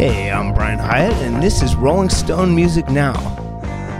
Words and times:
Hey, 0.00 0.30
I'm 0.30 0.54
Brian 0.54 0.78
Hiatt, 0.78 1.12
and 1.26 1.42
this 1.42 1.60
is 1.60 1.76
Rolling 1.76 2.08
Stone 2.08 2.54
Music 2.54 2.88
Now. 2.88 3.12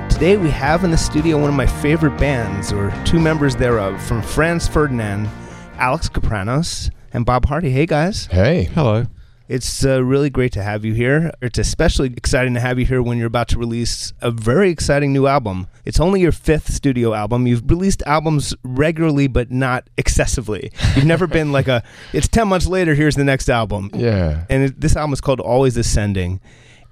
Today 0.08 0.38
we 0.38 0.48
have 0.48 0.82
in 0.82 0.90
the 0.90 0.96
studio 0.96 1.36
one 1.36 1.50
of 1.50 1.54
my 1.54 1.66
favorite 1.66 2.16
bands, 2.16 2.72
or 2.72 2.90
two 3.04 3.20
members 3.20 3.54
thereof, 3.54 4.02
from 4.02 4.22
Franz 4.22 4.66
Ferdinand, 4.66 5.28
Alex 5.74 6.08
Kapranos, 6.08 6.90
and 7.12 7.26
Bob 7.26 7.44
Hardy. 7.44 7.68
Hey, 7.68 7.84
guys. 7.84 8.24
Hey. 8.28 8.70
Hello. 8.74 9.04
It's 9.50 9.84
uh, 9.84 10.04
really 10.04 10.30
great 10.30 10.52
to 10.52 10.62
have 10.62 10.84
you 10.84 10.94
here. 10.94 11.32
It's 11.42 11.58
especially 11.58 12.14
exciting 12.16 12.54
to 12.54 12.60
have 12.60 12.78
you 12.78 12.86
here 12.86 13.02
when 13.02 13.18
you're 13.18 13.26
about 13.26 13.48
to 13.48 13.58
release 13.58 14.12
a 14.20 14.30
very 14.30 14.70
exciting 14.70 15.12
new 15.12 15.26
album. 15.26 15.66
It's 15.84 15.98
only 15.98 16.20
your 16.20 16.30
fifth 16.30 16.72
studio 16.72 17.14
album. 17.14 17.48
You've 17.48 17.68
released 17.68 18.00
albums 18.06 18.54
regularly, 18.62 19.26
but 19.26 19.50
not 19.50 19.90
excessively. 19.98 20.70
You've 20.94 21.04
never 21.04 21.26
been 21.26 21.50
like 21.50 21.66
a, 21.66 21.82
it's 22.12 22.28
10 22.28 22.46
months 22.46 22.68
later, 22.68 22.94
here's 22.94 23.16
the 23.16 23.24
next 23.24 23.48
album. 23.48 23.90
Yeah. 23.92 24.44
And 24.48 24.66
it, 24.66 24.80
this 24.80 24.94
album 24.94 25.14
is 25.14 25.20
called 25.20 25.40
Always 25.40 25.76
Ascending. 25.76 26.40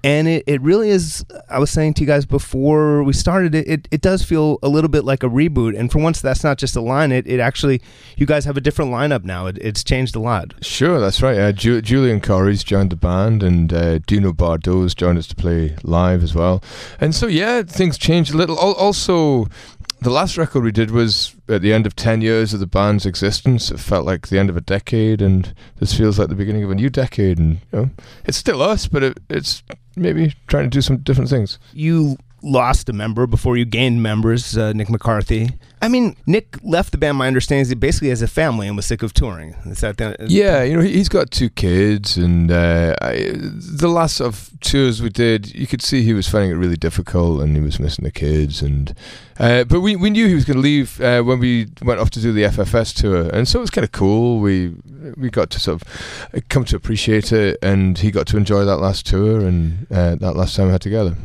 And 0.03 0.29
it, 0.29 0.45
it 0.47 0.61
really 0.61 0.89
is, 0.89 1.25
I 1.49 1.59
was 1.59 1.69
saying 1.69 1.95
to 1.95 2.01
you 2.01 2.07
guys 2.07 2.25
before 2.25 3.03
we 3.03 3.11
started, 3.11 3.53
it, 3.53 3.67
it, 3.67 3.87
it 3.91 4.01
does 4.01 4.23
feel 4.23 4.57
a 4.63 4.69
little 4.69 4.89
bit 4.89 5.03
like 5.03 5.23
a 5.23 5.27
reboot. 5.27 5.77
And 5.77 5.91
for 5.91 5.99
once, 5.99 6.21
that's 6.21 6.43
not 6.43 6.57
just 6.57 6.75
a 6.77 6.81
line. 6.81 7.11
It, 7.11 7.27
it 7.27 7.41
actually, 7.41 7.81
you 8.15 8.25
guys 8.25 8.45
have 8.45 8.55
a 8.55 8.61
different 8.61 8.91
lineup 8.91 9.25
now. 9.25 9.47
It, 9.47 9.57
it's 9.59 9.83
changed 9.83 10.15
a 10.15 10.19
lot. 10.19 10.53
Sure, 10.61 11.01
that's 11.01 11.21
right. 11.21 11.37
Uh, 11.37 11.51
Ju- 11.51 11.81
Julian 11.81 12.21
Corrie's 12.21 12.63
joined 12.63 12.91
the 12.91 12.95
band, 12.95 13.43
and 13.43 13.73
uh, 13.73 13.99
Dino 13.99 14.31
Bardot's 14.31 14.95
joined 14.95 15.17
us 15.17 15.27
to 15.27 15.35
play 15.35 15.75
live 15.83 16.23
as 16.23 16.33
well. 16.33 16.63
And 17.01 17.13
so, 17.13 17.27
yeah, 17.27 17.63
things 17.63 17.97
changed 17.97 18.33
a 18.33 18.37
little. 18.37 18.57
Al- 18.57 18.75
also, 18.75 19.47
the 20.01 20.09
last 20.09 20.37
record 20.37 20.63
we 20.63 20.71
did 20.71 20.91
was 20.91 21.35
at 21.49 21.61
the 21.61 21.73
end 21.73 21.85
of 21.85 21.93
10 21.93 22.21
years 22.21 22.53
of 22.53 22.61
the 22.61 22.67
band's 22.67 23.05
existence. 23.05 23.69
It 23.69 23.79
felt 23.79 24.05
like 24.05 24.29
the 24.29 24.39
end 24.39 24.49
of 24.49 24.55
a 24.55 24.61
decade, 24.61 25.21
and 25.21 25.53
this 25.79 25.93
feels 25.93 26.17
like 26.17 26.29
the 26.29 26.35
beginning 26.35 26.63
of 26.63 26.71
a 26.71 26.75
new 26.75 26.89
decade. 26.89 27.37
And 27.37 27.55
you 27.73 27.79
know, 27.79 27.89
it's 28.23 28.37
still 28.37 28.61
us, 28.61 28.87
but 28.87 29.03
it, 29.03 29.19
it's 29.29 29.61
maybe 29.99 30.33
trying 30.47 30.63
to 30.63 30.69
do 30.69 30.81
some 30.81 30.97
different 30.97 31.29
things. 31.29 31.59
You 31.73 32.17
lost 32.41 32.89
a 32.89 32.93
member 32.93 33.27
before 33.27 33.57
you 33.57 33.65
gained 33.65 34.01
members, 34.03 34.57
uh, 34.57 34.73
Nick 34.73 34.89
McCarthy. 34.89 35.49
I 35.81 35.87
mean, 35.87 36.17
Nick 36.25 36.57
left 36.61 36.91
the 36.91 36.97
band, 36.97 37.17
my 37.17 37.27
understanding 37.27 37.61
is 37.61 37.69
he 37.69 37.75
basically 37.75 38.09
has 38.09 38.21
a 38.21 38.27
family 38.27 38.67
and 38.67 38.75
was 38.75 38.85
sick 38.85 39.01
of 39.01 39.13
touring. 39.13 39.55
Is 39.65 39.79
that 39.79 39.95
the, 39.97 40.15
Yeah, 40.27 40.61
you 40.63 40.75
know, 40.75 40.81
he- 40.81 40.91
he's 40.91 41.07
got 41.07 41.31
two 41.31 41.49
kids, 41.49 42.17
and 42.17 42.51
uh, 42.51 42.95
I, 43.01 43.31
the 43.33 43.87
last 43.87 44.17
sort 44.17 44.33
of 44.33 44.49
tours 44.59 45.01
we 45.01 45.07
did, 45.09 45.55
you 45.55 45.67
could 45.67 45.81
see 45.81 46.03
he 46.03 46.13
was 46.13 46.27
finding 46.27 46.51
it 46.51 46.55
really 46.55 46.75
difficult, 46.75 47.41
and 47.41 47.55
he 47.55 47.61
was 47.61 47.79
missing 47.79 48.03
the 48.03 48.11
kids, 48.11 48.61
and 48.61 48.93
uh, 49.39 49.63
but 49.63 49.79
we 49.79 49.95
we 49.95 50.09
knew 50.09 50.27
he 50.27 50.35
was 50.35 50.43
going 50.43 50.57
to 50.57 50.61
leave 50.61 50.99
uh, 50.99 51.21
when 51.21 51.39
we 51.39 51.67
went 51.81 52.01
off 52.01 52.09
to 52.09 52.19
do 52.21 52.33
the 52.33 52.43
FFS 52.43 52.93
tour, 52.93 53.29
and 53.29 53.47
so 53.47 53.59
it 53.59 53.61
was 53.61 53.69
kind 53.69 53.85
of 53.85 53.93
cool. 53.93 54.39
We 54.41 54.73
we 55.15 55.29
got 55.29 55.49
to 55.51 55.59
sort 55.61 55.81
of 55.81 56.49
come 56.49 56.65
to 56.65 56.75
appreciate 56.75 57.31
it, 57.31 57.57
and 57.61 57.97
he 57.99 58.11
got 58.11 58.27
to 58.27 58.37
enjoy 58.37 58.65
that 58.65 58.77
last 58.77 59.05
tour 59.05 59.39
and 59.47 59.87
uh, 59.91 60.15
that 60.15 60.35
last 60.35 60.57
time 60.57 60.65
we 60.65 60.73
had 60.73 60.81
together. 60.81 61.15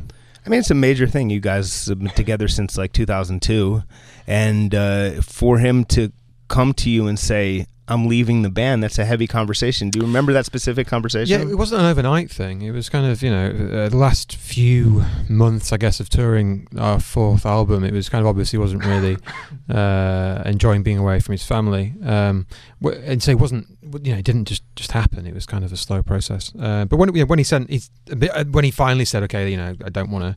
I 0.45 0.51
mean, 0.51 0.61
it's 0.61 0.71
a 0.71 0.75
major 0.75 1.07
thing. 1.07 1.31
You 1.31 1.41
guys 1.41 1.87
have 1.87 1.99
been 1.99 2.11
together 2.11 2.49
since 2.49 2.77
like 2.77 2.93
2002. 2.93 3.83
And 4.27 4.75
uh, 4.75 5.23
for 5.23 5.59
him 5.59 5.85
to 5.87 6.13
come 6.49 6.75
to 6.75 6.91
you 6.91 7.07
and 7.07 7.19
say, 7.19 7.67
I'm 7.87 8.07
leaving 8.07 8.41
the 8.43 8.49
band, 8.51 8.83
that's 8.83 8.99
a 8.99 9.05
heavy 9.05 9.27
conversation. 9.27 9.91
Do 9.91 9.99
you 9.99 10.07
remember 10.07 10.33
that 10.33 10.47
specific 10.47 10.87
conversation? 10.87 11.39
Yeah, 11.39 11.53
it 11.53 11.57
wasn't 11.59 11.83
an 11.83 11.87
overnight 11.87 12.31
thing. 12.31 12.63
It 12.63 12.71
was 12.71 12.89
kind 12.89 13.05
of, 13.05 13.23
you 13.23 13.31
know, 13.31 13.49
uh, 13.49 13.89
the 13.91 13.97
last 13.97 14.37
few 14.37 15.05
months, 15.29 15.71
I 15.71 15.77
guess, 15.77 16.01
of 16.01 16.09
touring 16.09 16.67
our 16.79 16.99
fourth 16.99 17.45
album. 17.45 17.85
It 17.85 17.93
was 17.93 18.09
kind 18.09 18.23
of 18.23 18.27
obviously 18.27 18.59
wasn't 18.59 18.87
really 18.87 19.19
uh, 19.69 20.43
enjoying 20.47 20.83
being 20.83 20.99
away 20.99 21.21
from 21.21 21.33
his 21.33 21.45
family. 21.45 21.93
Um, 22.03 22.47
and 22.83 23.23
so 23.23 23.33
it 23.33 23.39
wasn't, 23.39 23.67
you 24.03 24.13
know, 24.13 24.19
it 24.19 24.25
didn't 24.25 24.47
just, 24.47 24.63
just 24.77 24.93
happen. 24.93 25.27
It 25.27 25.35
was 25.35 25.45
kind 25.45 25.63
of 25.65 25.71
a 25.73 25.77
slow 25.77 26.03
process. 26.03 26.53
Uh, 26.59 26.87
but 26.87 26.97
when 26.97 27.15
you 27.15 27.21
know, 27.21 27.27
when 27.27 27.39
he 27.39 27.45
said, 27.45 27.67
he's, 27.69 27.91
a 28.11 28.17
bit- 28.17 28.35
uh, 28.35 28.45
when 28.45 28.65
he 28.65 28.71
finally 28.71 29.05
said, 29.05 29.23
okay, 29.25 29.51
you 29.51 29.57
know, 29.59 29.75
I 29.85 29.91
don't 29.91 30.11
want 30.11 30.25
to. 30.25 30.37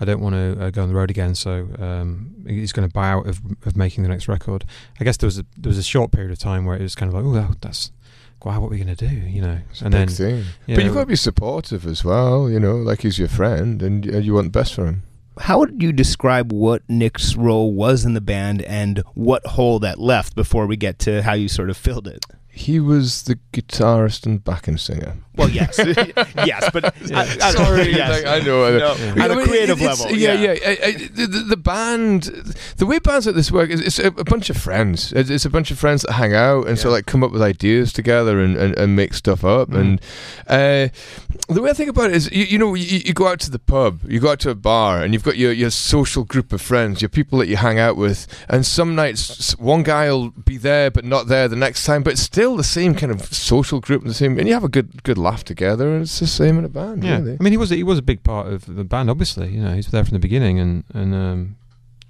I 0.00 0.04
don't 0.04 0.20
want 0.20 0.34
to 0.34 0.64
uh, 0.64 0.70
go 0.70 0.82
on 0.82 0.88
the 0.88 0.94
road 0.94 1.10
again, 1.10 1.34
so 1.34 1.68
um, 1.78 2.34
he's 2.46 2.72
going 2.72 2.88
to 2.88 2.92
buy 2.92 3.10
out 3.10 3.26
of, 3.28 3.40
of 3.64 3.76
making 3.76 4.02
the 4.02 4.08
next 4.08 4.26
record. 4.28 4.64
I 5.00 5.04
guess 5.04 5.16
there 5.18 5.26
was 5.28 5.38
a, 5.38 5.46
there 5.56 5.70
was 5.70 5.78
a 5.78 5.82
short 5.84 6.10
period 6.10 6.32
of 6.32 6.38
time 6.38 6.64
where 6.64 6.76
it 6.76 6.82
was 6.82 6.94
kind 6.94 7.12
of 7.12 7.14
like, 7.14 7.24
oh, 7.24 7.54
that's 7.60 7.92
wow, 8.44 8.60
what 8.60 8.66
are 8.66 8.70
we 8.70 8.76
going 8.78 8.94
to 8.94 9.08
do? 9.08 9.14
You 9.14 9.40
know, 9.40 9.58
It's 9.70 9.80
a 9.80 9.86
and 9.86 9.92
big 9.92 10.08
then 10.08 10.08
thing. 10.08 10.36
you 10.66 10.74
but 10.74 10.76
know, 10.78 10.84
you've 10.84 10.94
got 10.94 11.00
to 11.00 11.06
be 11.06 11.16
supportive 11.16 11.86
as 11.86 12.04
well, 12.04 12.50
you 12.50 12.60
know, 12.60 12.76
like 12.76 13.00
he's 13.02 13.18
your 13.18 13.28
friend, 13.28 13.80
and 13.82 14.12
uh, 14.14 14.18
you 14.18 14.34
want 14.34 14.46
the 14.52 14.58
best 14.58 14.74
for 14.74 14.84
him. 14.86 15.02
How 15.38 15.58
would 15.60 15.82
you 15.82 15.92
describe 15.92 16.52
what 16.52 16.82
Nick's 16.88 17.34
role 17.36 17.72
was 17.72 18.04
in 18.04 18.14
the 18.14 18.20
band 18.20 18.62
and 18.62 18.98
what 19.14 19.44
hole 19.46 19.78
that 19.80 19.98
left 19.98 20.34
before 20.36 20.66
we 20.66 20.76
get 20.76 20.98
to 21.00 21.22
how 21.22 21.32
you 21.32 21.48
sort 21.48 21.70
of 21.70 21.76
filled 21.76 22.06
it? 22.06 22.24
He 22.56 22.78
was 22.78 23.22
the 23.24 23.38
guitarist 23.52 24.26
and 24.26 24.42
backing 24.42 24.78
singer. 24.78 25.16
Well, 25.36 25.50
yes. 25.50 25.76
yes, 26.46 26.70
but 26.72 26.84
I, 27.12 27.22
I, 27.42 27.50
Sorry, 27.50 27.90
yes. 27.90 28.22
like, 28.24 28.26
I 28.42 28.46
know. 28.46 28.64
I. 28.64 28.70
No, 28.78 28.94
Yeah. 28.94 29.24
At 29.24 29.30
a 29.30 29.34
I 29.34 29.36
mean, 29.36 29.46
creative 29.48 29.82
it's- 29.82 30.00
level. 30.00 30.16
yeah, 30.16 30.34
yeah. 30.34 30.50
I- 30.64 30.78
I- 30.84 30.92
the, 30.92 31.26
the, 31.26 31.38
the 31.50 31.56
band, 31.56 32.22
the 32.76 32.86
way 32.86 33.00
bands 33.00 33.26
like 33.26 33.34
this 33.34 33.50
work 33.50 33.70
is 33.70 33.80
it's 33.80 33.98
a, 33.98 34.06
a 34.06 34.22
bunch 34.24 34.48
of 34.50 34.56
friends. 34.56 35.12
It's, 35.12 35.30
it's 35.30 35.44
a 35.44 35.50
bunch 35.50 35.72
of 35.72 35.78
friends 35.80 36.02
that 36.02 36.12
hang 36.12 36.32
out 36.34 36.68
and 36.68 36.78
sort 36.78 36.86
of 36.86 36.92
like 36.92 37.06
come 37.06 37.24
up 37.24 37.32
with 37.32 37.42
ideas 37.42 37.92
together 37.92 38.38
and, 38.38 38.56
and, 38.56 38.78
and 38.78 38.94
make 38.94 39.14
stuff 39.14 39.44
up. 39.44 39.70
Mhm. 39.70 39.80
And 39.80 40.00
uh, 40.46 40.88
the 41.52 41.60
way 41.60 41.70
I 41.70 41.72
think 41.72 41.90
about 41.90 42.10
it 42.10 42.16
is, 42.16 42.30
you, 42.30 42.44
you 42.44 42.58
know, 42.58 42.74
you, 42.74 43.00
you 43.04 43.12
go 43.12 43.26
out 43.26 43.40
to 43.40 43.50
the 43.50 43.58
pub, 43.58 44.00
you 44.08 44.20
go 44.20 44.30
out 44.30 44.38
to 44.40 44.50
a 44.50 44.54
bar, 44.54 45.02
and 45.02 45.12
you've 45.12 45.24
got 45.24 45.36
your, 45.36 45.50
your 45.50 45.70
social 45.70 46.22
group 46.22 46.52
of 46.52 46.62
friends, 46.62 47.02
your 47.02 47.08
people 47.08 47.40
that 47.40 47.48
you 47.48 47.56
hang 47.56 47.80
out 47.80 47.96
with. 47.96 48.28
And 48.48 48.64
some 48.64 48.94
nights, 48.94 49.58
one 49.58 49.82
guy 49.82 50.08
will 50.12 50.30
be 50.30 50.56
there 50.56 50.92
but 50.92 51.04
not 51.04 51.26
there 51.26 51.48
the 51.48 51.56
next 51.56 51.84
time, 51.84 52.04
but 52.04 52.12
it's 52.12 52.22
still 52.44 52.56
the 52.56 52.64
same 52.64 52.94
kind 52.94 53.10
of 53.12 53.22
social 53.34 53.80
group, 53.80 54.04
the 54.04 54.14
same, 54.14 54.38
and 54.38 54.46
you 54.48 54.54
have 54.54 54.64
a 54.64 54.68
good 54.68 55.02
good 55.02 55.18
laugh 55.18 55.42
together. 55.44 55.86
And 55.94 56.02
it's 56.02 56.18
the 56.20 56.26
same 56.26 56.58
in 56.58 56.64
a 56.64 56.68
band, 56.68 57.02
Yeah, 57.04 57.18
really. 57.18 57.36
I 57.40 57.42
mean, 57.42 57.52
he 57.52 57.56
was 57.56 57.70
he 57.70 57.82
was 57.82 57.98
a 57.98 58.02
big 58.02 58.22
part 58.22 58.46
of 58.52 58.66
the 58.66 58.84
band. 58.84 59.08
Obviously, 59.10 59.48
you 59.54 59.60
know, 59.62 59.74
he's 59.74 59.88
there 59.88 60.04
from 60.04 60.14
the 60.14 60.18
beginning, 60.28 60.58
and 60.60 60.84
and 60.94 61.14
um, 61.14 61.56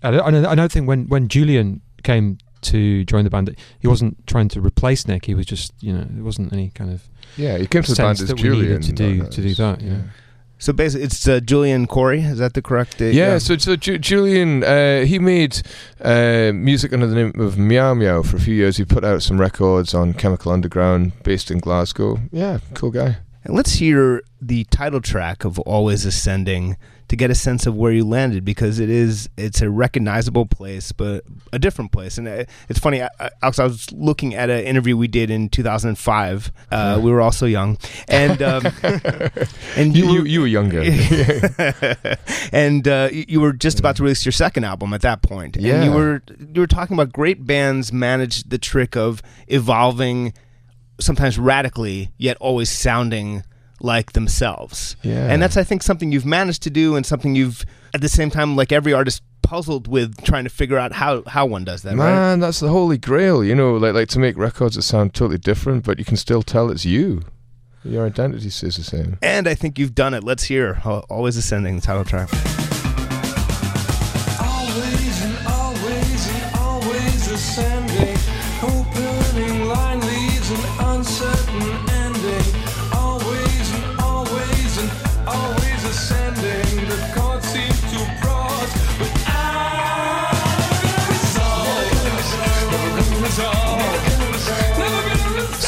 I 0.03 0.11
don't, 0.11 0.47
I 0.47 0.55
don't- 0.55 0.73
think 0.73 0.89
when 0.89 1.09
when 1.09 1.28
Julian 1.28 1.81
came 2.03 2.37
to 2.62 3.05
join 3.05 3.25
the 3.25 3.31
band, 3.31 3.55
he 3.78 3.87
wasn't 3.89 4.15
trying 4.27 4.49
to 4.49 4.61
replace 4.61 5.06
Nick. 5.06 5.27
He 5.27 5.34
was 5.34 5.47
just, 5.47 5.73
you 5.81 5.93
know, 5.93 6.05
there 6.11 6.25
wasn't 6.25 6.53
any 6.53 6.71
kind 6.71 6.91
of 6.93 7.00
Yeah, 7.37 7.59
he 7.59 7.67
came 7.67 7.83
to 7.83 7.91
the 7.94 7.97
band 8.03 8.21
as 8.21 8.28
that 8.28 8.41
we 8.41 8.49
needed 8.49 8.59
Julian 8.59 8.83
to 8.83 8.93
do- 8.93 9.27
to 9.34 9.41
do 9.49 9.55
that, 9.55 9.81
yeah. 9.83 10.00
So 10.65 10.73
basically, 10.73 11.05
it's 11.05 11.29
uh, 11.29 11.41
Julian 11.41 11.87
Corrie. 11.87 12.23
Is 12.23 12.39
that 12.39 12.55
the 12.55 12.63
correct? 12.63 12.99
Uh, 12.99 13.05
Yeah, 13.13 13.37
so 13.37 13.59
so 13.59 13.77
Ju- 13.77 13.99
Julian, 13.99 14.65
uh, 14.65 15.05
he 15.05 15.19
made 15.19 15.61
uh, 16.01 16.53
music 16.55 16.91
under 16.95 17.07
the 17.07 17.15
name 17.15 17.33
of 17.39 17.59
Meow 17.59 17.93
Meow 17.93 18.23
for 18.23 18.39
a 18.39 18.41
few 18.41 18.55
years. 18.55 18.79
He 18.79 18.85
put 18.87 19.05
out 19.05 19.23
some 19.23 19.39
records 19.39 19.93
on 19.93 20.15
Chemical 20.15 20.53
Underground, 20.53 21.13
based 21.23 21.51
in 21.51 21.59
Glasgow. 21.59 22.19
Yeah, 22.33 22.61
cool 22.73 22.91
guy. 22.91 23.19
And 23.45 23.55
let's 23.55 23.75
hear 23.75 24.23
the 24.41 24.65
title 24.71 25.03
track 25.03 25.45
of 25.45 25.59
Always 25.59 26.07
Ascending 26.07 26.79
to 27.09 27.17
get 27.17 27.31
a 27.31 27.35
sense 27.35 27.67
of 27.67 27.75
where 27.77 27.93
you 27.93 28.05
landed 28.05 28.45
because 28.45 28.79
it 28.79 28.89
is 28.89 29.29
it's 29.37 29.61
a 29.61 29.69
recognizable 29.69 30.47
place 30.47 30.91
but 30.93 31.23
a 31.53 31.59
different 31.59 31.93
place 31.93 32.17
and 32.19 32.27
uh, 32.27 32.45
it's 32.69 32.79
funny 32.79 33.03
I, 33.03 33.09
I, 33.21 33.31
Alex 33.43 33.59
I 33.59 33.65
was 33.65 33.93
looking 33.93 34.35
at 34.35 34.49
an 34.51 34.65
interview 34.65 34.97
we 34.97 35.07
did 35.09 35.31
in 35.31 35.49
2005 35.51 36.53
uh, 36.71 37.01
we 37.03 37.11
were 37.11 37.21
all 37.21 37.33
so 37.33 37.47
young 37.47 37.77
and 38.09 38.41
um, 38.43 38.63
and 39.77 39.95
You, 39.97 40.05
you, 40.07 40.21
were, 40.21 40.27
you 40.27 40.41
were 40.41 40.47
younger. 40.47 40.83
and 42.53 42.87
uh, 42.89 43.09
you 43.13 43.41
were 43.41 43.53
just 43.53 43.79
about 43.79 43.97
to 43.97 44.03
release 44.03 44.25
your 44.25 44.33
second 44.33 44.65
album 44.65 44.93
at 44.95 45.03
that 45.03 45.23
point. 45.23 45.57
And 45.57 45.65
Yeah. 45.65 45.85
you 45.85 45.93
were 45.93 46.23
you 46.55 46.61
were 46.61 46.67
talking 46.67 46.95
about 46.95 47.13
great 47.13 47.47
bands 47.47 47.93
manage 47.93 48.45
the 48.45 48.59
trick 48.59 48.97
of 48.97 49.23
evolving, 49.49 50.33
sometimes 51.01 51.39
radically, 51.39 52.11
yet 52.19 52.37
always 52.39 52.71
sounding 52.71 53.43
like 53.84 54.12
themselves. 54.12 54.97
Yeah. 55.03 55.31
And 55.31 55.41
that's 55.41 55.56
I 55.56 55.62
think 55.62 55.83
something 55.83 56.11
you've 56.11 56.27
managed 56.27 56.62
to 56.65 56.71
do, 56.71 56.97
and 56.97 57.05
something 57.06 57.34
you've 57.37 57.65
at 57.93 58.00
the 58.00 58.09
same 58.09 58.31
time, 58.31 58.56
like 58.56 58.72
every 58.72 58.93
artist, 58.93 59.22
puzzled 59.43 59.87
with 59.87 60.25
trying 60.25 60.45
to 60.45 60.50
figure 60.50 60.78
out 60.78 60.93
how 60.93 61.22
how 61.27 61.47
one 61.47 61.65
does 61.65 61.83
that. 61.83 61.91
Right? 61.91 62.12
Man, 62.12 62.41
that's 62.41 62.61
the 62.61 62.69
holy 62.69 62.99
grail, 62.99 63.44
you 63.44 63.55
know, 63.55 63.77
like 63.77 63.94
like 63.94 64.09
to 64.09 64.19
make 64.19 64.37
records 64.37 64.77
that 64.77 64.83
sound 64.83 65.15
totally 65.15 65.39
different, 65.39 65.85
but 65.85 65.99
you 65.99 66.05
can 66.05 66.17
still 66.17 66.43
tell 66.43 66.70
it's 66.70 66.85
you. 66.85 67.23
Your 67.85 68.06
identity 68.06 68.49
stays 68.49 68.76
the 68.76 68.82
same. 68.82 69.19
And 69.20 69.47
I 69.47 69.55
think 69.55 69.79
you've 69.79 69.94
done 69.94 70.14
it. 70.14 70.25
Let's 70.25 70.44
hear 70.44 70.81
Always 70.85 71.37
Ascending, 71.37 71.76
the 71.76 71.82
title 71.82 72.05
track. 72.05 72.31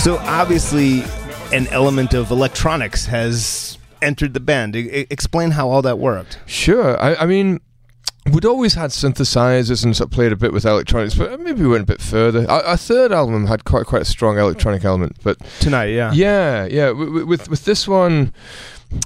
So 0.07 0.19
obviously, 0.19 1.03
an 1.53 1.67
element 1.73 2.15
of 2.15 2.31
electronics 2.31 3.07
has 3.07 3.77
entered 4.01 4.35
the 4.35 4.39
band. 4.39 4.77
I- 4.77 5.05
explain 5.11 5.51
how 5.51 5.69
all 5.69 5.83
that 5.83 5.99
worked. 5.99 6.39
Sure. 6.47 6.97
I, 7.03 7.17
I 7.17 7.27
mean, 7.27 7.59
we'd 8.31 8.45
always 8.45 8.75
had 8.75 8.91
synthesizers 8.91 9.83
and 9.85 9.97
sort 9.97 10.07
of 10.07 10.13
played 10.13 10.31
a 10.31 10.37
bit 10.37 10.53
with 10.53 10.65
electronics, 10.65 11.17
but 11.17 11.41
maybe 11.41 11.63
we 11.63 11.67
went 11.67 11.83
a 11.83 11.87
bit 11.87 12.01
further. 12.01 12.49
Our, 12.49 12.63
our 12.63 12.77
third 12.77 13.11
album 13.11 13.49
had 13.49 13.65
quite 13.65 13.87
quite 13.87 14.03
a 14.03 14.05
strong 14.05 14.39
electronic 14.39 14.85
element, 14.85 15.17
but 15.25 15.39
Tonight, 15.59 15.87
yeah. 15.87 16.13
yeah, 16.13 16.67
yeah. 16.67 16.87
w- 16.87 17.07
w- 17.07 17.27
With 17.27 17.51
with 17.51 17.65
this 17.65 17.89
one, 17.89 18.33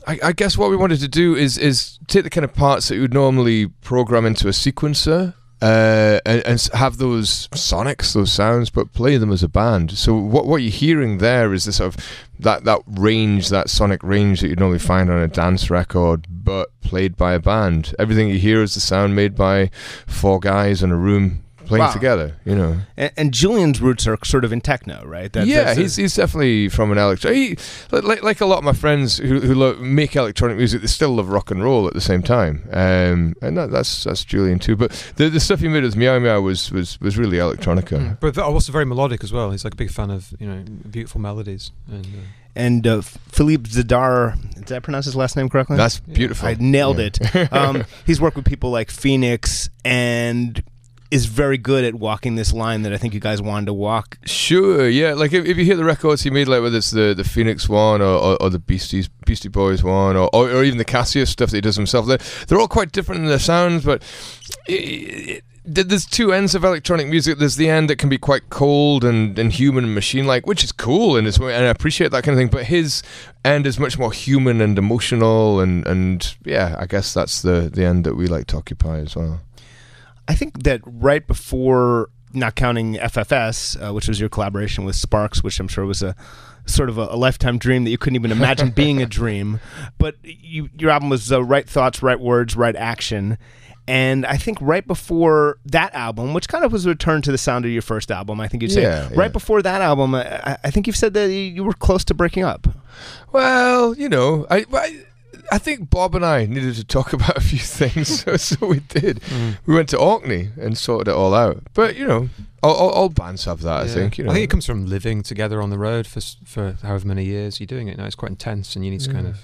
I, 0.06 0.18
I 0.22 0.32
guess 0.32 0.58
what 0.58 0.68
we 0.68 0.76
wanted 0.76 1.00
to 1.00 1.08
do 1.08 1.34
is 1.34 1.56
is 1.56 1.98
take 2.08 2.24
the 2.24 2.30
kind 2.30 2.44
of 2.44 2.52
parts 2.52 2.88
that 2.88 2.96
you 2.96 3.00
would 3.00 3.14
normally 3.14 3.68
program 3.68 4.26
into 4.26 4.48
a 4.48 4.52
sequencer. 4.52 5.32
Uh, 5.62 6.20
and, 6.24 6.42
and 6.46 6.68
have 6.72 6.96
those 6.96 7.48
sonics, 7.48 8.14
those 8.14 8.32
sounds, 8.32 8.70
but 8.70 8.94
play 8.94 9.18
them 9.18 9.30
as 9.30 9.42
a 9.42 9.48
band. 9.48 9.90
So 9.98 10.14
what 10.14 10.46
what 10.46 10.62
you're 10.62 10.70
hearing 10.70 11.18
there 11.18 11.52
is 11.52 11.66
the 11.66 11.72
sort 11.72 11.94
of 11.94 12.04
that 12.38 12.64
that 12.64 12.80
range, 12.86 13.50
that 13.50 13.68
sonic 13.68 14.02
range 14.02 14.40
that 14.40 14.48
you'd 14.48 14.58
normally 14.58 14.78
find 14.78 15.10
on 15.10 15.18
a 15.22 15.28
dance 15.28 15.68
record, 15.68 16.26
but 16.30 16.70
played 16.80 17.16
by 17.16 17.34
a 17.34 17.38
band. 17.38 17.94
Everything 17.98 18.28
you 18.28 18.38
hear 18.38 18.62
is 18.62 18.72
the 18.72 18.80
sound 18.80 19.14
made 19.14 19.34
by 19.36 19.70
four 20.06 20.40
guys 20.40 20.82
in 20.82 20.90
a 20.90 20.96
room 20.96 21.42
playing 21.70 21.84
Wow. 21.86 21.92
together. 21.92 22.36
You 22.44 22.54
know. 22.54 22.76
And, 22.96 23.12
and 23.16 23.32
Julian's 23.34 23.80
roots 23.80 24.06
are 24.06 24.18
sort 24.24 24.44
of 24.44 24.52
in 24.52 24.60
techno, 24.60 25.04
right? 25.06 25.32
That- 25.32 25.46
yeah, 25.46 25.64
that's 25.64 25.78
a- 25.78 25.82
he's 25.82 25.96
he's 25.96 26.14
definitely 26.16 26.68
from 26.68 26.92
an 26.92 26.98
electro. 26.98 27.32
He, 27.32 27.56
like- 27.90 28.04
like 28.04 28.22
like 28.22 28.40
a 28.40 28.46
lot 28.46 28.58
of 28.58 28.64
my 28.64 28.72
friends 28.74 29.16
who 29.18 29.40
who 29.40 29.54
lo- 29.54 29.76
make 29.76 30.14
electronic 30.16 30.56
music, 30.56 30.82
they 30.82 30.86
still 30.88 31.10
love 31.14 31.28
rock 31.30 31.50
and 31.50 31.62
roll 31.64 31.86
at 31.86 31.94
the 31.94 32.00
same 32.00 32.22
time. 32.22 32.68
Um, 32.72 33.34
and 33.40 33.56
that, 33.56 33.70
that's 33.70 34.04
that's 34.04 34.24
Julian 34.24 34.58
too. 34.58 34.76
But 34.76 34.90
the 35.16 35.28
the 35.30 35.40
stuff 35.40 35.60
he 35.60 35.68
made 35.68 35.82
with 35.84 35.96
Meow 35.96 36.18
Meow 36.18 36.40
was 36.40 36.70
was 36.70 37.00
was 37.00 37.16
really 37.16 37.38
electronica. 37.38 37.98
Mm. 37.98 38.20
But 38.20 38.34
th- 38.34 38.44
also 38.44 38.72
very 38.72 38.84
melodic 38.84 39.24
as 39.24 39.32
well. 39.32 39.50
He's 39.52 39.64
like 39.64 39.74
a 39.74 39.76
big 39.76 39.90
fan 39.90 40.10
of 40.10 40.34
you 40.38 40.46
know 40.46 40.62
beautiful 40.90 41.20
melodies. 41.20 41.70
And 41.88 42.04
uh, 42.06 42.08
and 42.56 42.86
uh, 42.86 43.00
Philippe 43.00 43.70
Zdar. 43.70 44.34
Did 44.54 44.72
I 44.72 44.80
pronounce 44.80 45.04
his 45.04 45.14
last 45.14 45.36
name 45.36 45.48
correctly? 45.48 45.76
That's 45.76 46.00
beautiful. 46.00 46.48
I 46.48 46.56
nailed 46.58 46.98
Yeah. 46.98 47.10
it. 47.34 47.52
Um, 47.52 47.84
he's 48.06 48.20
worked 48.20 48.36
with 48.36 48.44
people 48.44 48.70
like 48.70 48.90
Phoenix 48.90 49.70
and 49.84 50.62
is 51.10 51.26
very 51.26 51.58
good 51.58 51.84
at 51.84 51.94
walking 51.94 52.36
this 52.36 52.52
line 52.52 52.82
that 52.82 52.92
I 52.92 52.96
think 52.96 53.14
you 53.14 53.20
guys 53.20 53.42
wanted 53.42 53.66
to 53.66 53.72
walk. 53.72 54.18
Sure, 54.24 54.88
yeah. 54.88 55.14
Like 55.14 55.32
if, 55.32 55.44
if 55.44 55.56
you 55.56 55.64
hear 55.64 55.76
the 55.76 55.84
records 55.84 56.22
he 56.22 56.30
made, 56.30 56.46
like 56.46 56.62
whether 56.62 56.76
it's 56.76 56.92
the, 56.92 57.14
the 57.14 57.24
Phoenix 57.24 57.68
one 57.68 58.00
or, 58.00 58.16
or, 58.16 58.42
or 58.42 58.50
the 58.50 58.60
Beasties 58.60 59.08
Beastie 59.26 59.48
Boys 59.48 59.82
one 59.82 60.16
or, 60.16 60.30
or, 60.32 60.50
or 60.50 60.64
even 60.64 60.78
the 60.78 60.84
Cassius 60.84 61.30
stuff 61.30 61.50
that 61.50 61.56
he 61.56 61.60
does 61.60 61.76
himself, 61.76 62.06
they're, 62.06 62.18
they're 62.46 62.60
all 62.60 62.68
quite 62.68 62.92
different 62.92 63.22
in 63.22 63.26
their 63.26 63.40
sounds. 63.40 63.84
But 63.84 64.02
it, 64.68 64.72
it, 64.72 65.44
there's 65.64 66.06
two 66.06 66.32
ends 66.32 66.54
of 66.54 66.64
electronic 66.64 67.06
music. 67.08 67.38
There's 67.38 67.56
the 67.56 67.68
end 67.68 67.90
that 67.90 67.96
can 67.96 68.08
be 68.08 68.18
quite 68.18 68.48
cold 68.48 69.04
and, 69.04 69.38
and 69.38 69.52
human 69.52 69.84
and 69.84 69.94
machine 69.94 70.26
like, 70.26 70.46
which 70.46 70.64
is 70.64 70.72
cool 70.72 71.16
and, 71.16 71.26
and 71.26 71.44
I 71.44 71.68
appreciate 71.68 72.12
that 72.12 72.24
kind 72.24 72.34
of 72.34 72.40
thing. 72.40 72.48
But 72.48 72.66
his 72.66 73.02
end 73.44 73.66
is 73.66 73.78
much 73.78 73.98
more 73.98 74.12
human 74.12 74.60
and 74.60 74.78
emotional, 74.78 75.60
and, 75.60 75.86
and 75.86 76.36
yeah, 76.44 76.76
I 76.78 76.86
guess 76.86 77.12
that's 77.12 77.42
the, 77.42 77.70
the 77.72 77.84
end 77.84 78.04
that 78.04 78.14
we 78.14 78.26
like 78.26 78.46
to 78.48 78.56
occupy 78.56 78.98
as 78.98 79.16
well. 79.16 79.40
I 80.28 80.34
think 80.34 80.62
that 80.62 80.80
right 80.84 81.26
before, 81.26 82.10
not 82.32 82.54
counting 82.54 82.94
FFS, 82.94 83.76
uh, 83.88 83.92
which 83.92 84.08
was 84.08 84.20
your 84.20 84.28
collaboration 84.28 84.84
with 84.84 84.96
Sparks, 84.96 85.42
which 85.42 85.58
I'm 85.58 85.68
sure 85.68 85.84
was 85.84 86.02
a 86.02 86.14
sort 86.66 86.88
of 86.88 86.98
a, 86.98 87.02
a 87.10 87.16
lifetime 87.16 87.58
dream 87.58 87.84
that 87.84 87.90
you 87.90 87.98
couldn't 87.98 88.16
even 88.16 88.30
imagine 88.30 88.70
being 88.70 89.02
a 89.02 89.06
dream. 89.20 89.60
But 89.98 90.16
you, 90.22 90.68
your 90.78 90.90
album 90.90 91.08
was 91.10 91.32
uh, 91.32 91.42
Right 91.42 91.68
Thoughts, 91.68 92.02
Right 92.02 92.20
Words, 92.20 92.54
Right 92.56 92.76
Action. 92.76 93.38
And 93.88 94.24
I 94.24 94.36
think 94.36 94.58
right 94.60 94.86
before 94.86 95.58
that 95.64 95.92
album, 95.94 96.32
which 96.32 96.48
kind 96.48 96.64
of 96.64 96.70
was 96.70 96.86
a 96.86 96.90
return 96.90 97.22
to 97.22 97.32
the 97.32 97.38
sound 97.38 97.64
of 97.64 97.72
your 97.72 97.82
first 97.82 98.12
album, 98.12 98.40
I 98.40 98.46
think 98.46 98.62
you'd 98.62 98.70
say, 98.70 98.82
Yeah, 98.82 99.08
right 99.14 99.24
yeah. 99.24 99.28
before 99.28 99.62
that 99.62 99.80
album, 99.80 100.14
I, 100.14 100.56
I 100.62 100.70
think 100.70 100.86
you've 100.86 100.96
said 100.96 101.12
that 101.14 101.28
you 101.32 101.64
were 101.64 101.72
close 101.72 102.04
to 102.04 102.14
breaking 102.14 102.44
up. 102.44 102.68
Well, 103.32 103.96
you 103.96 104.08
know, 104.08 104.46
I, 104.48 104.64
I 104.72 105.02
I 105.52 105.58
think 105.58 105.90
Bob 105.90 106.14
and 106.14 106.24
I 106.24 106.46
needed 106.46 106.74
to 106.76 106.84
talk 106.84 107.12
about 107.18 107.36
a 107.36 107.40
few 107.40 107.58
things, 107.58 108.22
so, 108.22 108.36
so 108.48 108.66
we 108.66 108.80
did. 108.80 109.20
We 109.66 109.74
went 109.74 109.88
to 109.90 109.98
Orkney 109.98 110.50
and 110.60 110.76
sorted 110.78 111.08
it 111.08 111.14
all 111.14 111.34
out. 111.34 111.62
But 111.74 111.96
you 111.96 112.06
know, 112.06 112.28
all, 112.62 112.74
all, 112.74 112.90
all 112.90 113.08
bands 113.08 113.44
have 113.46 113.62
that. 113.62 113.80
I 113.82 113.88
think. 113.88 114.18
You 114.18 114.24
know, 114.24 114.30
I 114.30 114.34
think 114.34 114.44
it 114.44 114.50
comes 114.50 114.66
from 114.66 114.86
living 114.86 115.22
together 115.22 115.60
on 115.62 115.70
the 115.70 115.78
road 115.78 116.06
for 116.06 116.20
for 116.44 116.76
however 116.82 117.06
many 117.08 117.24
years 117.24 117.58
you're 117.60 117.66
doing 117.66 117.88
it. 117.88 117.98
Now 117.98 118.04
it's 118.06 118.14
quite 118.14 118.30
intense, 118.30 118.76
and 118.76 118.84
you 118.84 118.90
need 118.90 119.00
to 119.00 119.12
kind 119.12 119.26
of 119.26 119.38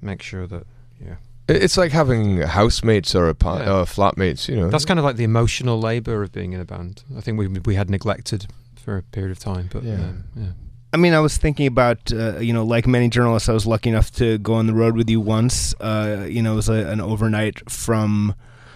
make 0.00 0.22
sure 0.22 0.46
that 0.46 0.66
yeah. 1.04 1.16
It's 1.48 1.76
like 1.76 1.90
having 1.90 2.40
housemates 2.42 3.14
or 3.14 3.28
a 3.28 3.34
pa- 3.34 3.58
Yeah. 3.58 3.80
or 3.80 3.84
flatmates. 3.84 4.48
You 4.48 4.56
know, 4.60 4.70
That's 4.70 4.84
kind 4.84 4.98
of 5.00 5.04
like 5.04 5.16
the 5.16 5.24
emotional 5.24 5.78
labour 5.80 6.22
of 6.22 6.32
being 6.32 6.52
in 6.52 6.60
a 6.60 6.64
band. 6.64 7.02
I 7.16 7.20
think 7.20 7.36
we 7.38 7.48
we 7.48 7.74
had 7.74 7.90
neglected 7.90 8.46
for 8.76 8.96
a 8.96 9.02
period 9.02 9.32
of 9.32 9.38
time, 9.40 9.68
but 9.72 9.82
Yeah. 9.82 9.94
um, 9.94 10.24
yeah. 10.36 10.46
I 10.92 10.98
mean, 10.98 11.14
I 11.14 11.20
was 11.20 11.38
thinking 11.38 11.66
about, 11.66 12.12
uh, 12.12 12.38
you 12.38 12.52
know, 12.52 12.64
like 12.64 12.86
many 12.86 13.08
journalists, 13.08 13.48
I 13.48 13.52
was 13.52 13.66
lucky 13.66 13.88
enough 13.88 14.10
to 14.12 14.36
go 14.38 14.54
on 14.54 14.66
the 14.66 14.74
road 14.74 14.94
with 14.94 15.08
you 15.08 15.20
once. 15.20 15.74
Uh, 15.80 16.26
you 16.28 16.42
know, 16.42 16.52
it 16.52 16.56
was 16.56 16.68
a, 16.68 16.86
an 16.88 17.00
overnight 17.00 17.70
from 17.70 18.34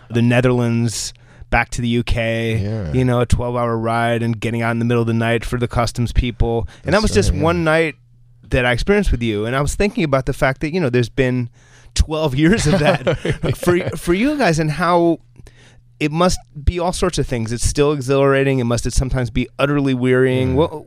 the 0.08 0.22
Netherlands 0.22 1.12
back 1.50 1.68
to 1.70 1.82
the 1.82 1.98
UK. 1.98 2.14
Yeah. 2.16 2.92
You 2.92 3.04
know, 3.04 3.20
a 3.20 3.26
12 3.26 3.54
hour 3.54 3.76
ride 3.76 4.22
and 4.22 4.40
getting 4.40 4.62
out 4.62 4.70
in 4.70 4.78
the 4.78 4.86
middle 4.86 5.02
of 5.02 5.06
the 5.06 5.14
night 5.14 5.44
for 5.44 5.58
the 5.58 5.68
customs 5.68 6.12
people. 6.12 6.66
And 6.84 6.94
that 6.94 7.02
was 7.02 7.12
just 7.12 7.30
right, 7.30 7.38
yeah. 7.38 7.44
one 7.44 7.64
night 7.64 7.96
that 8.44 8.64
I 8.64 8.72
experienced 8.72 9.10
with 9.10 9.22
you. 9.22 9.44
And 9.44 9.54
I 9.54 9.60
was 9.60 9.74
thinking 9.74 10.04
about 10.04 10.24
the 10.24 10.32
fact 10.32 10.62
that, 10.62 10.72
you 10.72 10.80
know, 10.80 10.88
there's 10.88 11.10
been 11.10 11.50
12 11.94 12.34
years 12.38 12.66
of 12.66 12.78
that 12.78 13.56
for, 13.58 13.78
for 13.96 14.14
you 14.14 14.38
guys 14.38 14.58
and 14.58 14.70
how 14.70 15.20
it 15.98 16.12
must 16.12 16.38
be 16.64 16.78
all 16.78 16.93
sorts 16.93 17.19
of 17.19 17.26
things. 17.26 17.52
It's 17.52 17.64
still 17.64 17.93
exhilarating. 17.93 18.58
It 18.58 18.64
must 18.64 18.87
it 18.87 18.93
sometimes 18.93 19.31
be 19.31 19.48
utterly 19.58 19.94
wearying. 19.94 20.50
Yeah. 20.50 20.54
What 20.56 20.84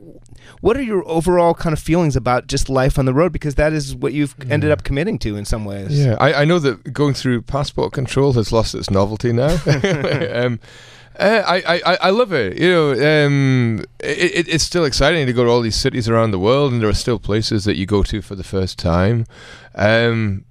what 0.60 0.76
are 0.76 0.82
your 0.82 1.06
overall 1.08 1.54
kind 1.54 1.72
of 1.72 1.78
feelings 1.78 2.16
about 2.16 2.46
just 2.46 2.68
life 2.68 2.98
on 2.98 3.04
the 3.06 3.14
road? 3.14 3.32
Because 3.32 3.54
that 3.56 3.72
is 3.72 3.94
what 3.94 4.12
you've 4.12 4.34
ended 4.50 4.70
up 4.70 4.84
committing 4.84 5.18
to 5.20 5.36
in 5.36 5.44
some 5.44 5.64
ways. 5.64 5.98
Yeah, 5.98 6.16
I, 6.20 6.42
I 6.42 6.44
know 6.44 6.58
that 6.58 6.92
going 6.92 7.14
through 7.14 7.42
passport 7.42 7.92
control 7.92 8.32
has 8.34 8.52
lost 8.52 8.74
its 8.74 8.90
novelty 8.90 9.32
now. 9.32 9.48
um, 10.32 10.60
uh, 11.18 11.42
I, 11.46 11.80
I, 11.84 11.98
I- 12.02 12.10
love 12.10 12.32
it. 12.32 12.58
You 12.58 12.70
know, 12.70 13.26
um, 13.26 13.84
it, 14.00 14.48
it's 14.48 14.64
still 14.64 14.84
exciting 14.84 15.26
to 15.26 15.32
go 15.32 15.44
to 15.44 15.50
all 15.50 15.60
these 15.60 15.76
cities 15.76 16.08
around 16.08 16.30
the 16.30 16.38
world, 16.38 16.72
and 16.72 16.80
there 16.80 16.88
are 16.88 16.94
still 16.94 17.18
places 17.18 17.64
that 17.64 17.76
you 17.76 17.84
go 17.84 18.02
to 18.04 18.22
for 18.22 18.34
the 18.34 18.44
first 18.44 18.78
time. 18.78 19.26
Um, 19.74 20.44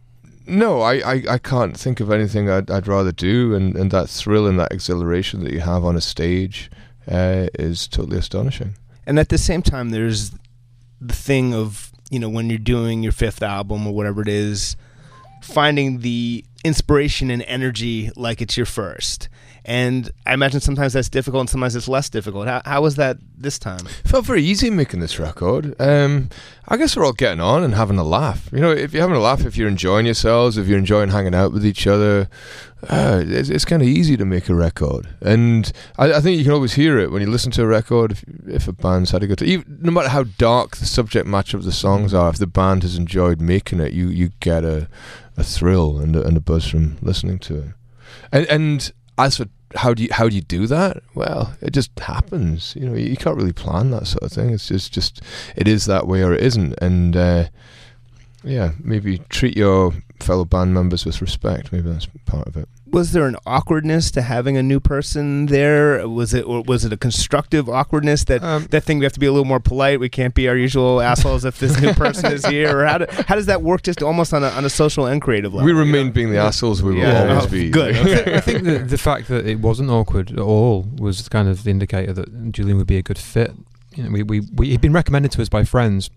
no, 0.49 0.81
I, 0.81 0.95
I, 0.95 1.23
I 1.29 1.37
can't 1.37 1.77
think 1.77 1.99
of 1.99 2.11
anything 2.11 2.49
I'd, 2.49 2.69
I'd 2.69 2.87
rather 2.87 3.11
do, 3.11 3.53
and, 3.53 3.75
and 3.75 3.91
that 3.91 4.09
thrill 4.09 4.47
and 4.47 4.59
that 4.59 4.71
exhilaration 4.71 5.43
that 5.43 5.53
you 5.53 5.61
have 5.61 5.85
on 5.85 5.95
a 5.95 6.01
stage 6.01 6.69
uh, 7.09 7.47
is 7.53 7.87
totally 7.87 8.17
astonishing. 8.17 8.75
And 9.05 9.19
at 9.19 9.29
the 9.29 9.37
same 9.37 9.61
time, 9.61 9.89
there's 9.89 10.31
the 11.01 11.13
thing 11.13 11.53
of 11.53 11.91
you 12.09 12.19
know 12.19 12.29
when 12.29 12.49
you're 12.49 12.59
doing 12.59 13.03
your 13.03 13.11
fifth 13.11 13.41
album 13.41 13.87
or 13.87 13.93
whatever 13.93 14.21
it 14.21 14.27
is, 14.27 14.75
finding 15.41 15.99
the 15.99 16.43
inspiration 16.63 17.31
and 17.31 17.41
energy 17.43 18.11
like 18.15 18.41
it's 18.41 18.57
your 18.57 18.65
first. 18.65 19.29
And 19.65 20.11
I 20.25 20.33
imagine 20.33 20.61
sometimes 20.61 20.93
that's 20.93 21.09
difficult 21.09 21.41
and 21.41 21.49
sometimes 21.49 21.75
it's 21.75 21.87
less 21.87 22.09
difficult. 22.09 22.47
How, 22.47 22.61
how 22.65 22.81
was 22.81 22.95
that 22.95 23.17
this 23.37 23.59
time? 23.59 23.79
felt 24.05 24.25
very 24.25 24.43
easy 24.43 24.69
making 24.69 24.99
this 24.99 25.19
record. 25.19 25.75
Um, 25.79 26.29
I 26.67 26.77
guess 26.77 26.95
we're 26.95 27.05
all 27.05 27.13
getting 27.13 27.39
on 27.39 27.63
and 27.63 27.75
having 27.75 27.97
a 27.97 28.03
laugh. 28.03 28.49
You 28.51 28.59
know, 28.59 28.71
if 28.71 28.93
you're 28.93 29.01
having 29.01 29.15
a 29.15 29.21
laugh, 29.21 29.45
if 29.45 29.57
you're 29.57 29.67
enjoying 29.67 30.05
yourselves, 30.05 30.57
if 30.57 30.67
you're 30.67 30.77
enjoying 30.77 31.09
hanging 31.09 31.35
out 31.35 31.51
with 31.51 31.65
each 31.65 31.87
other, 31.87 32.29
uh, 32.87 33.21
it's, 33.25 33.49
it's 33.49 33.65
kind 33.65 33.81
of 33.81 33.87
easy 33.87 34.15
to 34.17 34.25
make 34.25 34.49
a 34.49 34.55
record. 34.55 35.07
And 35.21 35.71
I, 35.97 36.13
I 36.13 36.21
think 36.21 36.37
you 36.37 36.43
can 36.43 36.53
always 36.53 36.73
hear 36.73 36.97
it 36.99 37.11
when 37.11 37.21
you 37.21 37.29
listen 37.29 37.51
to 37.53 37.63
a 37.63 37.67
record. 37.67 38.11
If, 38.11 38.23
if 38.47 38.67
a 38.67 38.73
band's 38.73 39.11
had 39.11 39.23
a 39.23 39.27
good 39.27 39.39
time, 39.39 39.65
no 39.81 39.91
matter 39.91 40.09
how 40.09 40.23
dark 40.23 40.77
the 40.77 40.85
subject 40.85 41.27
matter 41.27 41.57
of 41.57 41.63
the 41.63 41.71
songs 41.71 42.13
are, 42.13 42.29
if 42.29 42.37
the 42.37 42.47
band 42.47 42.83
has 42.83 42.95
enjoyed 42.95 43.41
making 43.41 43.79
it, 43.79 43.93
you 43.93 44.07
you 44.07 44.29
get 44.39 44.63
a, 44.63 44.87
a 45.37 45.43
thrill 45.43 45.97
and 45.99 46.15
a, 46.15 46.23
and 46.23 46.37
a 46.37 46.41
buzz 46.41 46.67
from 46.67 46.97
listening 47.01 47.39
to 47.39 47.57
it. 47.57 47.67
And 48.31 48.47
and 48.47 48.93
as 49.19 49.37
for 49.37 49.45
how 49.75 49.93
do 49.93 50.03
you 50.03 50.09
how 50.11 50.27
do 50.27 50.35
you 50.35 50.41
do 50.41 50.65
that? 50.67 51.03
Well, 51.13 51.53
it 51.61 51.71
just 51.71 51.97
happens. 51.99 52.75
You 52.75 52.89
know, 52.89 52.95
you 52.95 53.15
can't 53.15 53.37
really 53.37 53.53
plan 53.53 53.91
that 53.91 54.07
sort 54.07 54.23
of 54.23 54.31
thing. 54.31 54.49
It's 54.49 54.67
just 54.67 54.91
just 54.91 55.21
it 55.55 55.67
is 55.67 55.85
that 55.85 56.07
way 56.07 56.23
or 56.23 56.33
it 56.33 56.41
isn't. 56.41 56.73
And 56.81 57.15
uh, 57.15 57.45
yeah, 58.43 58.71
maybe 58.79 59.19
treat 59.29 59.55
your 59.55 59.93
fellow 60.19 60.45
band 60.45 60.73
members 60.73 61.05
with 61.05 61.21
respect. 61.21 61.71
Maybe 61.71 61.89
that's 61.89 62.07
part 62.25 62.47
of 62.47 62.57
it. 62.57 62.67
Was 62.91 63.11
there 63.11 63.27
an 63.27 63.35
awkwardness 63.45 64.09
to 64.11 64.21
having 64.21 64.57
a 64.57 64.63
new 64.63 64.79
person 64.79 65.45
there? 65.47 66.07
Was 66.07 66.33
it 66.33 66.45
or 66.45 66.61
was 66.63 66.85
it 66.85 66.93
a 66.93 66.97
constructive 66.97 67.69
awkwardness 67.69 68.23
that 68.25 68.43
Um, 68.43 68.65
that 68.71 68.83
thing 68.83 68.99
we 68.99 69.05
have 69.05 69.13
to 69.13 69.19
be 69.19 69.25
a 69.25 69.31
little 69.31 69.45
more 69.45 69.59
polite? 69.59 69.99
We 69.99 70.09
can't 70.09 70.33
be 70.33 70.47
our 70.47 70.55
usual 70.57 70.99
assholes 71.11 71.45
if 71.45 71.59
this 71.59 71.79
new 71.79 71.93
person 71.93 72.31
is 72.31 72.45
here. 72.45 72.79
Or 72.79 72.85
how 72.85 72.97
do, 72.99 73.05
how 73.27 73.35
does 73.35 73.45
that 73.47 73.61
work? 73.61 73.83
Just 73.83 74.01
almost 74.01 74.33
on 74.33 74.43
a 74.43 74.47
on 74.49 74.65
a 74.65 74.69
social 74.69 75.05
and 75.05 75.21
creative 75.21 75.53
level. 75.53 75.65
we 75.65 75.73
remain 75.73 76.11
being 76.11 76.31
the 76.31 76.37
assholes 76.37 76.81
we 76.81 76.93
will 76.93 76.99
Yeah. 77.01 77.29
always 77.29 77.45
Oh, 77.45 77.49
be. 77.49 77.69
good. 77.69 77.95
I 77.95 78.39
think 78.39 78.63
the, 78.63 78.79
the 78.79 78.97
fact 78.97 79.27
that 79.27 79.45
it 79.45 79.59
wasn't 79.59 79.89
awkward 79.89 80.31
at 80.31 80.39
all 80.39 80.87
was 80.97 81.27
kind 81.29 81.47
of 81.47 81.63
the 81.63 81.69
indicator 81.71 82.13
that 82.13 82.51
Julian 82.51 82.77
would 82.77 82.87
be 82.87 82.97
a 82.97 83.03
good 83.03 83.17
fit. 83.19 83.51
You 83.95 84.03
know, 84.03 84.09
we, 84.11 84.23
we, 84.23 84.41
we 84.55 84.69
he'd 84.69 84.81
been 84.81 84.93
recommended 84.93 85.31
to 85.33 85.41
us 85.41 85.49
by 85.49 85.63
friends, 85.63 86.09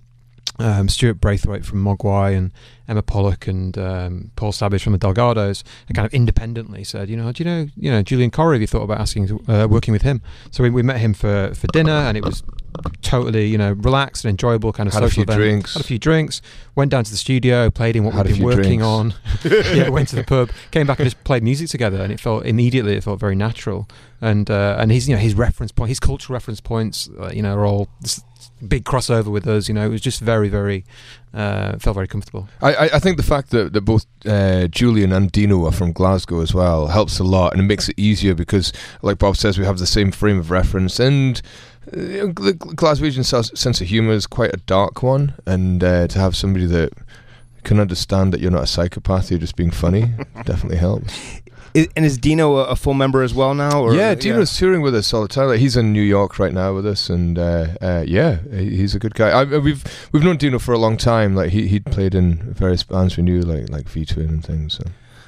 um, 0.58 0.88
Stuart 0.88 1.14
Braithwaite 1.14 1.64
from 1.64 1.82
Mogwai 1.82 2.36
and 2.36 2.52
Emma 2.88 3.02
Pollock 3.02 3.46
and 3.46 3.76
um, 3.78 4.30
Paul 4.36 4.52
Savage 4.52 4.82
from 4.82 4.92
the 4.92 4.98
Delgados, 4.98 5.62
and 5.88 5.96
kind 5.96 6.06
of 6.06 6.12
independently 6.12 6.84
said, 6.84 7.08
you 7.08 7.16
know, 7.16 7.32
do 7.32 7.42
you 7.42 7.50
know, 7.50 7.66
you 7.76 7.90
know, 7.90 8.02
Julian 8.02 8.30
Corrie? 8.30 8.56
Have 8.56 8.60
you 8.60 8.66
thought 8.66 8.82
about 8.82 9.00
asking 9.00 9.40
uh, 9.48 9.66
working 9.68 9.92
with 9.92 10.02
him? 10.02 10.20
So 10.50 10.62
we, 10.62 10.70
we 10.70 10.82
met 10.82 10.98
him 10.98 11.14
for, 11.14 11.54
for 11.54 11.66
dinner, 11.68 11.92
and 11.92 12.16
it 12.16 12.24
was 12.24 12.42
totally, 13.02 13.46
you 13.46 13.58
know, 13.58 13.72
relaxed 13.72 14.24
and 14.24 14.30
enjoyable 14.30 14.72
kind 14.72 14.86
of 14.86 14.94
Had 14.94 15.02
a 15.02 15.06
social 15.06 15.24
few 15.24 15.34
event. 15.34 15.38
drinks. 15.38 15.74
Had 15.74 15.82
a 15.82 15.86
few 15.86 15.98
drinks. 15.98 16.42
Went 16.74 16.90
down 16.90 17.04
to 17.04 17.10
the 17.10 17.16
studio, 17.16 17.70
played 17.70 17.96
in 17.96 18.04
what 18.04 18.14
Had 18.14 18.26
we'd 18.26 18.36
been 18.36 18.44
working 18.44 18.80
drinks. 18.80 18.84
on. 18.84 19.14
yeah, 19.74 19.88
went 19.88 20.08
to 20.08 20.16
the 20.16 20.24
pub, 20.24 20.50
came 20.70 20.86
back 20.86 20.98
and 20.98 21.06
just 21.06 21.22
played 21.24 21.42
music 21.42 21.68
together, 21.68 22.02
and 22.02 22.12
it 22.12 22.20
felt 22.20 22.46
immediately 22.46 22.96
it 22.96 23.04
felt 23.04 23.20
very 23.20 23.34
natural. 23.34 23.88
And 24.20 24.50
uh, 24.50 24.76
and 24.78 24.92
his 24.92 25.08
you 25.08 25.14
know 25.14 25.20
his 25.20 25.34
reference 25.34 25.72
point, 25.72 25.88
his 25.88 26.00
cultural 26.00 26.34
reference 26.34 26.60
points, 26.60 27.10
uh, 27.20 27.30
you 27.34 27.42
know, 27.42 27.56
are 27.56 27.66
all 27.66 27.88
big 28.66 28.84
crossover 28.84 29.26
with 29.32 29.46
us. 29.46 29.68
You 29.68 29.74
know, 29.74 29.84
it 29.84 29.88
was 29.90 30.00
just 30.00 30.20
very 30.20 30.48
very 30.48 30.84
uh, 31.34 31.76
felt 31.78 31.94
very 31.94 32.06
comfortable. 32.06 32.48
I, 32.60 32.90
I, 32.94 32.98
think 32.98 33.16
the 33.16 33.22
fact 33.22 33.50
that, 33.50 33.72
that 33.72 33.80
both 33.80 34.06
uh, 34.26 34.68
Julian 34.68 35.12
and 35.12 35.32
Dino 35.32 35.64
are 35.64 35.72
from 35.72 35.92
Glasgow 35.92 36.40
as 36.40 36.52
well 36.52 36.88
helps 36.88 37.18
a 37.18 37.24
lot, 37.24 37.52
and 37.52 37.62
it 37.62 37.64
makes 37.64 37.88
it 37.88 37.98
easier 37.98 38.34
because, 38.34 38.72
like 39.00 39.18
Bob 39.18 39.36
says, 39.36 39.58
we 39.58 39.64
have 39.64 39.78
the 39.78 39.86
same 39.86 40.12
frame 40.12 40.38
of 40.38 40.50
reference, 40.50 41.00
and 41.00 41.40
the 41.86 42.56
Glaswegian 42.58 43.24
sense 43.56 43.80
of 43.80 43.86
humour 43.86 44.12
is 44.12 44.26
quite 44.26 44.54
a 44.54 44.58
dark 44.58 45.02
one, 45.02 45.34
and 45.46 45.82
uh, 45.82 46.06
to 46.08 46.18
have 46.18 46.36
somebody 46.36 46.66
that 46.66 46.92
can 47.64 47.78
understand 47.80 48.32
that 48.32 48.40
you're 48.40 48.50
not 48.50 48.64
a 48.64 48.66
psychopath, 48.66 49.30
you're 49.30 49.38
just 49.40 49.56
being 49.56 49.70
funny, 49.70 50.06
definitely 50.44 50.78
helps. 50.78 51.12
I- 51.74 51.88
and 51.96 52.04
is 52.04 52.18
Dino 52.18 52.56
a, 52.56 52.64
a 52.64 52.76
full 52.76 52.92
member 52.92 53.22
as 53.22 53.32
well 53.32 53.54
now? 53.54 53.80
Or, 53.82 53.94
yeah, 53.94 54.14
Dino's 54.14 54.54
touring 54.56 54.82
with 54.82 54.94
us 54.94 55.14
all 55.14 55.22
the 55.22 55.28
time. 55.28 55.48
Like, 55.48 55.58
he's 55.60 55.76
in 55.76 55.92
New 55.92 56.02
York 56.02 56.38
right 56.38 56.52
now 56.52 56.74
with 56.74 56.86
us, 56.86 57.08
and 57.08 57.38
uh, 57.38 57.68
uh, 57.80 58.04
yeah, 58.06 58.38
he's 58.52 58.94
a 58.94 58.98
good 58.98 59.14
guy. 59.14 59.30
I, 59.30 59.44
we've 59.44 59.82
we've 60.12 60.22
known 60.22 60.36
Dino 60.36 60.58
for 60.58 60.72
a 60.74 60.78
long 60.78 60.96
time. 60.98 61.34
Like 61.34 61.50
he 61.50 61.68
he'd 61.68 61.86
played 61.86 62.14
in 62.14 62.52
various 62.52 62.82
bands 62.82 63.16
we 63.16 63.22
knew, 63.22 63.40
like 63.40 63.70
like 63.70 63.88
V 63.88 64.04
Twin 64.04 64.28
and 64.28 64.44
things. 64.44 64.74
So. 64.74 64.84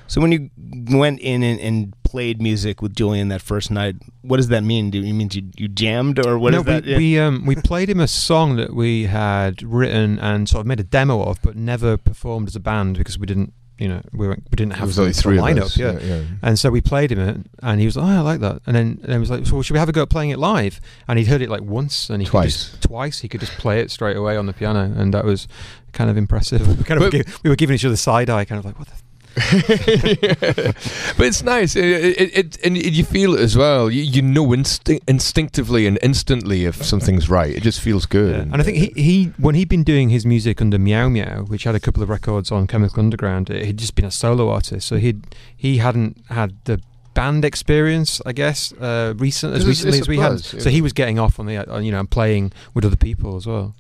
So 0.07 0.21
when 0.21 0.33
you 0.33 0.51
went 0.99 1.21
in 1.21 1.43
and, 1.43 1.59
and 1.61 1.95
played 2.05 2.41
music 2.41 2.83
with 2.83 2.95
Julian 2.95 3.29
that 3.29 3.41
first 3.43 3.71
night, 3.71 3.97
what 4.23 4.37
does 4.37 4.49
that 4.49 4.63
mean? 4.63 4.91
Do 4.91 4.99
you 5.01 5.15
mean 5.15 5.31
you, 5.33 5.43
you 5.57 5.69
jammed 5.69 6.25
or 6.25 6.39
what 6.39 6.53
no, 6.53 6.61
is 6.61 6.67
that? 6.67 6.85
we 6.85 6.97
we, 6.97 7.19
um, 7.19 7.47
we 7.47 7.57
played 7.57 7.89
him 7.89 8.01
a 8.01 8.07
song 8.09 8.57
that 8.57 8.75
we 8.75 9.05
had 9.05 9.63
written 9.63 10.19
and 10.19 10.49
sort 10.49 10.61
of 10.61 10.67
made 10.67 10.81
a 10.81 10.85
demo 10.85 11.23
of, 11.23 11.41
but 11.43 11.57
never 11.57 11.97
performed 11.97 12.49
as 12.49 12.57
a 12.57 12.61
band 12.61 12.99
because 12.99 13.19
we 13.19 13.27
didn't, 13.27 13.53
you 13.79 13.89
know, 13.89 14.03
we, 14.13 14.29
weren't, 14.29 14.45
we 14.51 14.57
didn't 14.57 14.75
have 14.75 14.87
was 14.89 14.97
the, 14.97 15.03
only 15.03 15.15
three 15.15 15.39
of 15.39 15.45
lineup. 15.45 15.63
us. 15.63 15.77
yeah. 15.77 15.99
yeah. 15.99 16.23
And 16.43 16.59
so 16.59 16.71
we 16.71 16.81
played 16.81 17.11
him 17.11 17.19
it, 17.19 17.39
and 17.63 17.81
he 17.81 17.87
was 17.87 17.97
like, 17.97 18.07
"Oh, 18.07 18.11
I 18.11 18.21
like 18.21 18.41
that." 18.41 18.61
And 18.67 18.77
then 18.77 19.01
and 19.03 19.13
he 19.13 19.19
was 19.19 19.31
like, 19.31 19.47
"So 19.47 19.63
should 19.63 19.73
we 19.73 19.81
have 19.81 19.89
a 19.89 19.93
go 19.93 20.03
at 20.03 20.11
playing 20.11 20.31
it 20.31 20.39
live?" 20.39 20.81
And 21.09 21.19
he'd 21.19 21.27
heard 21.27 21.43
it 21.43 21.49
like 21.51 21.63
once, 21.63 22.09
and 22.11 22.23
he 22.23 22.29
Twice. 22.29 22.69
could 22.69 22.71
just, 22.73 22.83
twice 22.83 23.19
he 23.21 23.29
could 23.29 23.41
just 23.41 23.53
play 23.53 23.81
it 23.81 23.91
straight 23.91 24.17
away 24.17 24.37
on 24.37 24.47
the 24.47 24.53
piano, 24.53 24.93
and 24.97 25.13
that 25.15 25.25
was 25.25 25.49
kind 25.93 26.09
of 26.09 26.17
impressive. 26.17 26.79
We 26.79 26.85
kind 26.85 27.03
of 27.03 27.11
But- 27.11 27.43
we 27.43 27.51
were 27.51 27.57
giving 27.57 27.75
each 27.75 27.85
other 27.85 27.97
side 27.97 28.31
eye, 28.31 28.45
kind 28.45 28.59
of 28.61 28.65
like, 28.65 28.79
"What 28.79 28.87
the." 28.89 28.95
but 29.35 31.27
it's 31.27 31.43
nice, 31.43 31.75
it, 31.75 31.85
it, 31.85 32.39
it, 32.39 32.65
and 32.65 32.77
you 32.77 33.03
feel 33.03 33.35
it 33.35 33.41
as 33.41 33.57
well. 33.57 33.91
You, 33.91 34.03
you 34.03 34.23
know 34.23 34.55
instinct, 34.55 35.09
instinctively 35.09 35.89
and 35.89 35.99
instantly 36.03 36.67
if 36.67 36.85
something's 36.85 37.29
right. 37.29 37.53
It 37.53 37.63
just 37.63 37.81
feels 37.81 38.07
good. 38.07 38.37
Yeah. 38.37 38.43
And 38.43 38.57
I 38.57 38.63
think 38.63 38.79
he, 38.79 39.03
he 39.03 39.25
when 39.39 39.57
he'd 39.57 39.69
been 39.69 39.83
doing 39.83 40.11
his 40.11 40.25
music 40.25 40.61
under 40.61 40.79
Meow 40.79 41.09
Meow, 41.09 41.45
which 41.47 41.65
had 41.65 41.75
a 41.75 41.81
couple 41.81 42.01
of 42.03 42.09
records 42.09 42.53
on 42.53 42.69
Chemical 42.69 43.01
Underground, 43.01 43.49
he'd 43.49 43.77
just 43.77 43.97
been 43.97 44.05
a 44.05 44.11
solo 44.11 44.51
artist, 44.51 44.87
so 44.87 44.99
he'd 44.99 45.25
he 45.57 45.79
hadn't 45.79 46.25
had 46.29 46.55
the 46.65 46.81
band 47.15 47.45
experience, 47.45 48.21
I 48.25 48.33
guess, 48.33 48.73
uh, 48.75 49.15
recent 49.17 49.55
as 49.55 49.67
recently 49.67 49.99
as 49.99 50.07
a 50.07 50.11
we 50.11 50.19
had. 50.19 50.31
buzz, 50.31 50.55
yeah. 50.55 50.61
So 50.61 50.71
he 50.71 50.81
was 50.81 50.93
getting 50.93 51.19
off 51.19 51.41
on 51.41 51.47
the 51.47 51.57
uh, 51.57 51.79
you 51.79 51.91
know 51.91 52.01
and 52.01 52.11
playing 52.11 52.53
with 52.73 52.85
other 52.85 52.97
people 52.97 53.37
as 53.37 53.47
well. 53.49 53.75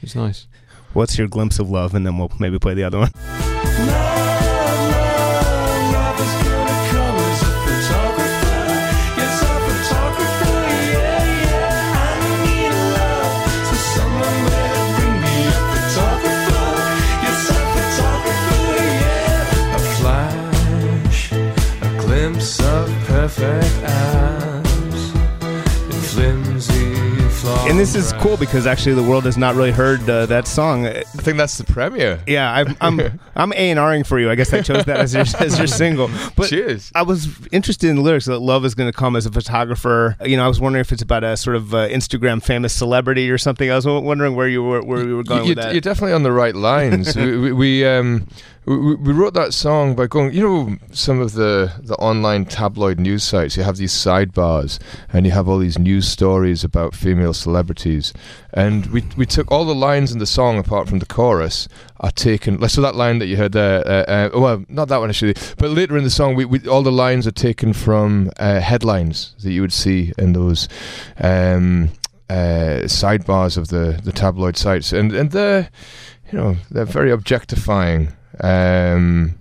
It's 0.00 0.14
nice. 0.14 0.46
What's 0.94 1.18
your 1.18 1.28
glimpse 1.28 1.58
of 1.58 1.68
love? 1.68 1.94
And 1.94 2.06
then 2.06 2.16
we'll 2.18 2.32
maybe 2.38 2.58
play 2.58 2.74
the 2.74 2.84
other 2.84 3.00
one. 3.00 4.13
This 27.84 27.94
is 27.94 28.14
cool 28.14 28.38
because 28.38 28.66
actually 28.66 28.94
the 28.94 29.02
world 29.02 29.26
has 29.26 29.36
not 29.36 29.54
really 29.54 29.70
heard 29.70 30.08
uh, 30.08 30.24
that 30.24 30.48
song. 30.48 30.86
I 30.86 31.02
think 31.02 31.36
that's 31.36 31.58
the 31.58 31.64
premiere. 31.64 32.18
Yeah, 32.26 32.50
I'm 32.50 32.74
I'm 32.80 33.20
I'm 33.36 33.52
A 33.52 33.70
and 33.72 33.78
Ring 33.78 34.04
for 34.04 34.18
you. 34.18 34.30
I 34.30 34.36
guess 34.36 34.54
I 34.54 34.62
chose 34.62 34.86
that 34.86 34.96
as 34.96 35.12
your 35.12 35.24
as 35.38 35.58
your 35.58 35.66
single. 35.66 36.08
But 36.34 36.48
Cheers. 36.48 36.90
I 36.94 37.02
was 37.02 37.28
interested 37.48 37.90
in 37.90 37.96
the 37.96 38.02
lyrics 38.02 38.24
that 38.24 38.38
love 38.38 38.64
is 38.64 38.74
going 38.74 38.90
to 38.90 38.96
come 38.96 39.16
as 39.16 39.26
a 39.26 39.30
photographer. 39.30 40.16
You 40.24 40.38
know, 40.38 40.46
I 40.46 40.48
was 40.48 40.62
wondering 40.62 40.80
if 40.80 40.92
it's 40.92 41.02
about 41.02 41.24
a 41.24 41.36
sort 41.36 41.56
of 41.56 41.74
uh, 41.74 41.88
Instagram 41.88 42.42
famous 42.42 42.72
celebrity 42.72 43.30
or 43.30 43.36
something. 43.36 43.70
I 43.70 43.74
was 43.74 43.84
wondering 43.84 44.34
where 44.34 44.48
you 44.48 44.62
were 44.62 44.82
where 44.82 45.06
you 45.06 45.16
were 45.16 45.22
going 45.22 45.42
you, 45.42 45.50
with 45.50 45.58
that. 45.58 45.74
You're 45.74 45.82
definitely 45.82 46.14
on 46.14 46.22
the 46.22 46.32
right 46.32 46.56
lines. 46.56 47.14
we, 47.16 47.36
we, 47.36 47.52
we 47.52 47.84
um 47.84 48.26
we, 48.66 48.94
we 48.94 49.12
wrote 49.12 49.34
that 49.34 49.52
song 49.52 49.94
by 49.94 50.06
going. 50.06 50.32
You 50.32 50.42
know, 50.42 50.76
some 50.92 51.20
of 51.20 51.32
the 51.32 51.72
the 51.78 51.94
online 51.96 52.46
tabloid 52.46 52.98
news 52.98 53.22
sites. 53.22 53.56
You 53.56 53.62
have 53.62 53.76
these 53.76 53.92
sidebars, 53.92 54.78
and 55.12 55.26
you 55.26 55.32
have 55.32 55.48
all 55.48 55.58
these 55.58 55.78
news 55.78 56.08
stories 56.08 56.64
about 56.64 56.94
female 56.94 57.34
celebrities. 57.34 58.12
And 58.52 58.86
we 58.86 59.04
we 59.16 59.26
took 59.26 59.50
all 59.50 59.64
the 59.64 59.74
lines 59.74 60.12
in 60.12 60.18
the 60.18 60.26
song 60.26 60.58
apart 60.58 60.88
from 60.88 60.98
the 60.98 61.06
chorus 61.06 61.68
are 62.00 62.10
taken. 62.10 62.66
So 62.68 62.80
that 62.80 62.94
line 62.94 63.18
that 63.18 63.26
you 63.26 63.36
heard 63.36 63.52
there, 63.52 63.86
uh, 63.86 64.04
uh, 64.04 64.30
well, 64.40 64.64
not 64.68 64.88
that 64.88 64.98
one 64.98 65.10
actually, 65.10 65.34
but 65.58 65.70
later 65.70 65.96
in 65.96 66.04
the 66.04 66.10
song, 66.10 66.34
we, 66.34 66.44
we 66.44 66.66
all 66.66 66.82
the 66.82 66.92
lines 66.92 67.26
are 67.26 67.32
taken 67.32 67.72
from 67.72 68.30
uh, 68.38 68.60
headlines 68.60 69.34
that 69.42 69.52
you 69.52 69.60
would 69.60 69.72
see 69.72 70.12
in 70.18 70.32
those. 70.32 70.68
Um, 71.20 71.90
uh, 72.30 72.88
sidebars 72.88 73.58
of 73.58 73.68
the, 73.68 74.00
the 74.02 74.10
tabloid 74.10 74.56
sites, 74.56 74.94
and 74.94 75.12
and 75.12 75.30
they're 75.30 75.68
you 76.32 76.38
know 76.38 76.56
they're 76.70 76.86
very 76.86 77.10
objectifying, 77.10 78.12
um, 78.40 79.38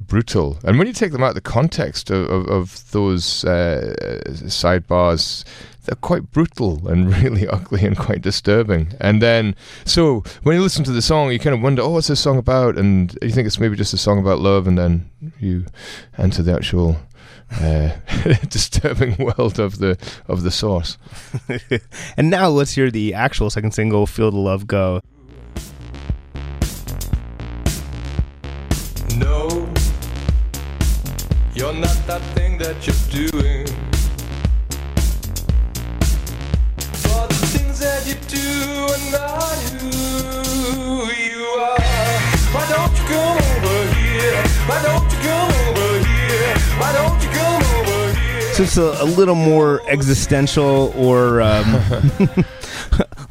brutal, 0.00 0.58
and 0.64 0.78
when 0.78 0.86
you 0.86 0.92
take 0.92 1.12
them 1.12 1.22
out 1.22 1.30
of 1.30 1.34
the 1.34 1.40
context 1.40 2.10
of, 2.10 2.28
of, 2.30 2.48
of 2.48 2.90
those 2.92 3.44
uh, 3.44 3.94
sidebars, 4.28 5.44
they're 5.84 5.96
quite 5.96 6.30
brutal 6.30 6.86
and 6.88 7.14
really 7.22 7.48
ugly 7.48 7.84
and 7.84 7.96
quite 7.96 8.22
disturbing. 8.22 8.92
And 9.00 9.20
then, 9.20 9.56
so 9.84 10.22
when 10.42 10.56
you 10.56 10.62
listen 10.62 10.84
to 10.84 10.92
the 10.92 11.02
song, 11.02 11.32
you 11.32 11.38
kind 11.38 11.54
of 11.54 11.62
wonder, 11.62 11.82
oh, 11.82 11.90
what's 11.90 12.08
this 12.08 12.20
song 12.20 12.38
about? 12.38 12.78
And 12.78 13.16
you 13.22 13.30
think 13.30 13.46
it's 13.46 13.58
maybe 13.58 13.76
just 13.76 13.94
a 13.94 13.98
song 13.98 14.18
about 14.18 14.38
love, 14.38 14.66
and 14.66 14.78
then 14.78 15.10
you 15.38 15.66
enter 16.18 16.42
the 16.42 16.54
actual. 16.54 16.96
Uh, 17.60 17.90
disturbing 18.48 19.14
world 19.18 19.60
of 19.60 19.76
the 19.76 19.98
of 20.26 20.42
the 20.42 20.50
source. 20.50 20.96
and 22.16 22.30
now 22.30 22.48
let's 22.48 22.72
hear 22.72 22.90
the 22.90 23.12
actual 23.12 23.50
second 23.50 23.72
single, 23.72 24.06
"Feel 24.06 24.30
the 24.30 24.38
Love 24.38 24.66
Go." 24.66 25.02
You're 31.62 31.72
not 31.74 31.96
that 32.08 32.20
thing 32.34 32.58
that 32.58 32.74
you're 32.84 33.30
doing. 33.30 33.64
For 37.02 37.22
the 37.28 37.40
things 37.54 37.78
that 37.78 38.02
you 38.04 38.16
do 38.26 38.48
are 38.90 39.04
not 39.14 39.58
who 39.78 41.06
you 41.22 41.44
are. 41.62 41.78
Why 42.50 42.66
don't 42.66 42.90
you 42.98 43.04
come 43.14 43.38
over 43.38 43.78
here? 43.94 44.42
Why 44.66 44.82
don't 44.82 45.06
you 45.12 45.18
come 45.22 45.52
over 45.68 45.98
here? 46.02 46.54
Why 46.80 46.90
don't 46.98 47.22
you 47.22 47.30
come 47.30 47.62
over 47.78 48.18
here? 48.18 48.54
So 48.54 48.62
it's 48.64 48.76
a, 48.76 49.04
a 49.04 49.08
little 49.16 49.36
more 49.36 49.82
existential 49.88 50.92
or 50.96 51.42
um, 51.42 51.78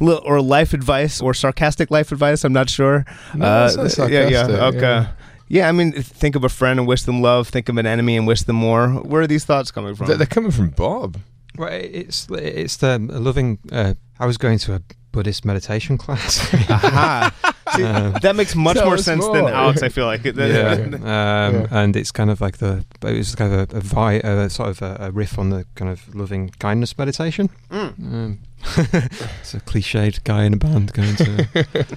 or 0.00 0.40
life 0.40 0.72
advice 0.72 1.20
or 1.20 1.34
sarcastic 1.34 1.90
life 1.90 2.10
advice. 2.10 2.44
I'm 2.44 2.54
not 2.54 2.70
sure. 2.70 3.04
No, 3.34 3.66
it's 3.66 3.98
not 3.98 4.10
yeah, 4.10 4.28
yeah, 4.28 4.46
okay. 4.68 4.80
yeah. 4.80 5.12
Yeah, 5.52 5.68
I 5.68 5.72
mean, 5.72 5.92
think 5.92 6.34
of 6.34 6.44
a 6.44 6.48
friend 6.48 6.78
and 6.80 6.88
wish 6.88 7.02
them 7.02 7.20
love. 7.20 7.48
Think 7.48 7.68
of 7.68 7.76
an 7.76 7.84
enemy 7.86 8.16
and 8.16 8.26
wish 8.26 8.42
them 8.42 8.56
more. 8.56 8.88
Where 8.88 9.20
are 9.20 9.26
these 9.26 9.44
thoughts 9.44 9.70
coming 9.70 9.94
from? 9.94 10.06
They're, 10.06 10.16
they're 10.16 10.26
coming 10.26 10.50
from 10.50 10.70
Bob. 10.70 11.18
Well, 11.58 11.68
it's 11.70 12.26
it's 12.30 12.78
the 12.78 12.98
loving. 12.98 13.58
Uh, 13.70 13.92
I 14.18 14.24
was 14.24 14.38
going 14.38 14.58
to 14.60 14.76
a 14.76 14.80
Buddhist 15.12 15.44
meditation 15.44 15.98
class. 15.98 16.40
Aha. 16.70 17.30
See, 17.76 17.84
Um, 17.84 18.14
that 18.22 18.34
makes 18.34 18.54
much 18.56 18.76
more 18.76 18.94
us 18.94 19.04
sense 19.04 19.26
than. 19.28 19.46
Alex. 19.46 19.82
I 19.82 19.90
feel 19.90 20.06
like. 20.06 20.24
yeah, 20.24 20.32
um, 20.72 21.00
Yeah. 21.02 21.66
and 21.70 21.96
it's 21.96 22.12
kind 22.12 22.30
of 22.30 22.40
like 22.40 22.56
the 22.56 22.84
it 23.04 23.16
was 23.18 23.34
kind 23.34 23.52
of 23.52 23.72
a, 23.72 23.76
a, 23.76 23.80
vi- 23.80 24.20
a 24.24 24.48
sort 24.48 24.70
of 24.70 24.80
a, 24.80 24.96
a 25.00 25.10
riff 25.10 25.38
on 25.38 25.50
the 25.50 25.66
kind 25.74 25.90
of 25.90 26.14
loving 26.14 26.48
kindness 26.60 26.96
meditation. 26.96 27.50
Mm. 27.70 27.98
Um, 28.14 28.38
it's 28.76 29.54
a 29.54 29.60
cliched 29.60 30.24
guy 30.24 30.44
in 30.44 30.54
a 30.54 30.56
band 30.56 30.92
going 30.92 31.16
to. 31.16 31.86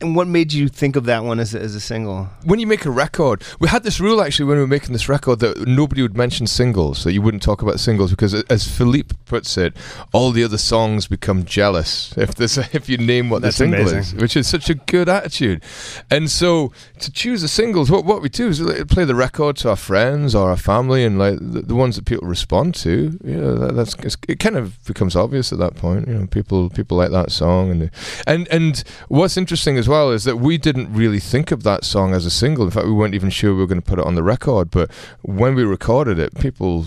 And 0.00 0.14
what 0.14 0.28
made 0.28 0.52
you 0.52 0.68
think 0.68 0.94
of 0.94 1.06
that 1.06 1.24
one 1.24 1.40
as 1.40 1.56
a, 1.56 1.60
as 1.60 1.74
a 1.74 1.80
single? 1.80 2.30
when 2.44 2.60
you 2.60 2.68
make 2.68 2.84
a 2.84 2.90
record, 2.90 3.42
we 3.58 3.66
had 3.66 3.82
this 3.82 3.98
rule 3.98 4.22
actually 4.22 4.44
when 4.44 4.56
we 4.56 4.60
were 4.60 4.68
making 4.68 4.92
this 4.92 5.08
record 5.08 5.40
that 5.40 5.66
nobody 5.66 6.02
would 6.02 6.16
mention 6.16 6.46
singles, 6.46 7.02
that 7.02 7.12
you 7.12 7.20
wouldn't 7.20 7.42
talk 7.42 7.62
about 7.62 7.80
singles 7.80 8.10
because, 8.10 8.32
as 8.44 8.68
Philippe 8.68 9.16
puts 9.24 9.58
it, 9.58 9.76
all 10.12 10.30
the 10.30 10.44
other 10.44 10.56
songs 10.56 11.08
become 11.08 11.44
jealous 11.44 12.16
if 12.16 12.36
this 12.36 12.56
if 12.72 12.88
you 12.88 12.96
name 12.96 13.28
what 13.28 13.42
That's 13.42 13.58
the 13.58 13.64
single 13.64 13.80
amazing. 13.80 13.98
is, 13.98 14.14
which 14.14 14.36
is 14.36 14.46
such 14.46 14.70
a 14.70 14.74
good 14.74 15.08
attitude. 15.08 15.64
And 16.12 16.30
so 16.30 16.72
to 17.00 17.10
choose 17.10 17.42
the 17.42 17.48
singles, 17.48 17.90
what 17.90 18.04
what 18.04 18.22
we 18.22 18.28
do 18.28 18.46
is 18.46 18.60
like, 18.60 18.86
play 18.86 19.04
the 19.04 19.16
record 19.16 19.56
to 19.58 19.70
our 19.70 19.76
friends 19.76 20.32
or 20.32 20.50
our 20.50 20.56
family, 20.56 21.04
and 21.04 21.18
like 21.18 21.38
the, 21.40 21.62
the 21.62 21.74
ones 21.74 21.96
that 21.96 22.04
people 22.04 22.28
respond 22.28 22.76
to. 22.76 23.18
You 23.24 23.36
know, 23.36 23.54
that, 23.56 23.74
that's 23.74 24.16
it 24.28 24.38
kind 24.38 24.56
of 24.56 24.78
becomes 24.84 25.16
obvious 25.16 25.52
at 25.52 25.58
that 25.58 25.74
point. 25.74 25.97
You 26.06 26.14
know, 26.14 26.26
people 26.26 26.70
people 26.70 26.96
like 26.96 27.10
that 27.10 27.30
song, 27.30 27.70
and 27.70 27.90
and 28.26 28.48
and 28.48 28.84
what's 29.08 29.36
interesting 29.36 29.76
as 29.78 29.88
well 29.88 30.10
is 30.10 30.24
that 30.24 30.36
we 30.36 30.58
didn't 30.58 30.92
really 30.92 31.20
think 31.20 31.50
of 31.50 31.62
that 31.62 31.84
song 31.84 32.14
as 32.14 32.26
a 32.26 32.30
single. 32.30 32.64
In 32.64 32.70
fact, 32.70 32.86
we 32.86 32.92
weren't 32.92 33.14
even 33.14 33.30
sure 33.30 33.54
we 33.54 33.60
were 33.60 33.66
going 33.66 33.80
to 33.80 33.86
put 33.86 33.98
it 33.98 34.04
on 34.04 34.14
the 34.14 34.22
record. 34.22 34.70
But 34.70 34.90
when 35.22 35.54
we 35.54 35.64
recorded 35.64 36.18
it, 36.18 36.38
people. 36.38 36.86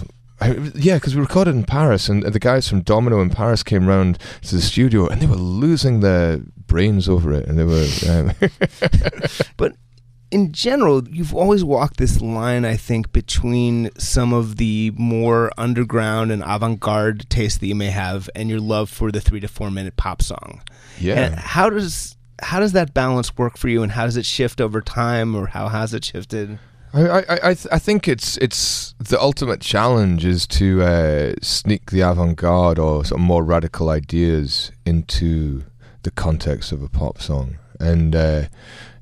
Yeah, 0.74 0.96
because 0.96 1.15
we 1.15 1.22
recorded 1.22 1.53
in 1.53 1.65
Paris, 1.65 2.10
and 2.10 2.24
the 2.24 2.39
guys 2.39 2.68
from 2.68 2.82
Domino 2.82 3.22
in 3.22 3.30
Paris 3.30 3.62
came 3.62 3.86
round 3.86 4.18
to 4.41 4.56
the 4.56 4.62
studio, 4.62 5.08
and 5.08 5.22
they 5.22 5.27
were 5.27 5.36
losing 5.36 6.00
their 6.00 6.39
brains 6.65 7.08
over 7.08 7.32
it, 7.32 7.48
and 7.48 7.60
they 7.60 7.63
were. 7.63 7.88
Um, 8.10 9.30
in 10.31 10.53
general, 10.53 11.07
you've 11.07 11.35
always 11.35 11.63
walked 11.63 11.97
this 11.97 12.21
line, 12.21 12.63
I 12.63 12.77
think, 12.77 13.11
between 13.11 13.89
some 13.97 14.33
of 14.33 14.55
the 14.57 14.91
more 14.95 15.51
underground 15.57 16.31
and 16.31 16.41
avant-garde 16.45 17.29
taste 17.29 17.59
that 17.59 17.67
you 17.67 17.75
may 17.75 17.91
have, 17.91 18.29
and 18.33 18.50
your 18.50 18.61
love 18.61 18.89
for 18.89 19.11
the 19.11 19.19
three 19.19 19.41
to 19.41 19.47
four 19.47 19.69
minute 19.69 19.97
pop 19.97 20.21
song. 20.21 20.61
And 20.97 21.05
yeah, 21.05 21.39
how 21.39 21.69
does 21.69 22.15
how 22.41 22.59
does 22.59 22.71
that 22.71 22.93
balance 22.93 23.38
work 23.38 23.57
for 23.57 23.67
you, 23.67 23.83
and 23.83 23.91
how 23.91 24.05
does 24.05 24.17
it 24.17 24.25
shift 24.25 24.61
over 24.61 24.81
time, 24.81 25.35
or 25.35 25.47
how 25.47 25.67
has 25.67 25.93
it 25.93 26.05
shifted? 26.05 26.57
I, 26.93 27.07
I, 27.07 27.19
I, 27.19 27.53
th- 27.53 27.67
I 27.71 27.79
think 27.79 28.07
it's 28.07 28.38
it's 28.38 28.93
the 29.00 29.19
ultimate 29.19 29.61
challenge 29.61 30.25
is 30.25 30.47
to 30.47 30.81
uh, 30.81 31.33
sneak 31.41 31.91
the 31.91 32.01
avant-garde 32.01 32.79
or 32.79 33.05
sort 33.05 33.19
of 33.19 33.25
more 33.25 33.43
radical 33.43 33.89
ideas 33.89 34.71
into 34.85 35.63
the 36.03 36.11
context 36.11 36.71
of 36.71 36.81
a 36.81 36.89
pop 36.89 37.21
song, 37.21 37.57
and 37.79 38.15
uh, 38.15 38.43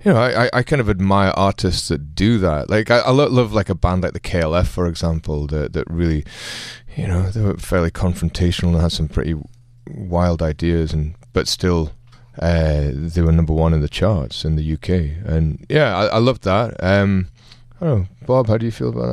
you 0.06 0.14
know 0.14 0.20
I, 0.22 0.50
I- 0.54 0.64
kind 0.64 0.80
of 0.80 0.90
admire 0.90 1.32
artists 1.36 1.88
that 1.90 2.16
do 2.16 2.38
that. 2.40 2.70
Like 2.70 2.90
I, 2.92 3.00
I 3.00 3.12
lo- 3.12 3.28
love 3.28 3.54
like 3.54 3.70
a 3.70 3.76
band 3.76 4.04
like 4.04 4.14
the 4.14 4.20
KLF, 4.20 4.68
for 4.68 4.88
example, 4.88 5.48
that 5.48 5.74
that 5.74 5.90
really, 5.90 6.24
you 6.96 7.08
know, 7.08 7.30
they 7.30 7.42
were 7.42 7.58
fairly 7.58 7.92
confrontational 7.92 8.74
and 8.74 8.82
had 8.82 8.92
some 8.92 9.08
pretty 9.08 9.36
wild 9.88 10.42
ideas, 10.42 10.94
and 10.94 11.16
but 11.34 11.48
still. 11.48 11.92
Uh, 12.42 12.92
they 12.94 13.22
were 13.22 13.34
number 13.34 13.52
one 13.52 13.74
in 13.74 13.82
the 13.82 13.90
charts 13.90 14.46
in 14.46 14.56
the 14.56 14.74
UK, 14.74 14.90
and 15.30 15.66
yeah, 15.68 15.94
I, 15.94 16.06
I 16.06 16.18
loved 16.20 16.44
that. 16.44 16.82
Um, 16.82 17.28
I 17.82 17.86
don't 17.86 18.00
know, 18.02 18.08
Bob. 18.26 18.48
How 18.48 18.58
do 18.58 18.66
you 18.66 18.72
feel 18.72 18.90
about 18.90 19.12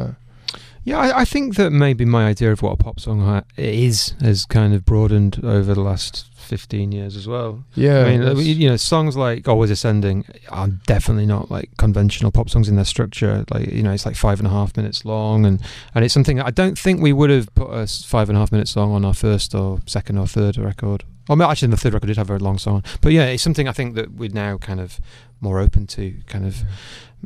that? 0.51 0.61
Yeah, 0.85 0.99
I, 0.99 1.23
I 1.23 1.25
think 1.25 1.57
that 1.57 1.71
maybe 1.73 2.05
my 2.05 2.29
idea 2.29 2.53
of 2.53 2.63
what 2.63 2.75
a 2.75 2.77
pop 2.77 3.01
song 3.01 3.43
is 3.57 4.15
has 4.21 4.45
kind 4.47 4.75
of 4.75 4.85
broadened 4.85 5.41
over 5.45 5.75
the 5.75 5.81
last 5.81 6.31
15 6.47 6.93
years 6.93 7.17
as 7.17 7.27
well. 7.27 7.65
Yeah, 7.75 8.05
I 8.05 8.17
mean, 8.17 8.39
you 8.39 8.69
know, 8.69 8.77
songs 8.77 9.17
like 9.17 9.49
Always 9.49 9.71
Ascending 9.71 10.25
are 10.51 10.69
definitely 10.69 11.27
not 11.27 11.51
like 11.51 11.71
conventional 11.77 12.31
pop 12.31 12.49
songs 12.49 12.69
in 12.69 12.77
their 12.77 12.85
structure. 12.85 13.45
Like, 13.51 13.69
you 13.69 13.83
know, 13.83 13.93
it's 13.93 14.07
like 14.07 14.17
five 14.17 14.39
and 14.41 14.47
a 14.47 14.51
half 14.51 14.77
minutes 14.77 15.05
long, 15.05 15.45
and, 15.45 15.61
and 15.95 16.05
it's 16.05 16.15
something 16.15 16.41
I 16.41 16.51
don't 16.51 16.79
think 16.79 17.01
we 17.01 17.13
would 17.13 17.31
have 17.31 17.55
put 17.55 17.69
a 17.69 17.87
five 17.87 18.29
and 18.29 18.37
a 18.37 18.41
half 18.41 18.53
minute 18.53 18.69
song 18.69 18.93
on 18.93 19.05
our 19.05 19.15
first 19.15 19.55
or 19.55 19.81
second 19.87 20.19
or 20.19 20.27
third 20.27 20.57
record. 20.57 21.05
Or 21.29 21.43
actually, 21.43 21.69
the 21.69 21.77
third 21.77 21.93
record 21.93 22.07
did 22.07 22.17
have 22.17 22.27
a 22.27 22.29
very 22.29 22.41
long 22.41 22.59
song. 22.59 22.85
But 23.01 23.13
yeah, 23.13 23.25
it's 23.25 23.43
something 23.43 23.67
I 23.67 23.73
think 23.73 23.97
that 23.97 24.13
we're 24.13 24.29
now 24.29 24.59
kind 24.59 24.81
of 24.81 25.01
more 25.41 25.59
open 25.59 25.87
to, 25.89 26.15
kind 26.27 26.47
of 26.47 26.63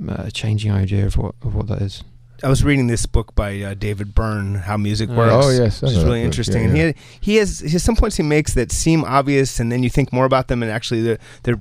uh, 0.08 0.30
changing 0.30 0.70
our 0.70 0.78
idea 0.78 1.06
of 1.06 1.16
what 1.16 1.34
of 1.42 1.54
what 1.54 1.66
that 1.68 1.82
is. 1.82 2.02
I 2.42 2.48
was 2.48 2.64
reading 2.64 2.86
this 2.86 3.06
book 3.06 3.34
by 3.34 3.60
uh, 3.60 3.74
David 3.74 4.14
Byrne, 4.14 4.54
How 4.54 4.76
Music 4.76 5.10
Oh, 5.10 5.16
Works. 5.16 5.46
oh 5.46 5.50
yes, 5.50 5.82
I 5.82 5.86
which 5.86 5.96
is 5.96 6.04
really 6.04 6.22
interesting. 6.22 6.62
Yeah, 6.62 6.68
And 6.68 6.76
yeah. 6.76 6.92
he 7.20 7.32
he 7.32 7.36
has 7.36 7.60
he 7.60 7.70
has 7.70 7.82
some 7.82 7.96
points 7.96 8.16
he 8.16 8.22
makes 8.22 8.54
that 8.54 8.72
seem 8.72 9.04
obvious, 9.04 9.60
and 9.60 9.70
then 9.70 9.82
you 9.82 9.90
think 9.90 10.12
more 10.12 10.24
about 10.24 10.48
them, 10.48 10.62
and 10.62 10.70
actually 10.70 11.02
they're 11.02 11.18
they're 11.42 11.60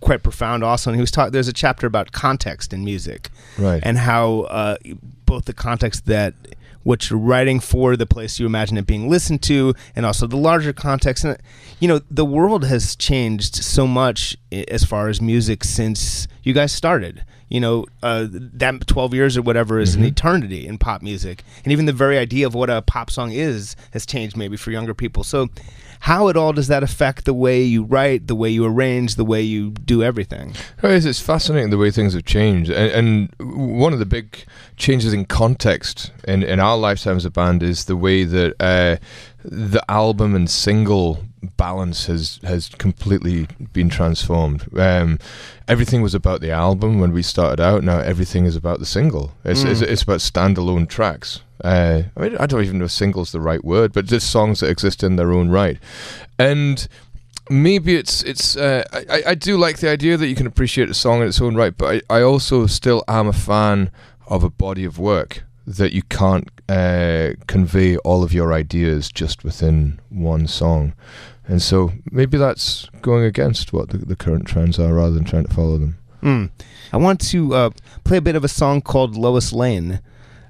quite 0.00 0.22
profound 0.22 0.62
also. 0.64 0.90
And 0.90 0.96
he 0.96 1.00
was 1.00 1.10
taught 1.10 1.32
there's 1.32 1.48
a 1.48 1.52
chapter 1.52 1.86
about 1.86 2.12
context 2.12 2.72
in 2.72 2.84
music 2.84 3.30
right. 3.58 3.80
and 3.84 3.98
how 3.98 4.40
uh, 4.42 4.76
both 5.24 5.46
the 5.46 5.54
context 5.54 6.06
that 6.06 6.34
what 6.82 7.10
you're 7.10 7.18
writing 7.18 7.58
for, 7.58 7.96
the 7.96 8.06
place 8.06 8.38
you 8.38 8.46
imagine 8.46 8.76
it 8.76 8.86
being 8.86 9.08
listened 9.10 9.42
to, 9.42 9.74
and 9.96 10.06
also 10.06 10.26
the 10.26 10.36
larger 10.36 10.72
context. 10.72 11.24
And 11.24 11.36
you 11.80 11.88
know, 11.88 12.00
the 12.10 12.24
world 12.24 12.64
has 12.64 12.94
changed 12.94 13.56
so 13.56 13.86
much 13.86 14.36
as 14.52 14.84
far 14.84 15.08
as 15.08 15.20
music 15.20 15.64
since 15.64 16.28
you 16.42 16.52
guys 16.52 16.72
started. 16.72 17.24
You 17.48 17.60
know, 17.60 17.86
uh, 18.02 18.26
that 18.30 18.86
12 18.88 19.14
years 19.14 19.36
or 19.36 19.42
whatever 19.42 19.78
is 19.78 19.94
an 19.94 20.02
Mhm. 20.02 20.08
eternity 20.08 20.66
in 20.66 20.78
pop 20.78 21.00
music, 21.00 21.44
and 21.62 21.72
even 21.72 21.86
the 21.86 21.92
very 21.92 22.18
idea 22.18 22.44
of 22.46 22.54
what 22.54 22.68
a 22.68 22.82
pop 22.82 23.08
song 23.08 23.30
is 23.30 23.76
has 23.92 24.04
changed 24.04 24.36
maybe 24.36 24.56
for 24.56 24.72
younger 24.72 24.94
people. 24.94 25.22
So, 25.22 25.48
how 26.00 26.28
at 26.28 26.36
all 26.36 26.52
does 26.52 26.66
that 26.66 26.82
affect 26.82 27.24
the 27.24 27.32
way 27.32 27.62
you 27.62 27.84
write, 27.84 28.26
the 28.26 28.34
way 28.34 28.50
you 28.50 28.64
arrange, 28.66 29.14
the 29.14 29.24
way 29.24 29.42
you 29.42 29.70
do 29.70 30.02
everything? 30.02 30.54
Oh. 30.82 30.90
It's 30.90 31.20
fascinating 31.20 31.70
the 31.70 31.78
way 31.78 31.92
things 31.92 32.14
have 32.14 32.24
changed, 32.24 32.70
and, 32.70 33.30
and 33.38 33.76
one 33.78 33.92
of 33.92 34.00
the 34.00 34.06
big 34.06 34.44
changes 34.76 35.12
in 35.12 35.24
context 35.24 36.10
in, 36.26 36.42
in 36.42 36.58
our 36.58 36.76
lifetime 36.76 37.16
as 37.16 37.24
a 37.24 37.30
band 37.30 37.62
is 37.62 37.84
the 37.84 37.96
way 37.96 38.24
that 38.24 38.54
uh, 38.60 38.96
the 39.48 39.82
album 39.88 40.34
and 40.34 40.50
single 40.50 41.24
balance 41.56 42.06
has 42.06 42.40
has 42.42 42.68
completely 42.68 43.46
been 43.72 43.88
transformed. 43.88 44.66
Um, 44.76 45.18
everything 45.68 46.02
was 46.02 46.14
about 46.14 46.40
the 46.40 46.50
album 46.50 46.98
when 47.00 47.12
we 47.12 47.22
started 47.22 47.60
out. 47.62 47.84
Now 47.84 47.98
everything 48.00 48.44
is 48.44 48.56
about 48.56 48.78
the 48.80 48.86
single. 48.86 49.32
It's 49.44 49.62
it's, 49.62 49.80
Mm. 49.80 49.88
it's 49.88 50.02
about 50.02 50.18
standalone 50.20 50.88
tracks. 50.88 51.40
Uh, 51.62 52.02
I 52.16 52.20
mean, 52.20 52.36
I 52.38 52.46
don't 52.46 52.62
even 52.64 52.78
know 52.78 52.84
if 52.86 52.90
single's 52.90 53.32
the 53.32 53.40
right 53.40 53.64
word, 53.64 53.92
but 53.92 54.06
just 54.06 54.30
songs 54.30 54.60
that 54.60 54.68
exist 54.68 55.02
in 55.02 55.16
their 55.16 55.32
own 55.32 55.48
right, 55.48 55.78
and 56.38 56.86
maybe 57.48 57.94
it's 57.94 58.22
it's 58.24 58.56
uh, 58.56 58.82
I, 58.92 59.22
I 59.28 59.34
do 59.36 59.56
like 59.56 59.78
the 59.78 59.88
idea 59.88 60.16
that 60.16 60.26
you 60.26 60.34
can 60.34 60.46
appreciate 60.48 60.90
a 60.90 60.94
song 60.94 61.22
in 61.22 61.28
its 61.28 61.40
own 61.40 61.54
right 61.54 61.76
but 61.78 62.02
I, 62.10 62.18
I 62.18 62.22
also 62.22 62.66
still 62.66 63.04
am 63.06 63.28
a 63.28 63.32
fan 63.32 63.90
of 64.26 64.42
a 64.42 64.50
body 64.50 64.84
of 64.84 64.98
work 64.98 65.44
that 65.66 65.92
you 65.92 66.02
can't 66.02 66.48
uh, 66.68 67.30
convey 67.46 67.96
all 67.98 68.22
of 68.22 68.32
your 68.32 68.52
ideas 68.52 69.10
just 69.10 69.44
within 69.44 69.98
one 70.10 70.46
song 70.46 70.92
and 71.48 71.62
so 71.62 71.92
maybe 72.10 72.36
that's 72.38 72.88
going 73.02 73.24
against 73.24 73.72
what 73.72 73.90
the, 73.90 73.98
the 73.98 74.16
current 74.16 74.46
trends 74.46 74.78
are 74.78 74.94
rather 74.94 75.12
than 75.12 75.24
trying 75.24 75.46
to 75.46 75.54
follow 75.54 75.78
them 75.78 75.98
Mm. 76.22 76.50
I 76.92 76.96
want 76.96 77.20
to 77.28 77.54
uh, 77.54 77.70
play 78.04 78.16
a 78.16 78.20
bit 78.20 78.36
of 78.36 78.44
a 78.44 78.48
song 78.48 78.80
called 78.80 79.16
Lois 79.16 79.52
Lane, 79.52 80.00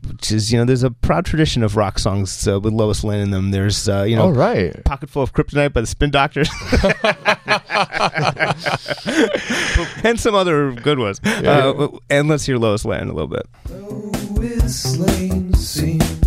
which 0.08 0.32
is, 0.32 0.50
you 0.52 0.58
know, 0.58 0.64
there's 0.64 0.82
a 0.82 0.90
proud 0.90 1.26
tradition 1.26 1.62
of 1.62 1.76
rock 1.76 1.98
songs 1.98 2.46
uh, 2.48 2.58
with 2.58 2.72
Lois 2.72 3.04
Lane 3.04 3.20
in 3.20 3.30
them. 3.30 3.50
There's, 3.50 3.88
uh, 3.88 4.04
you 4.04 4.16
know, 4.16 4.22
all 4.22 4.32
right 4.32 4.82
Pocket 4.84 5.10
Full 5.10 5.22
of 5.22 5.34
Kryptonite 5.34 5.72
by 5.74 5.82
the 5.82 5.86
Spin 5.86 6.10
Doctors. 6.10 6.48
and 10.04 10.18
some 10.18 10.34
other 10.34 10.72
good 10.72 10.98
ones. 10.98 11.20
Yeah. 11.24 11.66
Uh, 11.66 11.88
and 12.08 12.28
let's 12.28 12.46
hear 12.46 12.56
Lois 12.56 12.84
Lane 12.84 13.08
a 13.08 13.12
little 13.12 13.28
bit. 13.28 13.46
Lois 14.46 14.96
Lane 14.98 15.54
seemed 15.54 16.25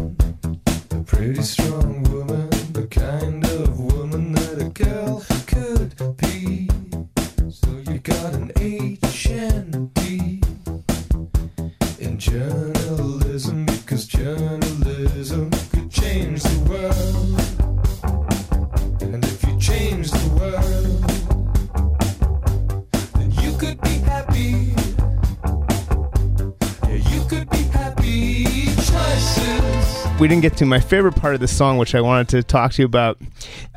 didn't 30.29 30.43
get 30.43 30.57
to 30.57 30.65
my 30.65 30.79
favorite 30.79 31.15
part 31.15 31.33
of 31.33 31.41
the 31.41 31.47
song, 31.47 31.77
which 31.77 31.95
I 31.95 32.01
wanted 32.01 32.29
to 32.29 32.43
talk 32.43 32.73
to 32.73 32.81
you 32.81 32.85
about. 32.85 33.17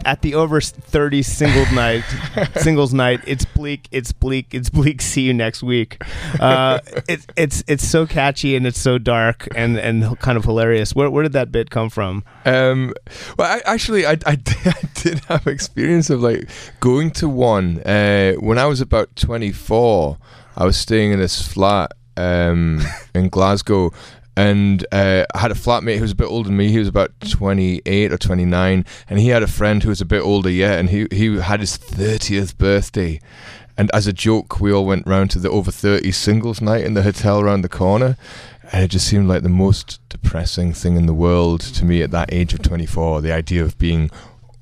At 0.05 0.21
the 0.23 0.35
over 0.35 0.61
30 0.61 1.23
single 1.23 1.65
night, 1.75 2.05
singles 2.57 2.93
night, 2.93 3.21
it's 3.27 3.45
bleak, 3.45 3.89
it's 3.91 4.13
bleak, 4.13 4.53
it's 4.53 4.69
bleak. 4.69 5.01
See 5.13 5.23
you 5.23 5.33
next 5.33 5.63
week. 5.63 6.03
Uh, 6.39 6.81
it, 7.09 7.25
it's 7.37 7.65
it's 7.67 7.87
so 7.87 8.07
catchy 8.07 8.55
and 8.55 8.67
it's 8.67 8.81
so 8.81 8.99
dark 8.99 9.49
and, 9.57 9.79
and 9.79 10.19
kind 10.21 10.37
of 10.37 10.45
hilarious. 10.45 10.95
Where, 10.95 11.11
where 11.11 11.23
did 11.23 11.33
that 11.33 11.51
bit 11.51 11.71
come 11.71 11.89
from? 11.89 12.23
Um, 12.45 12.93
well, 13.39 13.51
I, 13.51 13.63
actually, 13.65 14.05
I, 14.07 14.19
I, 14.27 14.35
did- 14.37 14.57
I 14.67 14.89
did 14.95 15.19
have 15.27 15.47
experience 15.47 16.11
of 16.11 16.21
like 16.21 16.49
going 16.81 17.11
to 17.13 17.29
one 17.29 17.81
uh, 17.83 18.35
when 18.35 18.59
I 18.59 18.67
was 18.67 18.81
about 18.81 19.17
24. 19.17 20.19
I 20.57 20.65
was 20.67 20.77
staying 20.77 21.13
in 21.13 21.19
this 21.19 21.41
flat 21.47 21.93
um, 22.17 22.83
in 23.15 23.29
Glasgow. 23.31 23.93
And 24.37 24.87
uh, 24.93 25.27
I 25.35 25.39
had 25.39 25.51
a 25.51 25.55
flatmate 25.55 25.97
who 25.97 26.03
was 26.03 26.13
a 26.13 26.17
bit 26.17 26.29
older 26.29 26.49
than 26.49 26.57
me. 26.57 26.69
He 26.69 26.79
was 26.79 26.89
about 26.89 27.13
28 27.21 28.13
or 28.13 28.19
29. 28.19 28.85
And 29.09 29.19
he 29.19 29.29
had 29.29 29.43
a 29.43 29.47
friend 29.47 29.83
who 29.83 29.91
was 29.91 30.01
a 30.01 30.07
bit 30.07 30.23
older 30.23 30.51
yet. 30.51 30.79
And 30.79 30.89
he, 30.89 31.07
he 31.11 31.39
had 31.39 31.61
his 31.61 31.77
30th 31.77 32.57
birthday. 32.57 33.21
And 33.77 33.91
as 33.93 34.07
a 34.07 34.13
joke, 34.13 34.61
we 34.61 34.73
all 34.73 34.87
went 34.87 35.07
round 35.07 35.31
to 35.33 35.39
the 35.39 35.51
over 35.51 35.71
30 35.71 36.11
singles 36.13 36.61
night 36.61 36.85
in 36.85 36.95
the 36.95 37.03
hotel 37.03 37.41
around 37.41 37.63
the 37.63 37.69
corner. 37.69 38.17
And 38.73 38.85
it 38.85 38.89
just 38.89 39.07
seemed 39.07 39.29
like 39.29 39.43
the 39.43 39.51
most 39.51 40.01
depressing 40.09 40.73
thing 40.73 40.97
in 40.97 41.07
the 41.07 41.15
world 41.15 41.61
to 41.61 41.85
me 41.85 42.03
at 42.03 42.11
that 42.13 42.33
age 42.33 42.55
of 42.55 42.63
24. 42.63 43.21
The 43.21 43.33
idea 43.33 43.63
of 43.63 43.77
being 43.79 44.11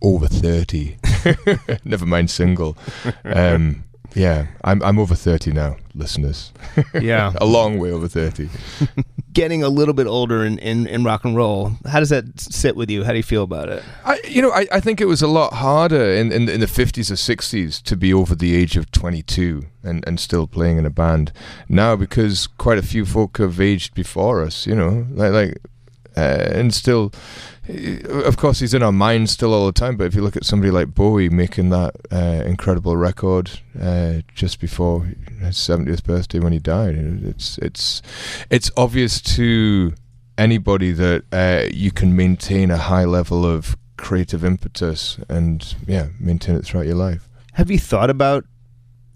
over 0.02 0.26
30, 0.26 0.96
never 1.84 2.06
mind 2.06 2.30
single. 2.30 2.76
Um, 3.24 3.84
Yeah, 4.14 4.46
I'm 4.64 4.82
I'm 4.82 4.98
over 4.98 5.14
thirty 5.14 5.52
now, 5.52 5.76
listeners. 5.94 6.52
Yeah. 7.00 7.32
a 7.40 7.46
long 7.46 7.78
way 7.78 7.90
over 7.90 8.08
thirty. 8.08 8.48
Getting 9.32 9.62
a 9.62 9.68
little 9.68 9.94
bit 9.94 10.08
older 10.08 10.44
in, 10.44 10.58
in, 10.58 10.88
in 10.88 11.04
rock 11.04 11.24
and 11.24 11.36
roll, 11.36 11.72
how 11.86 12.00
does 12.00 12.08
that 12.08 12.40
sit 12.40 12.74
with 12.74 12.90
you? 12.90 13.04
How 13.04 13.12
do 13.12 13.16
you 13.16 13.22
feel 13.22 13.44
about 13.44 13.68
it? 13.68 13.84
I, 14.04 14.20
you 14.26 14.42
know, 14.42 14.50
I, 14.50 14.66
I 14.72 14.80
think 14.80 15.00
it 15.00 15.04
was 15.04 15.22
a 15.22 15.28
lot 15.28 15.52
harder 15.54 16.02
in, 16.02 16.32
in, 16.32 16.48
in 16.48 16.58
the 16.58 16.66
50s 16.66 17.12
or 17.12 17.14
60s 17.14 17.80
to 17.82 17.96
be 17.96 18.12
over 18.12 18.34
the 18.34 18.56
age 18.56 18.76
of 18.76 18.90
22 18.90 19.66
and, 19.84 20.04
and 20.04 20.18
still 20.18 20.48
playing 20.48 20.78
in 20.78 20.86
a 20.86 20.90
band. 20.90 21.32
Now, 21.68 21.94
because 21.94 22.48
quite 22.48 22.78
a 22.78 22.82
few 22.82 23.06
folk 23.06 23.38
have 23.38 23.60
aged 23.60 23.94
before 23.94 24.42
us, 24.42 24.66
you 24.66 24.74
know, 24.74 25.06
like, 25.10 25.32
like 25.32 25.58
uh, 26.16 26.50
and 26.52 26.74
still, 26.74 27.12
of 28.26 28.36
course, 28.36 28.60
he's 28.60 28.74
in 28.74 28.82
our 28.82 28.92
minds 28.92 29.32
still 29.32 29.54
all 29.54 29.66
the 29.66 29.72
time. 29.72 29.96
But 29.96 30.06
if 30.06 30.14
you 30.14 30.22
look 30.22 30.36
at 30.36 30.44
somebody 30.44 30.70
like 30.70 30.94
Bowie 30.94 31.28
making 31.28 31.70
that 31.70 31.94
uh, 32.10 32.44
incredible 32.46 32.96
record 32.96 33.60
uh, 33.80 34.20
just 34.34 34.60
before 34.60 35.04
his 35.40 35.56
70th 35.56 36.04
birthday 36.04 36.38
when 36.38 36.52
he 36.52 36.58
died, 36.58 36.96
it's 36.96 37.58
it's 37.58 38.02
it's 38.50 38.70
obvious 38.76 39.20
to 39.36 39.94
anybody 40.38 40.92
that 40.92 41.24
uh, 41.32 41.68
you 41.72 41.90
can 41.90 42.16
maintain 42.16 42.70
a 42.70 42.78
high 42.78 43.04
level 43.04 43.44
of 43.44 43.76
creative 43.96 44.44
impetus 44.44 45.18
and 45.28 45.76
yeah, 45.86 46.08
maintain 46.18 46.56
it 46.56 46.64
throughout 46.64 46.86
your 46.86 46.96
life. 46.96 47.28
Have 47.54 47.70
you 47.70 47.78
thought 47.78 48.10
about, 48.10 48.44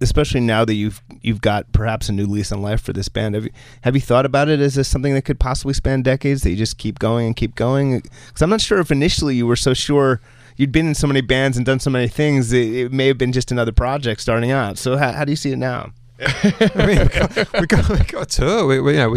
especially 0.05 0.41
now 0.41 0.65
that 0.65 0.75
you've 0.75 1.03
you've 1.21 1.41
got 1.41 1.73
perhaps 1.73 2.09
a 2.09 2.13
new 2.13 2.27
lease 2.27 2.53
on 2.53 2.63
life 2.63 2.81
for 2.81 2.93
this 2.93 3.09
band? 3.09 3.35
Have 3.35 3.45
you 3.45 3.51
have 3.83 3.95
you 3.95 4.01
thought 4.01 4.27
about 4.27 4.49
it 4.49 4.61
as 4.61 4.75
this 4.75 4.89
something 4.89 5.15
that 5.15 5.23
could 5.23 5.41
possibly 5.41 5.75
span 5.75 6.03
decades? 6.03 6.43
That 6.43 6.51
you 6.51 6.57
just 6.57 6.79
keep 6.79 6.99
going 6.99 7.27
and 7.27 7.37
keep 7.37 7.55
going? 7.55 8.01
Because 8.01 8.43
I'm 8.43 8.51
not 8.51 8.61
sure 8.61 8.79
if 8.79 8.91
initially 8.91 9.35
you 9.35 9.47
were 9.47 9.57
so 9.57 9.75
sure 9.75 10.21
you'd 10.57 10.73
been 10.73 10.87
in 10.87 10.95
so 10.95 11.07
many 11.07 11.21
bands 11.21 11.57
and 11.57 11.67
done 11.67 11.81
so 11.81 11.91
many 11.91 12.09
things. 12.09 12.53
It, 12.53 12.75
it 12.75 12.93
may 12.93 13.09
have 13.09 13.19
been 13.19 13.33
just 13.33 13.51
another 13.51 13.73
project 13.73 14.21
starting 14.21 14.51
out. 14.51 14.79
So 14.79 14.97
how, 14.97 15.13
how 15.13 15.25
do 15.25 15.33
you 15.33 15.37
see 15.37 15.53
it 15.53 15.59
now? 15.59 15.93
I 16.21 16.87
mean, 16.87 16.99
we 17.01 17.09
got, 17.09 17.37
we 17.61 17.67
got, 17.67 17.89
we 17.89 17.99
got 18.05 18.23
a 18.23 18.27
tour. 18.27 18.67
We, 18.67 18.81
we, 18.81 18.93
you 18.93 18.99
know, 18.99 19.17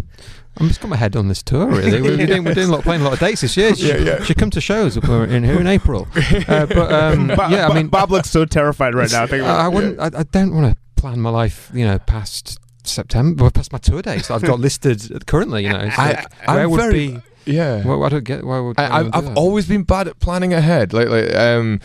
I'm 0.60 0.68
just 0.68 0.82
got 0.82 0.90
my 0.90 0.96
head 0.98 1.16
on 1.16 1.28
this 1.28 1.44
tour. 1.44 1.68
Really, 1.68 2.02
we're, 2.02 2.18
doing, 2.28 2.44
we're 2.44 2.54
doing 2.54 2.70
a 2.70 2.72
lot, 2.72 2.84
playing 2.84 3.02
a 3.02 3.04
lot 3.06 3.14
of 3.14 3.20
dates 3.20 3.42
this 3.42 3.56
year. 3.58 3.76
Should, 3.76 4.06
Yeah, 4.06 4.18
yeah. 4.18 4.24
should 4.24 4.38
come 4.38 4.50
to 4.52 4.62
shows 4.62 4.98
up 4.98 5.04
in 5.06 5.44
here 5.44 5.60
in 5.60 5.68
April. 5.68 6.08
Uh, 6.48 6.66
but 6.66 6.92
um, 6.92 7.30
yeah, 7.30 7.68
I 7.68 7.74
mean, 7.74 7.88
Bob 7.88 8.10
looks 8.12 8.30
so 8.30 8.46
terrified 8.46 8.94
right 8.96 9.12
now. 9.12 9.26
I, 9.26 9.66
I 9.66 9.68
wouldn't. 9.68 10.00
I, 10.00 10.06
I 10.08 10.24
don't 10.24 10.54
want 10.56 10.74
to 10.74 11.02
plan 11.02 11.20
my 11.20 11.30
life. 11.30 11.70
You 11.74 11.86
know, 11.86 12.00
past 12.00 12.60
September, 12.84 13.50
past 13.50 13.72
my 13.72 13.78
tour 13.80 14.02
dates 14.02 14.28
that 14.30 14.36
I've 14.36 14.42
got 14.44 14.60
listed 14.68 15.26
currently. 15.28 15.64
You 15.64 15.70
know, 15.74 15.80
it's 15.80 15.98
I- 15.98 16.26
I'm 16.48 16.56
where 16.56 16.70
would 16.70 16.80
very- 16.80 17.08
be? 17.10 17.20
Yeah. 17.48 17.86
Well, 17.86 18.04
I 18.04 18.10
don't 18.10 18.24
get. 18.24 18.44
Why 18.44 18.60
would 18.60 18.80
I, 18.80 18.90
why 18.90 18.96
I've, 19.00 19.06
I 19.14 19.22
do 19.22 19.28
I've 19.30 19.38
always 19.38 19.68
been 19.68 19.84
bad 19.84 20.08
at 20.08 20.20
planning 20.20 20.54
ahead. 20.54 20.94
Like, 20.94 21.08
like 21.10 21.34
um, 21.36 21.80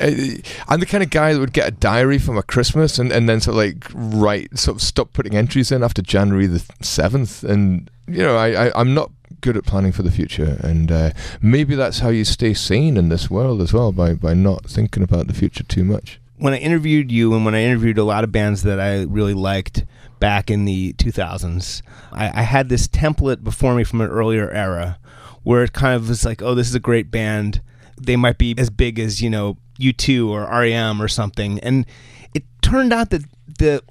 I- 0.00 0.40
I'm 0.68 0.80
the 0.80 0.86
kind 0.86 1.02
of 1.02 1.10
guy 1.10 1.32
that 1.32 1.38
would 1.40 1.52
get 1.52 1.68
a 1.68 1.70
diary 1.70 2.18
for 2.18 2.32
my 2.32 2.42
Christmas 2.42 2.98
and, 2.98 3.12
and 3.12 3.28
then 3.28 3.40
sort 3.40 3.52
of 3.54 3.58
like 3.58 3.86
write, 3.94 4.58
sort 4.58 4.76
of 4.76 4.82
stop 4.82 5.12
putting 5.12 5.34
entries 5.36 5.70
in 5.72 5.82
after 5.82 6.02
January 6.02 6.46
the 6.46 6.64
seventh. 6.82 7.44
And 7.44 7.90
you 8.08 8.18
know, 8.22 8.36
I, 8.36 8.66
I 8.66 8.72
I'm 8.80 8.92
not 8.94 9.10
good 9.40 9.56
at 9.56 9.64
planning 9.64 9.92
for 9.92 10.02
the 10.02 10.10
future, 10.10 10.58
and 10.62 10.90
uh, 10.90 11.10
maybe 11.42 11.74
that's 11.74 11.98
how 12.00 12.08
you 12.08 12.24
stay 12.24 12.54
sane 12.54 12.96
in 12.96 13.08
this 13.10 13.30
world 13.30 13.60
as 13.60 13.72
well 13.72 13.92
by 13.92 14.14
by 14.14 14.34
not 14.34 14.64
thinking 14.66 15.02
about 15.02 15.26
the 15.26 15.34
future 15.34 15.62
too 15.64 15.84
much. 15.84 16.18
when 16.38 16.52
I 16.54 16.58
interviewed 16.58 17.12
you 17.12 17.34
and 17.34 17.44
when 17.44 17.54
I 17.54 17.62
interviewed 17.62 17.98
a 17.98 18.04
lot 18.04 18.24
of 18.24 18.32
bands 18.32 18.62
that 18.64 18.80
I 18.80 19.02
really 19.02 19.34
liked 19.34 19.84
back 20.18 20.50
in 20.50 20.64
the 20.64 20.94
2000s, 20.94 21.82
I, 22.12 22.40
I 22.40 22.42
had 22.42 22.68
this 22.70 22.88
template 22.88 23.44
before 23.44 23.74
me 23.74 23.84
from 23.84 24.00
an 24.00 24.08
earlier 24.10 24.50
era 24.50 24.98
where 25.44 25.62
it 25.62 25.72
kind 25.72 25.94
of 25.94 26.08
was 26.08 26.24
like, 26.24 26.42
oh, 26.42 26.54
this 26.54 26.68
is 26.68 26.74
a 26.74 26.80
great 26.80 27.10
band. 27.10 27.60
They 28.00 28.16
might 28.16 28.38
be 28.38 28.54
as 28.58 28.70
big 28.70 28.98
as, 28.98 29.22
you 29.22 29.30
know, 29.30 29.56
U2 29.78 30.28
or 30.28 30.42
REM 30.42 31.00
or 31.00 31.08
something. 31.08 31.60
And 31.60 31.86
it 32.34 32.42
turned 32.62 32.92
out 32.92 33.10
that 33.10 33.24
the 33.58 33.82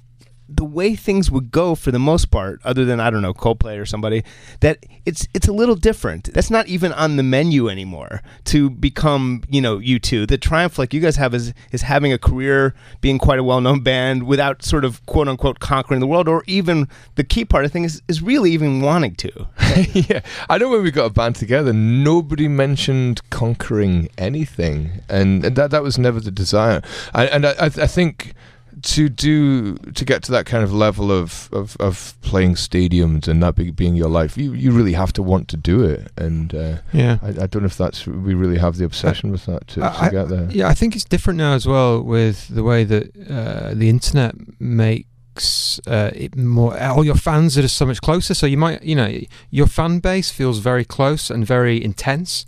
the 0.48 0.64
way 0.64 0.94
things 0.94 1.30
would 1.30 1.50
go 1.50 1.74
for 1.74 1.90
the 1.90 1.98
most 1.98 2.30
part, 2.30 2.60
other 2.64 2.84
than 2.84 3.00
I 3.00 3.08
don't 3.10 3.22
know 3.22 3.32
Coldplay 3.32 3.80
or 3.80 3.86
somebody, 3.86 4.22
that 4.60 4.84
it's 5.06 5.26
it's 5.32 5.48
a 5.48 5.52
little 5.52 5.74
different. 5.74 6.32
That's 6.34 6.50
not 6.50 6.66
even 6.68 6.92
on 6.92 7.16
the 7.16 7.22
menu 7.22 7.68
anymore 7.68 8.20
to 8.44 8.68
become 8.68 9.42
you 9.48 9.60
know 9.60 9.78
U2. 9.78 10.28
The 10.28 10.36
triumph 10.36 10.78
like 10.78 10.92
you 10.92 11.00
guys 11.00 11.16
have 11.16 11.34
is 11.34 11.54
is 11.72 11.82
having 11.82 12.12
a 12.12 12.18
career, 12.18 12.74
being 13.00 13.18
quite 13.18 13.38
a 13.38 13.44
well 13.44 13.60
known 13.60 13.80
band 13.80 14.24
without 14.24 14.62
sort 14.62 14.84
of 14.84 15.04
quote 15.06 15.28
unquote 15.28 15.60
conquering 15.60 16.00
the 16.00 16.06
world, 16.06 16.28
or 16.28 16.44
even 16.46 16.88
the 17.14 17.24
key 17.24 17.44
part 17.44 17.64
of 17.64 17.72
things 17.72 17.94
is, 17.96 18.02
is 18.08 18.22
really 18.22 18.52
even 18.52 18.82
wanting 18.82 19.14
to. 19.14 19.48
yeah, 19.92 20.20
I 20.50 20.58
know 20.58 20.68
when 20.68 20.82
we 20.82 20.90
got 20.90 21.06
a 21.06 21.10
band 21.10 21.36
together, 21.36 21.72
nobody 21.72 22.48
mentioned 22.48 23.22
conquering 23.30 24.08
anything, 24.18 25.00
and 25.08 25.42
that 25.42 25.70
that 25.70 25.82
was 25.82 25.98
never 25.98 26.20
the 26.20 26.30
desire. 26.30 26.82
I, 27.14 27.26
and 27.26 27.46
I, 27.46 27.52
I 27.52 27.66
I 27.66 27.86
think 27.86 28.34
to 28.84 29.08
do 29.08 29.76
to 29.76 30.04
get 30.04 30.22
to 30.24 30.32
that 30.32 30.44
kind 30.44 30.62
of 30.62 30.70
level 30.70 31.10
of, 31.10 31.48
of, 31.52 31.74
of 31.80 32.14
playing 32.20 32.54
stadiums 32.54 33.26
and 33.26 33.42
that 33.42 33.54
be, 33.54 33.70
being 33.70 33.96
your 33.96 34.10
life, 34.10 34.36
you, 34.36 34.52
you 34.52 34.72
really 34.72 34.92
have 34.92 35.10
to 35.14 35.22
want 35.22 35.48
to 35.48 35.56
do 35.56 35.82
it. 35.82 36.12
And 36.18 36.54
uh, 36.54 36.76
Yeah. 36.92 37.18
I, 37.22 37.28
I 37.28 37.46
don't 37.46 37.62
know 37.62 37.66
if 37.66 37.78
that's 37.78 38.06
we 38.06 38.34
really 38.34 38.58
have 38.58 38.76
the 38.76 38.84
obsession 38.84 39.30
with 39.30 39.46
that 39.46 39.66
to, 39.68 39.80
to 39.80 40.08
get 40.10 40.28
there. 40.28 40.50
Yeah, 40.50 40.68
I 40.68 40.74
think 40.74 40.94
it's 40.94 41.04
different 41.04 41.38
now 41.38 41.54
as 41.54 41.66
well 41.66 42.02
with 42.02 42.48
the 42.48 42.62
way 42.62 42.84
that 42.84 43.04
uh, 43.30 43.72
the 43.74 43.88
internet 43.88 44.34
makes 44.60 45.80
uh, 45.86 46.10
it 46.14 46.36
more. 46.36 46.78
All 46.78 47.04
your 47.04 47.16
fans 47.16 47.56
are 47.56 47.62
just 47.62 47.76
so 47.76 47.86
much 47.86 48.02
closer. 48.02 48.34
So 48.34 48.46
you 48.46 48.58
might, 48.58 48.82
you 48.82 48.94
know, 48.96 49.18
your 49.50 49.66
fan 49.66 50.00
base 50.00 50.30
feels 50.30 50.58
very 50.58 50.84
close 50.84 51.30
and 51.30 51.46
very 51.46 51.82
intense. 51.82 52.44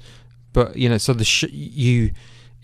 But 0.53 0.77
you 0.77 0.89
know, 0.91 0.99
so 0.99 1.13
the 1.15 1.25
sh- 1.25 1.45
you, 1.51 2.13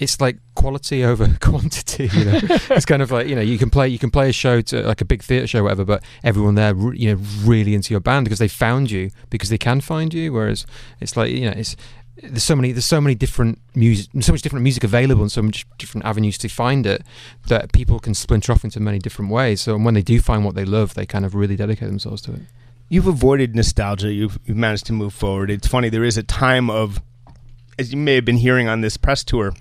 it's 0.02 0.20
like 0.20 0.38
quality 0.54 1.04
over 1.04 1.28
quantity. 1.40 2.08
You 2.12 2.24
know, 2.24 2.40
it's 2.70 2.84
kind 2.84 3.02
of 3.02 3.10
like 3.10 3.28
you 3.28 3.34
know, 3.34 3.42
you 3.42 3.58
can 3.58 3.70
play 3.70 3.88
you 3.88 3.98
can 3.98 4.10
play 4.10 4.28
a 4.28 4.32
show 4.32 4.60
to 4.60 4.82
like 4.82 5.00
a 5.00 5.04
big 5.04 5.22
theatre 5.22 5.46
show, 5.46 5.62
whatever. 5.62 5.84
But 5.84 6.02
everyone 6.22 6.54
there, 6.54 6.74
re- 6.74 6.96
you 6.96 7.14
know, 7.14 7.22
really 7.44 7.74
into 7.74 7.92
your 7.92 8.00
band 8.00 8.24
because 8.24 8.38
they 8.38 8.48
found 8.48 8.90
you 8.90 9.10
because 9.30 9.48
they 9.48 9.58
can 9.58 9.80
find 9.80 10.12
you. 10.12 10.32
Whereas 10.32 10.66
it's 11.00 11.16
like 11.16 11.30
you 11.30 11.46
know, 11.46 11.54
it's 11.56 11.76
there's 12.16 12.44
so 12.44 12.54
many 12.54 12.72
there's 12.72 12.84
so 12.84 13.00
many 13.00 13.14
different 13.14 13.58
music 13.74 14.10
so 14.20 14.32
much 14.32 14.42
different 14.42 14.62
music 14.62 14.84
available 14.84 15.22
and 15.22 15.32
so 15.32 15.42
much 15.42 15.66
different 15.78 16.04
avenues 16.04 16.36
to 16.38 16.46
find 16.46 16.86
it 16.86 17.02
that 17.48 17.72
people 17.72 17.98
can 17.98 18.12
splinter 18.14 18.52
off 18.52 18.64
into 18.64 18.78
many 18.78 18.98
different 18.98 19.30
ways 19.30 19.62
so 19.62 19.76
when 19.78 19.94
they 19.94 20.02
do 20.02 20.20
find 20.20 20.44
what 20.44 20.54
they 20.54 20.64
love 20.64 20.92
they 20.92 21.06
kind 21.06 21.24
of 21.24 21.34
really 21.34 21.56
dedicate 21.56 21.88
themselves 21.88 22.20
to 22.20 22.30
it 22.30 22.42
You've 22.92 23.06
avoided 23.06 23.56
nostalgia. 23.56 24.12
You've, 24.12 24.38
you've 24.44 24.58
managed 24.58 24.84
to 24.84 24.92
move 24.92 25.14
forward. 25.14 25.50
It's 25.50 25.66
funny. 25.66 25.88
There 25.88 26.04
is 26.04 26.18
a 26.18 26.22
time 26.22 26.68
of, 26.68 27.00
as 27.78 27.90
you 27.90 27.96
may 27.96 28.16
have 28.16 28.26
been 28.26 28.36
hearing 28.36 28.68
on 28.68 28.82
this 28.82 28.98
press 28.98 29.24
tour, 29.24 29.54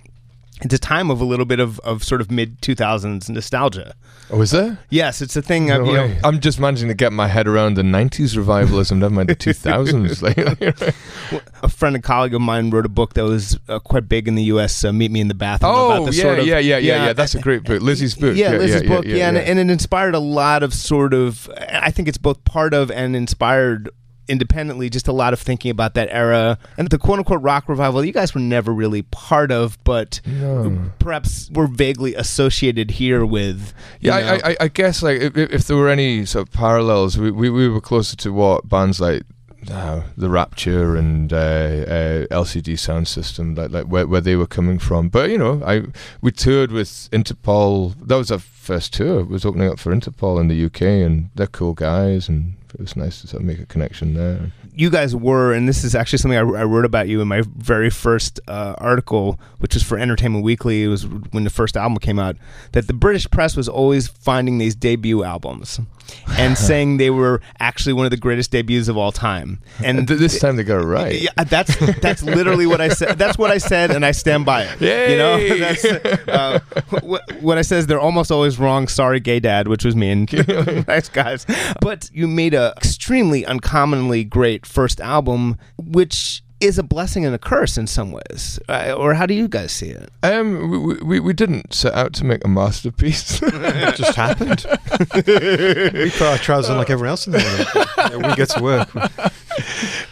it's 0.61 0.73
a 0.73 0.79
time 0.79 1.09
of 1.09 1.21
a 1.21 1.25
little 1.25 1.45
bit 1.45 1.59
of, 1.59 1.79
of 1.79 2.03
sort 2.03 2.21
of 2.21 2.29
mid 2.31 2.61
2000s 2.61 3.29
nostalgia. 3.29 3.95
Oh, 4.29 4.41
is 4.41 4.51
there? 4.51 4.79
Yes, 4.89 5.21
it's 5.21 5.35
a 5.35 5.41
thing. 5.41 5.71
Of, 5.71 5.85
you 5.85 5.93
know. 5.93 6.15
I'm 6.23 6.39
just 6.39 6.59
managing 6.59 6.87
to 6.87 6.93
get 6.93 7.11
my 7.11 7.27
head 7.27 7.47
around 7.47 7.73
the 7.73 7.81
'90s 7.81 8.37
revivalism, 8.37 8.99
never 8.99 9.13
mind 9.13 9.29
the 9.29 9.35
2000s. 9.35 10.21
Like, 10.21 10.37
a 11.63 11.67
friend 11.69 11.95
and 11.95 12.03
colleague 12.03 12.33
of 12.33 12.41
mine 12.41 12.69
wrote 12.69 12.85
a 12.85 12.89
book 12.89 13.15
that 13.15 13.23
was 13.23 13.59
uh, 13.67 13.79
quite 13.79 14.07
big 14.07 14.27
in 14.27 14.35
the 14.35 14.43
U.S. 14.43 14.85
Uh, 14.85 14.93
Meet 14.93 15.11
Me 15.11 15.19
in 15.19 15.27
the 15.27 15.33
Bathroom. 15.33 15.71
Oh 15.73 15.91
about 15.91 16.05
the 16.05 16.15
yeah, 16.15 16.21
sort 16.21 16.39
of, 16.39 16.45
yeah, 16.45 16.59
yeah, 16.59 16.77
yeah, 16.77 17.05
yeah. 17.05 17.13
That's 17.13 17.35
a 17.35 17.41
great 17.41 17.63
book. 17.63 17.81
Lizzie's 17.81 18.15
book. 18.15 18.35
Yeah, 18.35 18.51
Liz's 18.51 18.83
book. 18.83 19.05
Yeah, 19.05 19.27
and, 19.27 19.35
yeah. 19.35 19.43
and 19.43 19.59
it 19.59 19.69
inspired 19.69 20.15
a 20.15 20.19
lot 20.19 20.63
of 20.63 20.73
sort 20.73 21.13
of. 21.13 21.49
I 21.57 21.91
think 21.91 22.07
it's 22.07 22.17
both 22.17 22.43
part 22.45 22.73
of 22.73 22.91
and 22.91 23.15
inspired 23.15 23.89
independently 24.27 24.89
just 24.89 25.07
a 25.07 25.11
lot 25.11 25.33
of 25.33 25.39
thinking 25.39 25.71
about 25.71 25.93
that 25.95 26.07
era 26.11 26.57
and 26.77 26.89
the 26.89 26.97
quote 26.97 27.17
unquote 27.19 27.41
rock 27.41 27.67
revival 27.67 28.03
you 28.05 28.13
guys 28.13 28.33
were 28.33 28.41
never 28.41 28.71
really 28.73 29.01
part 29.03 29.51
of, 29.51 29.77
but 29.83 30.21
No. 30.25 30.91
perhaps 30.99 31.49
were 31.51 31.67
vaguely 31.67 32.15
associated 32.15 32.91
here 32.91 33.25
with. 33.25 33.73
Yeah. 33.99 34.15
I, 34.43 34.51
I, 34.51 34.55
I 34.61 34.67
guess 34.67 35.01
like 35.03 35.21
if, 35.21 35.35
if 35.37 35.63
there 35.65 35.77
were 35.77 35.89
any 35.89 36.25
sort 36.25 36.47
of 36.47 36.53
parallels, 36.53 37.17
we, 37.17 37.31
we, 37.31 37.49
we 37.49 37.67
were 37.67 37.81
closer 37.81 38.15
to 38.17 38.31
what 38.31 38.69
bands 38.69 38.99
like 39.01 39.23
uh, 39.69 40.01
the 40.17 40.27
Rapture 40.29 40.95
and 40.95 41.31
uh, 41.31 41.35
uh, 41.35 42.25
LCD 42.31 42.73
Soundsystem, 42.73 43.55
like 43.55 43.69
like 43.69 43.85
where, 43.85 44.07
where 44.07 44.21
they 44.21 44.35
were 44.35 44.47
coming 44.47 44.79
from. 44.79 45.07
But 45.09 45.29
you 45.29 45.37
know, 45.37 45.61
I 45.63 45.83
we 46.21 46.31
toured 46.31 46.71
with 46.71 46.89
Interpol. 47.11 47.93
That 48.07 48.15
was 48.15 48.31
our 48.31 48.39
first 48.39 48.93
tour. 48.93 49.19
It 49.19 49.27
was 49.27 49.45
opening 49.45 49.69
up 49.69 49.77
for 49.77 49.93
Interpol 49.93 50.39
in 50.39 50.47
the 50.47 50.65
UK, 50.65 50.81
and 51.05 51.29
they're 51.35 51.45
cool 51.45 51.73
guys, 51.75 52.27
and 52.27 52.55
was 52.81 52.95
nice 52.95 53.21
to 53.21 53.27
sort 53.27 53.41
of 53.41 53.47
make 53.47 53.59
a 53.59 53.65
connection 53.65 54.13
there. 54.13 54.51
you 54.73 54.89
guys 54.89 55.15
were, 55.15 55.53
and 55.53 55.67
this 55.67 55.83
is 55.83 55.95
actually 55.95 56.17
something 56.19 56.37
I, 56.37 56.41
I 56.41 56.63
wrote 56.63 56.85
about 56.85 57.07
you 57.07 57.21
in 57.21 57.27
my 57.27 57.43
very 57.57 57.89
first 57.89 58.39
uh, 58.47 58.75
article, 58.77 59.39
which 59.59 59.73
was 59.73 59.83
for 59.83 59.97
Entertainment 59.97 60.43
Weekly. 60.43 60.83
It 60.83 60.87
was 60.87 61.05
when 61.07 61.43
the 61.43 61.49
first 61.49 61.77
album 61.77 61.97
came 61.99 62.19
out. 62.19 62.35
That 62.73 62.87
the 62.87 62.93
British 62.93 63.29
press 63.29 63.55
was 63.55 63.67
always 63.69 64.07
finding 64.07 64.57
these 64.57 64.75
debut 64.75 65.23
albums 65.23 65.79
and 66.37 66.57
saying 66.57 66.97
they 66.97 67.09
were 67.09 67.41
actually 67.59 67.93
one 67.93 68.05
of 68.05 68.11
the 68.11 68.17
greatest 68.17 68.51
debuts 68.51 68.87
of 68.87 68.97
all 68.97 69.11
time. 69.11 69.61
And 69.83 70.07
th- 70.07 70.19
this 70.19 70.39
time 70.39 70.55
they 70.55 70.63
got 70.63 70.81
it 70.81 70.85
right. 70.85 71.21
yeah, 71.21 71.43
that's 71.43 71.75
that's 71.99 72.23
literally 72.23 72.65
what 72.67 72.81
I 72.81 72.89
said. 72.89 73.17
That's 73.17 73.37
what 73.37 73.51
I 73.51 73.57
said, 73.59 73.91
and 73.91 74.05
I 74.05 74.11
stand 74.11 74.45
by 74.45 74.63
it. 74.63 74.81
You 74.81 75.17
know, 75.17 75.57
that's 75.59 75.85
uh, 75.85 76.59
wh- 76.89 77.43
what 77.43 77.57
I 77.57 77.61
says. 77.61 77.87
They're 77.87 77.99
almost 77.99 78.31
always 78.31 78.57
wrong. 78.59 78.87
Sorry, 78.87 79.19
gay 79.19 79.39
dad, 79.39 79.67
which 79.67 79.85
was 79.85 79.95
me. 79.95 80.09
And 80.11 80.87
nice 80.87 81.09
guys, 81.09 81.45
but 81.81 82.09
you 82.13 82.27
made 82.27 82.53
a 82.53 82.70
extremely 82.77 83.45
uncommonly 83.45 84.23
great 84.23 84.65
first 84.65 84.99
album, 85.01 85.57
which 85.77 86.43
is 86.61 86.77
a 86.77 86.83
blessing 86.83 87.25
and 87.25 87.33
a 87.33 87.39
curse 87.39 87.77
in 87.77 87.87
some 87.87 88.11
ways, 88.11 88.59
uh, 88.69 88.93
or 88.95 89.15
how 89.15 89.25
do 89.25 89.33
you 89.33 89.47
guys 89.47 89.71
see 89.71 89.89
it? 89.89 90.11
Um, 90.21 90.69
we, 90.85 90.95
we 90.95 91.19
we 91.19 91.33
didn't 91.33 91.73
set 91.73 91.93
out 91.93 92.13
to 92.13 92.25
make 92.25 92.45
a 92.45 92.47
masterpiece. 92.47 93.41
It 93.51 93.95
just 93.95 94.15
happened. 94.15 94.65
we 95.15 96.11
put 96.11 96.21
our 96.21 96.37
trousers 96.37 96.69
on 96.69 96.77
like 96.77 96.89
everyone 96.89 97.09
else 97.09 97.25
in 97.25 97.33
the 97.33 98.05
morning. 98.07 98.29
we 98.29 98.35
get 98.35 98.49
to 98.49 98.61
work. 98.61 98.89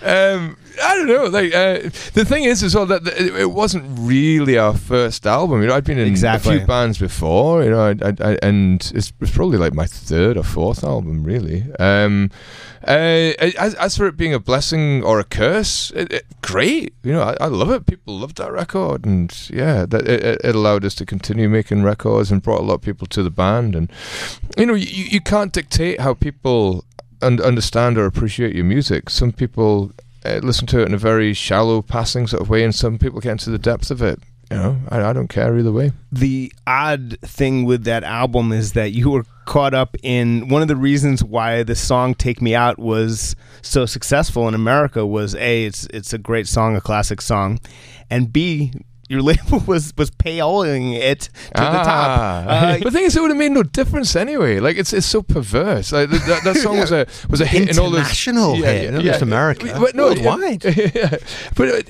Um, 0.03 0.57
I 0.81 0.95
don't 0.95 1.07
know. 1.07 1.25
Like 1.25 1.53
uh, 1.53 1.79
the 2.13 2.23
thing 2.25 2.43
is, 2.45 2.63
as 2.63 2.73
well, 2.75 2.85
that 2.87 3.05
it, 3.07 3.51
wasn't 3.51 3.85
really 3.99 4.57
our 4.57 4.75
first 4.75 5.25
album. 5.27 5.61
You 5.61 5.67
know, 5.67 5.75
I'd 5.75 5.83
been 5.83 5.97
in 5.99 6.07
Exactly. 6.07 6.55
a 6.55 6.59
few 6.59 6.67
bands 6.67 6.97
before. 6.97 7.63
You 7.63 7.71
know, 7.71 7.79
I, 7.87 7.89
I, 8.07 8.13
I, 8.31 8.37
and 8.41 8.81
it's, 8.93 9.11
it's 9.19 9.31
probably 9.35 9.57
like 9.57 9.73
my 9.73 9.85
third 9.85 10.37
or 10.37 10.43
fourth 10.43 10.83
album, 10.83 11.23
really. 11.23 11.65
Um, 11.79 12.31
uh, 12.87 13.33
as, 13.39 13.75
as 13.75 13.97
for 13.97 14.07
it 14.07 14.15
being 14.15 14.33
a 14.33 14.39
blessing 14.39 15.03
or 15.03 15.19
a 15.19 15.25
curse, 15.25 15.91
it, 15.91 16.13
it, 16.13 16.25
great. 16.41 16.93
You 17.03 17.11
know, 17.11 17.35
I, 17.41 17.47
love 17.47 17.69
it. 17.71 17.85
People 17.85 18.17
loved 18.17 18.37
that 18.37 18.53
record, 18.53 19.05
and 19.05 19.35
yeah, 19.51 19.85
that 19.85 20.07
it, 20.07 20.23
it- 20.23 20.41
it 20.45 20.55
allowed 20.55 20.85
us 20.85 20.95
to 20.95 21.05
continue 21.05 21.49
making 21.49 21.83
records 21.83 22.31
and 22.31 22.41
brought 22.41 22.61
a 22.61 22.63
lot 22.63 22.75
of 22.75 22.81
people 22.81 23.05
to 23.07 23.21
the 23.21 23.29
band. 23.29 23.75
And 23.75 23.91
you 24.57 24.65
know, 24.65 24.75
you, 24.75 24.85
you 25.03 25.19
can't 25.19 25.51
dictate 25.51 25.99
how 25.99 26.13
people 26.13 26.85
un- 27.21 27.41
understand 27.41 27.97
or 27.97 28.05
appreciate 28.05 28.55
your 28.55 28.65
music. 28.65 29.09
Some 29.09 29.31
people 29.31 29.91
uh, 30.25 30.39
listen 30.43 30.67
to 30.67 30.81
it 30.81 30.87
in 30.87 30.93
a 30.93 30.97
very 30.97 31.33
shallow, 31.33 31.81
passing 31.81 32.27
sort 32.27 32.41
of 32.41 32.49
way, 32.49 32.63
and 32.63 32.73
some 32.73 32.97
people 32.97 33.19
get 33.19 33.31
into 33.33 33.49
the 33.49 33.57
depth 33.57 33.91
of 33.91 34.01
it. 34.01 34.19
You 34.51 34.57
know, 34.57 34.77
I, 34.89 35.01
I 35.03 35.13
don't 35.13 35.27
care 35.27 35.55
either 35.57 35.71
way. 35.71 35.91
the 36.11 36.51
odd 36.65 37.17
thing 37.21 37.65
with 37.65 37.83
that 37.83 38.03
album 38.03 38.51
is 38.51 38.73
that 38.73 38.91
you 38.93 39.11
were 39.11 39.23
caught 39.45 39.73
up 39.75 39.95
in 40.03 40.47
one 40.47 40.61
of 40.63 40.67
the 40.67 40.75
reasons 40.75 41.23
why 41.23 41.61
the 41.63 41.75
song 41.75 42.15
"Take 42.15 42.41
Me 42.41 42.55
Out" 42.55 42.79
was 42.79 43.35
so 43.61 43.85
successful 43.85 44.47
in 44.47 44.55
America 44.55 45.05
was 45.05 45.35
a 45.35 45.65
it's 45.65 45.85
it's 45.93 46.13
a 46.13 46.17
great 46.17 46.47
song, 46.47 46.75
a 46.75 46.81
classic 46.81 47.21
song, 47.21 47.59
and 48.09 48.33
b 48.33 48.71
your 49.09 49.23
label 49.23 49.59
was 49.67 49.93
was 49.97 50.11
payoling 50.11 50.93
it 50.93 51.21
to 51.21 51.29
the 51.53 51.59
top. 51.59 51.87
Ah. 51.87 52.45
Uh, 52.45 52.77
but 52.83 52.85
the 52.85 52.91
thing 52.91 53.05
is, 53.05 53.15
it 53.15 53.21
would 53.21 53.31
have 53.31 53.37
made 53.37 53.51
no 53.51 53.63
difference 53.63 54.15
anyway. 54.15 54.59
Like 54.59 54.77
it's 54.77 54.93
it's 54.93 55.07
so 55.07 55.21
perverse. 55.23 55.91
Like 55.91 56.09
that, 56.11 56.43
that 56.43 56.55
song 56.57 56.79
was 56.79 56.91
a 56.91 57.07
was 57.29 57.41
a 57.41 57.45
hit 57.45 57.69
in 57.69 57.79
all 57.79 57.89
those 57.89 57.99
International 57.99 58.55
hit, 58.55 58.93
not 58.93 59.01
just 59.03 59.21
America. 59.21 59.75
But 59.79 59.95
no, 59.95 60.07
Worldwide. 60.07 60.63
yeah. 60.63 61.17
But 61.55 61.69
uh, 61.69 61.81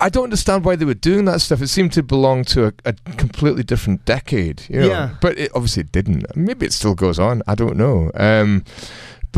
I 0.00 0.08
don't 0.08 0.24
understand 0.24 0.64
why 0.64 0.74
they 0.74 0.86
were 0.86 0.94
doing 0.94 1.26
that 1.26 1.42
stuff. 1.42 1.60
It 1.60 1.68
seemed 1.68 1.92
to 1.92 2.02
belong 2.02 2.44
to 2.46 2.66
a, 2.66 2.72
a 2.86 2.92
completely 3.16 3.62
different 3.62 4.06
decade. 4.06 4.62
You 4.68 4.80
know? 4.80 4.88
Yeah. 4.88 5.14
But 5.20 5.38
it 5.38 5.52
obviously 5.54 5.82
it 5.82 5.92
didn't. 5.92 6.34
Maybe 6.34 6.64
it 6.64 6.72
still 6.72 6.94
goes 6.94 7.18
on. 7.18 7.42
I 7.46 7.54
don't 7.54 7.76
know. 7.76 8.10
Um, 8.14 8.64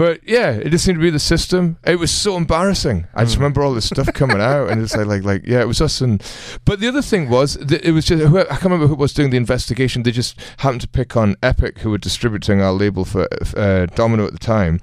but 0.01 0.27
yeah, 0.27 0.53
it 0.53 0.71
just 0.71 0.87
seemed 0.87 0.97
to 0.97 1.03
be 1.03 1.11
the 1.11 1.19
system. 1.19 1.77
It 1.85 1.99
was 1.99 2.11
so 2.11 2.39
embarrassing. 2.39 3.07
I 3.15 3.25
just 3.25 3.37
remember 3.37 3.61
all 3.61 3.75
this 3.75 3.85
stuff 3.85 4.11
coming 4.15 4.41
out, 4.41 4.71
and 4.71 4.81
it's 4.81 4.97
like, 4.97 5.07
like, 5.07 5.25
like, 5.25 5.43
yeah, 5.45 5.61
it 5.61 5.69
was 5.69 5.83
us. 5.83 6.01
And 6.01 6.25
but 6.65 6.81
the 6.81 6.89
other 6.89 7.03
thing 7.03 7.29
was, 7.29 7.59
that 7.59 7.85
it 7.85 7.93
was 7.93 8.07
just 8.07 8.25
I 8.35 8.45
can't 8.45 8.65
remember 8.65 8.87
who 8.87 8.95
was 8.95 9.13
doing 9.13 9.29
the 9.29 9.37
investigation. 9.37 10.03
They 10.03 10.11
just 10.11 10.41
happened 10.57 10.81
to 10.81 10.89
pick 10.89 11.19
on 11.19 11.37
Epic, 11.43 11.81
who 11.81 11.91
were 11.91 11.99
distributing 11.99 12.63
our 12.63 12.73
label 12.73 13.05
for 13.05 13.29
uh, 13.55 13.85
Domino 13.95 14.25
at 14.25 14.33
the 14.33 14.39
time, 14.39 14.81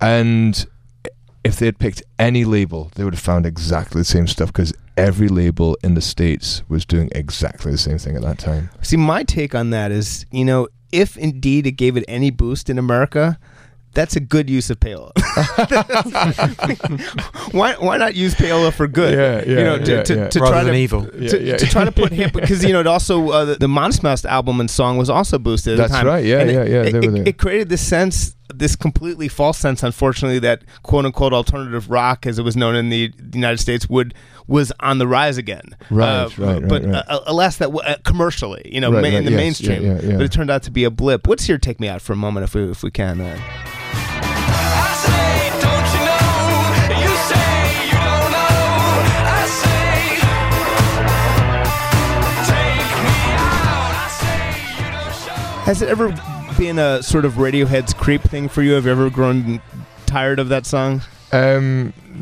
and 0.00 0.64
if 1.42 1.56
they 1.56 1.66
had 1.66 1.80
picked 1.80 2.04
any 2.20 2.44
label, 2.44 2.92
they 2.94 3.02
would 3.02 3.14
have 3.14 3.20
found 3.20 3.46
exactly 3.46 4.00
the 4.00 4.04
same 4.04 4.28
stuff 4.28 4.52
because 4.52 4.72
every 4.96 5.26
label 5.26 5.76
in 5.82 5.94
the 5.94 6.00
states 6.00 6.62
was 6.68 6.86
doing 6.86 7.08
exactly 7.12 7.72
the 7.72 7.78
same 7.78 7.98
thing 7.98 8.14
at 8.14 8.22
that 8.22 8.38
time. 8.38 8.70
See, 8.82 8.96
my 8.96 9.24
take 9.24 9.52
on 9.52 9.70
that 9.70 9.90
is, 9.90 10.26
you 10.30 10.44
know, 10.44 10.68
if 10.92 11.16
indeed 11.16 11.66
it 11.66 11.72
gave 11.72 11.96
it 11.96 12.04
any 12.06 12.30
boost 12.30 12.70
in 12.70 12.78
America, 12.78 13.36
that's 13.92 14.16
a 14.16 14.20
good 14.20 14.48
use 14.48 14.70
of 14.70 14.80
payola. 14.80 15.10
why 17.52 17.74
why 17.74 17.96
not 17.96 18.14
use 18.14 18.34
payola 18.34 18.72
for 18.72 18.86
good? 18.86 19.14
Yeah, 19.18 19.50
you 19.50 19.56
yeah, 19.58 19.62
know, 19.64 19.78
to, 19.84 19.92
yeah, 19.92 20.02
to, 20.02 20.14
yeah. 20.14 20.28
to 20.28 20.40
Rather 20.40 20.52
try 20.52 20.64
than 20.64 20.72
to 20.74 20.78
evil. 20.78 21.06
to, 21.06 21.24
Yeah, 21.24 21.36
yeah. 21.36 21.56
to 21.56 21.66
try 21.66 21.84
to 21.84 21.92
put 21.92 22.12
him 22.12 22.30
because 22.32 22.64
you 22.64 22.72
know 22.72 22.80
it 22.80 22.86
also 22.86 23.30
uh, 23.30 23.44
the, 23.44 23.54
the 23.56 23.68
Modest 23.68 24.02
Mouse 24.02 24.24
album 24.24 24.60
and 24.60 24.70
song 24.70 24.96
was 24.96 25.10
also 25.10 25.38
boosted. 25.38 25.74
At 25.74 25.88
That's 25.88 25.92
the 25.92 25.96
time. 25.98 26.06
right, 26.06 26.24
yeah, 26.24 26.40
And 26.40 26.50
yeah, 26.50 26.62
it, 26.62 26.70
yeah, 26.70 26.82
It, 26.82 26.92
were 26.94 27.00
it- 27.04 27.10
there. 27.12 27.28
it 27.28 27.38
created 27.38 27.68
this 27.68 27.86
sense, 27.86 28.36
this 28.54 28.76
completely 28.76 29.28
false 29.28 29.58
sense, 29.58 29.82
unfortunately, 29.82 30.38
that 30.40 30.62
quote 30.82 31.04
unquote 31.04 31.32
alternative 31.32 31.90
rock, 31.90 32.26
as 32.26 32.38
it 32.38 32.42
was 32.42 32.56
known 32.56 32.74
in 32.74 32.88
the 32.90 33.12
United 33.32 33.58
States, 33.58 33.88
would 33.88 34.14
was 34.46 34.72
on 34.80 34.98
the 34.98 35.06
rise 35.06 35.38
again. 35.38 35.76
Right, 35.90 36.24
Uh, 36.24 36.28
right, 36.38 36.60
right, 36.60 36.68
But 36.68 36.84
right. 36.84 37.04
Uh, 37.08 37.20
alas, 37.26 37.56
that 37.58 37.66
w- 37.66 37.86
uh, 37.86 37.96
commercially, 38.04 38.68
you 38.72 38.80
know, 38.80 38.90
Right, 38.92 39.02
ma- 39.02 39.08
in 39.18 39.24
the 39.24 39.30
yes, 39.30 39.36
mainstream, 39.38 39.82
yeah, 39.84 39.94
yeah, 40.00 40.10
yeah. 40.10 40.16
but 40.16 40.22
it 40.26 40.32
turned 40.32 40.50
out 40.50 40.64
to 40.64 40.70
be 40.72 40.82
a 40.84 40.90
blip. 40.90 41.28
What's 41.28 41.48
your 41.48 41.58
take 41.58 41.78
me 41.78 41.88
out 41.88 42.02
for 42.02 42.12
a 42.12 42.16
moment, 42.16 42.44
if 42.44 42.54
we 42.54 42.68
if 42.70 42.82
we 42.82 42.90
can? 42.90 43.20
Has 55.70 55.82
it 55.82 55.88
ever 55.88 56.08
been 56.58 56.80
a 56.80 57.00
sort 57.00 57.24
of 57.24 57.34
Radiohead's 57.34 57.94
creep 57.94 58.22
thing 58.22 58.48
for 58.48 58.60
you? 58.60 58.72
Have 58.72 58.86
you 58.86 58.90
ever 58.90 59.08
grown 59.08 59.62
tired 60.04 60.40
of 60.40 60.48
that 60.48 60.66
song? 60.66 61.00
Um, 61.30 61.92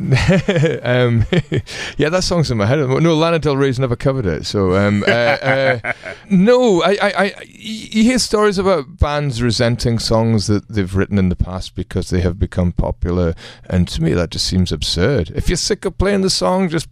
um, 0.82 1.24
yeah, 1.96 2.11
that 2.11 2.24
song's 2.24 2.50
in 2.50 2.58
my 2.58 2.66
head. 2.66 2.78
No, 2.78 3.14
Lana 3.16 3.38
Del 3.38 3.56
Rey's 3.56 3.78
never 3.78 3.96
covered 3.96 4.26
it. 4.26 4.44
So, 4.44 4.76
um, 4.76 5.02
uh, 5.08 5.11
uh, 5.11 5.92
no, 6.28 6.82
I, 6.82 6.98
I, 7.00 7.12
I, 7.24 7.34
you 7.46 8.02
hear 8.02 8.18
stories 8.18 8.58
about 8.58 8.98
bands 8.98 9.42
resenting 9.42 9.98
songs 9.98 10.46
that 10.48 10.68
they've 10.68 10.94
written 10.94 11.16
in 11.16 11.30
the 11.30 11.34
past 11.34 11.74
because 11.74 12.11
they 12.11 12.20
have 12.20 12.38
become 12.38 12.72
popular, 12.72 13.34
and 13.64 13.88
to 13.88 14.02
me 14.02 14.12
that 14.12 14.28
just 14.28 14.46
seems 14.46 14.72
absurd. 14.72 15.30
If 15.34 15.48
you're 15.48 15.56
sick 15.56 15.87
of 15.87 15.96
playing 15.96 16.20
the 16.20 16.28
song, 16.28 16.68
just 16.68 16.90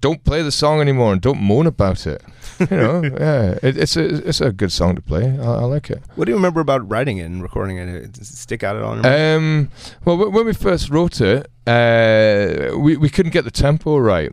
don't 0.00 0.22
play 0.24 0.42
the 0.42 0.52
song 0.52 0.80
anymore 0.80 1.12
and 1.12 1.20
don't 1.20 1.40
moan 1.40 1.66
about 1.66 2.06
it. 2.06 2.22
You 2.60 2.66
know, 2.76 3.02
yeah, 3.20 3.58
it, 3.62 3.76
it's 3.76 3.96
a 3.96 4.28
it's 4.28 4.40
a 4.40 4.52
good 4.52 4.72
song 4.72 4.94
to 4.96 5.02
play. 5.02 5.38
I, 5.38 5.44
I 5.44 5.64
like 5.64 5.90
it. 5.90 6.02
What 6.16 6.24
do 6.26 6.30
you 6.32 6.36
remember 6.36 6.60
about 6.60 6.88
writing 6.90 7.18
it 7.18 7.24
and 7.24 7.42
recording 7.42 7.78
it? 7.78 8.12
Does 8.12 8.30
it 8.30 8.36
stick 8.36 8.62
out 8.62 8.76
at 8.76 8.82
all? 8.82 9.04
Um, 9.06 9.70
well, 10.04 10.16
wh- 10.16 10.32
when 10.32 10.46
we 10.46 10.52
first 10.52 10.90
wrote 10.90 11.20
it, 11.20 11.46
uh, 11.66 12.76
we 12.78 12.96
we 12.96 13.08
couldn't 13.08 13.32
get 13.32 13.44
the 13.44 13.50
tempo 13.50 13.98
right. 13.98 14.32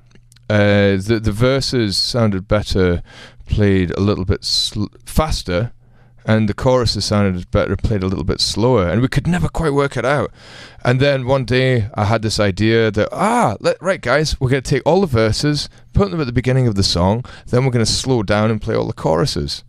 Uh, 0.49 0.97
the 0.97 1.19
the 1.21 1.32
verses 1.32 1.97
sounded 1.97 2.47
better 2.47 3.01
played 3.47 3.91
a 3.91 3.99
little 3.99 4.25
bit 4.25 4.43
sl- 4.43 4.86
faster, 5.06 5.71
and 6.25 6.49
the 6.49 6.53
choruses 6.53 7.05
sounded 7.05 7.49
better 7.51 7.75
played 7.75 8.03
a 8.03 8.07
little 8.07 8.23
bit 8.23 8.41
slower, 8.41 8.88
and 8.88 9.01
we 9.01 9.07
could 9.07 9.27
never 9.27 9.47
quite 9.47 9.73
work 9.73 9.95
it 9.95 10.05
out. 10.05 10.31
And 10.83 10.99
then 10.99 11.25
one 11.25 11.45
day, 11.45 11.89
I 11.93 12.05
had 12.05 12.23
this 12.23 12.39
idea 12.39 12.91
that 12.91 13.09
ah, 13.11 13.55
let, 13.59 13.81
right 13.81 14.01
guys, 14.01 14.39
we're 14.39 14.49
going 14.49 14.63
to 14.63 14.69
take 14.69 14.83
all 14.85 15.01
the 15.01 15.07
verses, 15.07 15.69
put 15.93 16.11
them 16.11 16.19
at 16.19 16.25
the 16.25 16.33
beginning 16.33 16.67
of 16.67 16.75
the 16.75 16.83
song, 16.83 17.23
then 17.47 17.63
we're 17.63 17.71
going 17.71 17.85
to 17.85 17.91
slow 17.91 18.23
down 18.23 18.49
and 18.49 18.61
play 18.61 18.75
all 18.75 18.88
the 18.88 18.93
choruses, 18.93 19.63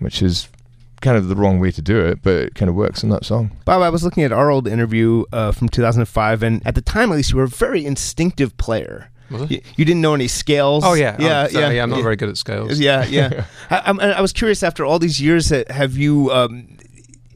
which 0.00 0.20
is 0.20 0.48
kind 1.00 1.16
of 1.16 1.28
the 1.28 1.36
wrong 1.36 1.60
way 1.60 1.70
to 1.70 1.82
do 1.82 2.00
it, 2.00 2.22
but 2.22 2.34
it 2.34 2.54
kind 2.54 2.68
of 2.68 2.74
works 2.74 3.02
in 3.02 3.08
that 3.10 3.24
song. 3.24 3.56
Bob, 3.64 3.82
I 3.82 3.90
was 3.90 4.02
looking 4.02 4.24
at 4.24 4.32
our 4.32 4.50
old 4.50 4.66
interview 4.66 5.24
uh, 5.32 5.52
from 5.52 5.68
2005, 5.68 6.42
and 6.42 6.66
at 6.66 6.74
the 6.74 6.82
time, 6.82 7.12
at 7.12 7.16
least, 7.16 7.30
you 7.30 7.36
were 7.36 7.44
a 7.44 7.48
very 7.48 7.86
instinctive 7.86 8.56
player. 8.56 9.10
You, 9.30 9.60
you 9.76 9.84
didn't 9.84 10.00
know 10.00 10.14
any 10.14 10.28
scales. 10.28 10.84
Oh 10.84 10.94
yeah, 10.94 11.16
yeah, 11.18 11.44
oh, 11.44 11.48
sorry, 11.48 11.76
yeah. 11.76 11.82
I'm 11.82 11.90
not 11.90 11.96
yeah. 11.96 12.02
very 12.02 12.16
good 12.16 12.28
at 12.30 12.36
scales. 12.36 12.78
Yeah, 12.78 13.04
yeah. 13.04 13.44
I, 13.70 13.92
I 13.92 14.20
was 14.20 14.32
curious. 14.32 14.62
After 14.62 14.84
all 14.84 14.98
these 14.98 15.20
years, 15.20 15.50
have 15.50 15.96
you? 15.96 16.30
Um, 16.32 16.78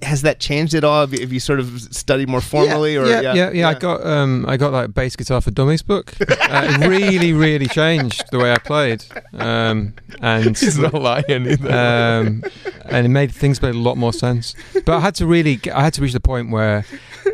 has 0.03 0.23
that 0.23 0.41
changed 0.41 0.75
at 0.75 0.85
all? 0.85 1.03
Have 1.03 1.13
you, 1.13 1.21
have 1.21 1.33
you 1.33 1.41
sort 1.41 1.61
of 1.61 1.81
studied 1.95 2.29
more 2.29 2.41
formally? 2.41 2.95
yeah, 2.95 3.01
or 3.01 3.07
yeah, 3.07 3.35
yeah, 3.35 3.51
yeah, 3.51 3.69
I 3.69 3.75
got 3.75 4.05
um, 4.05 4.45
I 4.49 4.57
got 4.57 4.71
that 4.71 4.95
bass 4.95 5.17
guitar 5.17 5.41
for 5.41 5.51
dummies 5.51 5.83
book. 5.83 6.15
uh, 6.21 6.27
it 6.31 6.87
really, 6.87 7.33
really 7.33 7.67
changed 7.67 8.25
the 8.31 8.39
way 8.39 8.53
I 8.53 8.59
played, 8.59 9.05
um, 9.35 9.95
and 10.21 10.57
He's 10.59 10.79
not 10.79 10.95
lying 10.95 11.47
either. 11.47 11.71
um, 11.71 12.45
and 12.87 13.07
it 13.07 13.11
made 13.11 13.33
things 13.33 13.63
make 13.63 13.75
a 13.75 13.79
lot 13.79 13.97
more 13.97 14.13
sense. 14.13 14.55
But 14.73 14.89
I 14.91 15.01
had 15.01 15.15
to 15.17 15.27
really, 15.27 15.61
I 15.73 15.83
had 15.83 15.95
to 15.95 16.03
reach 16.03 16.13
the 16.13 16.21
point 16.21 16.51
where 16.51 16.85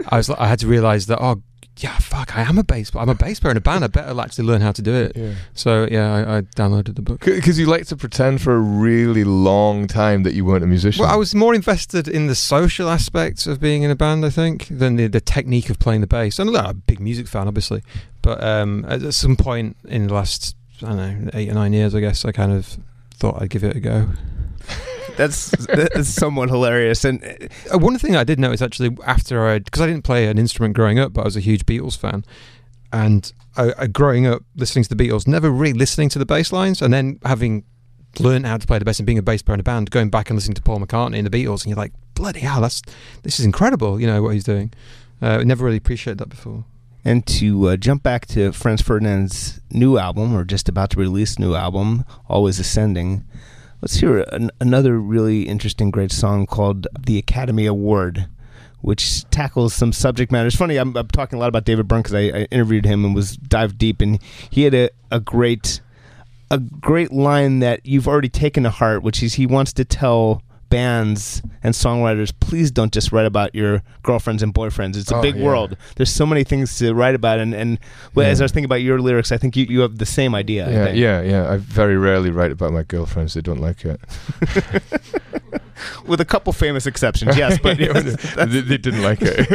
I 0.08 0.16
was, 0.16 0.28
like- 0.28 0.40
I 0.40 0.48
had 0.48 0.58
to 0.60 0.66
realize 0.66 1.06
that 1.06 1.18
oh, 1.20 1.42
yeah, 1.78 1.96
fuck, 1.98 2.36
I 2.36 2.42
am 2.42 2.58
a 2.58 2.64
bass, 2.64 2.90
player. 2.90 3.02
I'm 3.02 3.08
a 3.08 3.14
bass 3.14 3.40
player 3.40 3.52
in 3.52 3.56
a 3.56 3.60
band. 3.60 3.84
I 3.84 3.86
better 3.86 4.18
actually 4.20 4.46
learn 4.46 4.60
how 4.60 4.72
to 4.72 4.82
do 4.82 4.94
it. 4.94 5.12
yeah. 5.16 5.34
So 5.54 5.88
yeah, 5.90 6.12
I, 6.14 6.38
I 6.38 6.40
downloaded 6.42 6.96
the 6.96 7.02
book. 7.02 7.20
Because 7.24 7.58
you 7.58 7.66
like 7.66 7.86
to 7.86 7.96
pretend 7.96 8.42
for 8.42 8.54
a 8.54 8.60
really 8.60 9.24
long 9.24 9.86
time 9.86 10.22
that 10.24 10.34
you 10.34 10.44
weren't 10.44 10.64
a 10.64 10.66
musician. 10.66 11.02
Well, 11.02 11.12
I 11.12 11.16
was 11.16 11.34
more 11.34 11.54
invested 11.54 12.08
in 12.08 12.26
the 12.26 12.34
social 12.34 12.88
aspects 12.88 13.46
of 13.46 13.60
being 13.60 13.82
in 13.82 13.90
a 13.90 13.96
band, 13.96 14.24
I 14.24 14.30
think, 14.30 14.66
than 14.68 14.96
the, 14.96 15.06
the 15.06 15.20
technique 15.20 15.70
of 15.70 15.78
playing 15.78 16.00
the 16.00 16.06
bass. 16.06 16.38
I'm 16.38 16.52
not 16.52 16.70
a 16.70 16.74
big 16.74 17.00
music 17.00 17.28
fan, 17.28 17.46
obviously, 17.46 17.82
but 18.22 18.42
um, 18.42 18.84
at 18.88 19.02
at 19.02 19.14
some 19.14 19.36
point 19.36 19.76
in 19.84 20.08
the 20.08 20.14
last, 20.14 20.56
I 20.82 20.86
don't 20.86 21.24
know, 21.24 21.30
eight 21.34 21.48
or 21.48 21.54
nine 21.54 21.72
years, 21.72 21.94
I 21.94 22.00
guess, 22.00 22.24
I 22.24 22.32
kind 22.32 22.52
of 22.52 22.76
thought 23.14 23.40
I'd 23.40 23.50
give 23.50 23.64
it 23.64 23.76
a 23.76 23.80
go. 23.80 24.08
That's 25.18 25.50
that's 25.66 26.08
somewhat 26.08 26.48
hilarious. 26.48 27.04
And 27.04 27.50
uh, 27.72 27.78
one 27.78 27.98
thing 27.98 28.14
I 28.14 28.22
did 28.22 28.38
notice 28.38 28.62
actually 28.62 28.96
after 29.04 29.48
I, 29.48 29.58
because 29.58 29.82
I 29.82 29.86
didn't 29.86 30.04
play 30.04 30.28
an 30.28 30.38
instrument 30.38 30.74
growing 30.76 31.00
up, 31.00 31.12
but 31.12 31.22
I 31.22 31.24
was 31.24 31.36
a 31.36 31.40
huge 31.40 31.66
Beatles 31.66 31.98
fan, 31.98 32.24
and 32.92 33.32
I, 33.56 33.72
I 33.76 33.86
growing 33.88 34.28
up 34.28 34.44
listening 34.54 34.84
to 34.84 34.94
the 34.94 34.96
Beatles, 34.96 35.26
never 35.26 35.50
really 35.50 35.76
listening 35.76 36.08
to 36.10 36.20
the 36.20 36.24
bass 36.24 36.52
lines, 36.52 36.80
and 36.80 36.94
then 36.94 37.18
having 37.24 37.64
learned 38.20 38.46
how 38.46 38.58
to 38.58 38.66
play 38.66 38.78
the 38.78 38.84
bass 38.84 39.00
and 39.00 39.06
being 39.06 39.18
a 39.18 39.22
bass 39.22 39.42
player 39.42 39.54
in 39.54 39.60
a 39.60 39.64
band, 39.64 39.90
going 39.90 40.08
back 40.08 40.30
and 40.30 40.36
listening 40.36 40.54
to 40.54 40.62
Paul 40.62 40.78
McCartney 40.78 41.18
and 41.18 41.26
the 41.26 41.36
Beatles, 41.36 41.64
and 41.64 41.66
you're 41.66 41.76
like, 41.76 41.92
bloody 42.14 42.40
hell, 42.40 42.60
that's 42.60 42.80
this 43.24 43.40
is 43.40 43.44
incredible, 43.44 44.00
you 44.00 44.06
know 44.06 44.22
what 44.22 44.34
he's 44.34 44.44
doing. 44.44 44.72
Uh, 45.20 45.38
I 45.40 45.42
never 45.42 45.64
really 45.64 45.78
appreciated 45.78 46.18
that 46.18 46.28
before. 46.28 46.64
And 47.04 47.26
to 47.26 47.70
uh, 47.70 47.76
jump 47.76 48.04
back 48.04 48.26
to 48.26 48.52
Franz 48.52 48.82
Ferdinand's 48.82 49.60
new 49.72 49.98
album, 49.98 50.32
or 50.32 50.44
just 50.44 50.68
about 50.68 50.90
to 50.90 51.00
release 51.00 51.40
new 51.40 51.54
album, 51.54 52.04
Always 52.28 52.60
Ascending, 52.60 53.24
let's 53.80 53.96
hear 53.96 54.24
an, 54.32 54.50
another 54.60 54.98
really 54.98 55.42
interesting, 55.42 55.90
great 55.90 56.12
song 56.12 56.46
called 56.46 56.86
The 56.98 57.18
Academy 57.18 57.66
Award, 57.66 58.28
which 58.80 59.28
tackles 59.30 59.74
some 59.74 59.92
subject 59.92 60.32
matter. 60.32 60.46
It's 60.46 60.56
funny, 60.56 60.76
I'm, 60.76 60.96
I'm 60.96 61.08
talking 61.08 61.36
a 61.36 61.40
lot 61.40 61.48
about 61.48 61.64
David 61.64 61.88
Byrne 61.88 62.02
because 62.02 62.14
I, 62.14 62.20
I 62.20 62.48
interviewed 62.50 62.84
him 62.84 63.04
and 63.04 63.14
was 63.14 63.36
dived 63.36 63.78
deep, 63.78 64.00
and 64.00 64.20
he 64.50 64.62
had 64.62 64.74
a, 64.74 64.90
a 65.10 65.20
great 65.20 65.80
a 66.50 66.58
great 66.58 67.12
line 67.12 67.58
that 67.58 67.84
you've 67.84 68.08
already 68.08 68.30
taken 68.30 68.62
to 68.62 68.70
heart, 68.70 69.02
which 69.02 69.22
is 69.22 69.34
he 69.34 69.46
wants 69.46 69.70
to 69.74 69.84
tell 69.84 70.42
bands 70.68 71.42
and 71.62 71.74
songwriters, 71.74 72.32
please 72.40 72.70
don't 72.70 72.92
just 72.92 73.12
write 73.12 73.26
about 73.26 73.54
your 73.54 73.82
girlfriends 74.02 74.42
and 74.42 74.52
boyfriends. 74.54 74.96
It's 74.96 75.10
a 75.10 75.16
Oh, 75.16 75.22
big 75.22 75.36
yeah. 75.36 75.44
world. 75.44 75.76
There's 75.96 76.12
so 76.12 76.26
many 76.26 76.44
things 76.44 76.78
to 76.78 76.94
write 76.94 77.14
about, 77.14 77.38
and 77.40 77.54
and 77.54 77.78
well, 78.14 78.26
as 78.26 78.40
I 78.40 78.44
was 78.44 78.52
thinking 78.52 78.66
about 78.66 78.82
your 78.82 79.00
lyrics, 79.00 79.32
I 79.32 79.38
think 79.38 79.56
you, 79.56 79.66
you 79.68 79.80
have 79.80 79.98
the 79.98 80.06
same 80.06 80.34
idea. 80.34 80.66
I 80.66 80.70
Yeah, 80.70 80.84
think. 80.84 80.98
yeah, 80.98 81.22
yeah. 81.22 81.52
I 81.52 81.56
very 81.56 81.96
rarely 81.96 82.30
write 82.30 82.52
about 82.52 82.72
my 82.72 82.82
girlfriends. 82.82 83.34
They 83.34 83.40
don't 83.40 83.60
like 83.60 83.84
it. 83.84 84.00
with 86.06 86.20
a 86.20 86.24
couple 86.24 86.52
famous 86.52 86.86
exceptions, 86.86 87.36
yes, 87.36 87.58
but 87.62 87.78
yes, 87.86 88.34
they, 88.34 88.60
they 88.60 88.78
didn't 88.78 89.02
like 89.02 89.18
it. 89.22 89.48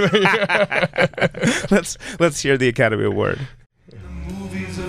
let's 1.72 1.98
let's 2.20 2.42
hear 2.42 2.58
the 2.58 2.68
Academy 2.68 3.06
Award. 3.06 3.40
movies 4.28 4.80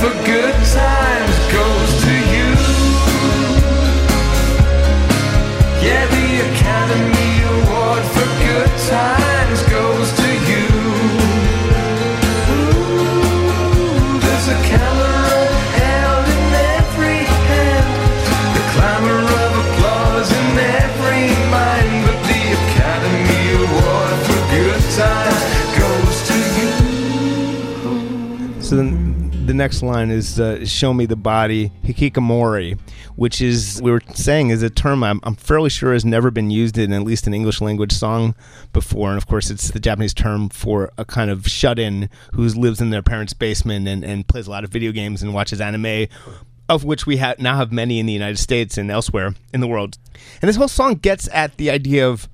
for 0.00 0.08
Good 0.24 0.54
Times 0.64 1.39
the 29.50 29.54
next 29.54 29.82
line 29.82 30.12
is 30.12 30.38
uh, 30.38 30.64
"Show 30.64 30.94
me 30.94 31.06
the 31.06 31.16
body," 31.16 31.72
hikikomori, 31.82 32.78
which 33.16 33.40
is 33.40 33.80
we 33.82 33.90
were 33.90 34.00
saying 34.14 34.50
is 34.50 34.62
a 34.62 34.70
term 34.70 35.02
I'm, 35.02 35.18
I'm 35.24 35.34
fairly 35.34 35.70
sure 35.70 35.92
has 35.92 36.04
never 36.04 36.30
been 36.30 36.52
used 36.52 36.78
in 36.78 36.92
at 36.92 37.02
least 37.02 37.26
an 37.26 37.34
English 37.34 37.60
language 37.60 37.90
song 37.90 38.36
before, 38.72 39.08
and 39.08 39.18
of 39.18 39.26
course 39.26 39.50
it's 39.50 39.72
the 39.72 39.80
Japanese 39.80 40.14
term 40.14 40.50
for 40.50 40.92
a 40.96 41.04
kind 41.04 41.32
of 41.32 41.48
shut-in 41.48 42.08
who 42.32 42.46
lives 42.46 42.80
in 42.80 42.90
their 42.90 43.02
parents' 43.02 43.34
basement 43.34 43.88
and, 43.88 44.04
and 44.04 44.28
plays 44.28 44.46
a 44.46 44.50
lot 44.50 44.62
of 44.62 44.70
video 44.70 44.92
games 44.92 45.20
and 45.20 45.34
watches 45.34 45.60
anime. 45.60 46.06
Of 46.68 46.84
which 46.84 47.04
we 47.04 47.16
ha- 47.16 47.34
now 47.40 47.56
have 47.56 47.72
many 47.72 47.98
in 47.98 48.06
the 48.06 48.12
United 48.12 48.38
States 48.38 48.78
and 48.78 48.88
elsewhere 48.92 49.34
in 49.52 49.60
the 49.60 49.66
world. 49.66 49.98
And 50.40 50.48
this 50.48 50.54
whole 50.54 50.68
song 50.68 50.94
gets 50.94 51.28
at 51.32 51.56
the 51.56 51.68
idea 51.68 52.08
of 52.08 52.28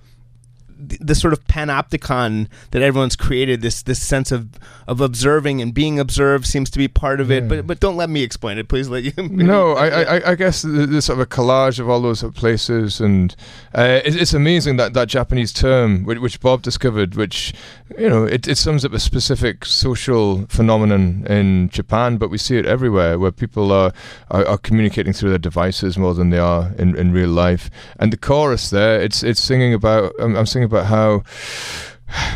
the, 0.79 0.99
the 1.01 1.15
sort 1.15 1.33
of 1.33 1.45
panopticon 1.47 2.49
that 2.71 2.83
everyone's 2.83 3.17
created 3.17 3.63
this 3.63 3.83
this 3.83 4.03
sense 4.05 4.31
of 4.33 4.49
of 4.87 5.01
observing 5.01 5.61
and 5.61 5.73
being 5.75 5.99
observed 5.99 6.47
seems 6.47 6.71
to 6.71 6.79
be 6.79 6.89
part 6.89 7.21
of 7.21 7.31
it 7.31 7.43
Yeah. 7.45 7.49
but 7.49 7.67
but 7.67 7.81
don't 7.81 7.97
let 7.97 8.11
me 8.11 8.23
explain 8.23 8.59
it 8.59 8.69
please 8.69 8.89
let 8.89 9.03
you 9.05 9.13
no, 9.31 9.73
I, 9.73 9.89
I, 10.17 10.31
I 10.33 10.35
guess 10.35 10.63
this 10.63 11.07
sort 11.07 11.19
of 11.19 11.23
a 11.23 11.27
collage 11.27 11.79
of 11.79 11.89
all 11.89 12.01
those 12.01 12.23
places, 12.35 13.01
and 13.01 13.35
uh, 13.75 14.01
it's, 14.05 14.17
it's 14.17 14.35
amazing 14.35 14.77
that 14.77 14.93
that 14.95 15.09
Japanese 15.09 15.53
term, 15.53 16.05
which, 16.05 16.19
which 16.19 16.41
Bob 16.41 16.63
discovered, 16.63 17.15
which 17.15 17.55
you 17.99 18.09
know, 18.09 18.25
it, 18.25 18.47
it 18.49 18.57
sums 18.59 18.85
up 18.85 18.93
a 18.93 18.99
specific 18.99 19.65
social 19.65 20.47
phenomenon 20.49 21.27
in 21.29 21.69
Japan, 21.71 22.17
but 22.19 22.31
we 22.31 22.39
see 22.39 22.57
it 22.59 22.67
everywhere, 22.67 23.19
where 23.19 23.31
people 23.33 23.73
are, 23.73 23.93
are, 24.31 24.47
are 24.47 24.59
communicating 24.59 25.13
through 25.13 25.31
their 25.31 25.39
devices 25.39 25.97
more 25.97 26.15
than 26.15 26.31
they 26.31 26.39
are 26.39 26.73
in, 26.79 26.97
in 26.97 27.13
real 27.13 27.31
life. 27.31 27.71
And 27.99 28.13
the 28.13 28.17
chorus 28.17 28.71
there, 28.71 29.01
it's 29.01 29.23
it's 29.23 29.41
singing 29.41 29.73
about, 29.75 30.13
I'm, 30.19 30.37
I'm 30.37 30.47
singing 30.47 30.66
about 30.67 30.87
how 30.87 31.23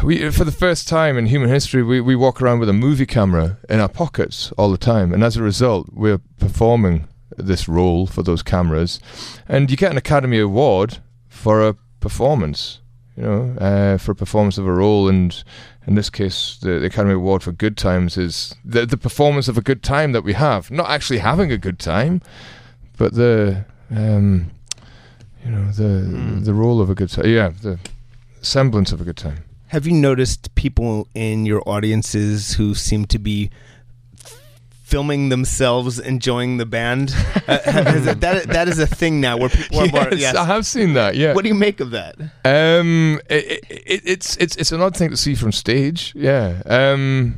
we 0.03 0.31
for 0.31 0.45
the 0.45 0.53
first 0.53 0.89
time 0.89 1.17
in 1.19 1.27
human 1.27 1.49
history 1.49 1.83
we, 1.83 2.01
we 2.01 2.17
walk 2.17 2.41
around 2.43 2.59
with 2.59 2.69
a 2.69 2.73
movie 2.87 3.07
camera 3.07 3.59
in 3.69 3.81
our 3.81 3.89
pockets 3.89 4.53
all 4.59 4.71
the 4.71 4.79
time. 4.79 5.13
And 5.13 5.23
as 5.23 5.37
a 5.37 5.43
result 5.43 5.89
we're 5.93 6.21
performing 6.39 7.07
this 7.37 7.69
role 7.69 8.07
for 8.07 8.23
those 8.23 8.43
cameras. 8.43 9.01
And 9.49 9.71
you 9.71 9.77
get 9.77 9.93
an 9.93 9.97
academy 9.97 10.39
award 10.39 10.99
for 11.29 11.67
a 11.67 11.75
performance 12.01 12.81
you 13.17 13.23
know 13.23 13.57
uh, 13.59 13.99
for 13.99 14.13
a 14.13 14.17
performance 14.17 14.59
of 14.59 14.67
a 14.67 14.73
role. 14.73 15.09
And 15.09 15.43
in 15.87 15.95
this 15.95 16.11
case 16.11 16.59
the, 16.61 16.79
the 16.81 16.87
academy 16.87 17.15
award 17.15 17.43
for 17.43 17.53
good 17.53 17.77
times 17.77 18.17
is 18.17 18.55
the, 18.65 18.87
the 18.87 18.97
performance 18.97 19.47
of 19.49 19.57
a 19.57 19.63
good 19.63 19.83
time 19.83 20.13
that 20.13 20.23
we 20.25 20.33
have. 20.35 20.71
Not 20.71 20.91
actually 20.91 21.19
having 21.21 21.53
a 21.53 21.59
good 21.59 21.79
time 21.79 22.23
but 22.97 23.15
the 23.15 23.65
um, 23.91 24.51
you 25.45 25.51
know 25.51 25.71
the 25.73 25.91
Mm. 26.11 26.45
the 26.45 26.55
role 26.55 26.81
of 26.81 26.91
a 26.91 26.95
good 26.95 27.09
time 27.09 27.27
yeah 27.27 27.49
the 27.49 27.79
semblance 28.43 28.93
of 28.93 29.01
a 29.01 29.05
good 29.05 29.17
time 29.17 29.45
have 29.69 29.87
you 29.87 29.93
noticed 29.93 30.55
people 30.55 31.07
in 31.15 31.47
your 31.47 31.63
audiences 31.69 32.55
who 32.55 32.75
seem 32.75 33.05
to 33.07 33.19
be 33.19 33.51
filming 34.83 35.29
themselves 35.29 36.01
enjoying 36.01 36.57
the 36.57 36.67
band 36.67 37.15
uh, 37.47 37.59
has 37.63 38.07
it- 38.07 38.21
that 38.21 38.49
that 38.49 38.67
is 38.69 38.79
a 38.81 38.87
thing 38.87 39.21
now 39.21 39.37
where 39.37 39.49
people 39.49 39.79
are 39.81 39.87
more 39.87 40.09
yes, 40.11 40.21
yes. 40.21 40.35
I 40.35 40.45
have 40.45 40.67
seen 40.67 40.95
that. 40.95 41.15
Yeah. 41.15 41.33
what 41.35 41.43
do 41.43 41.49
you 41.49 41.55
make 41.55 41.79
of 41.79 41.93
that 41.93 42.17
Um, 42.45 43.21
it, 43.31 43.65
it, 43.71 44.03
it's 44.05 44.37
it's 44.39 44.57
it's 44.57 44.73
an 44.73 44.81
odd 44.81 44.97
thing 44.97 45.11
to 45.11 45.17
see 45.17 45.37
from 45.37 45.53
stage. 45.53 46.13
Yeah. 46.17 46.61
Um, 46.67 47.37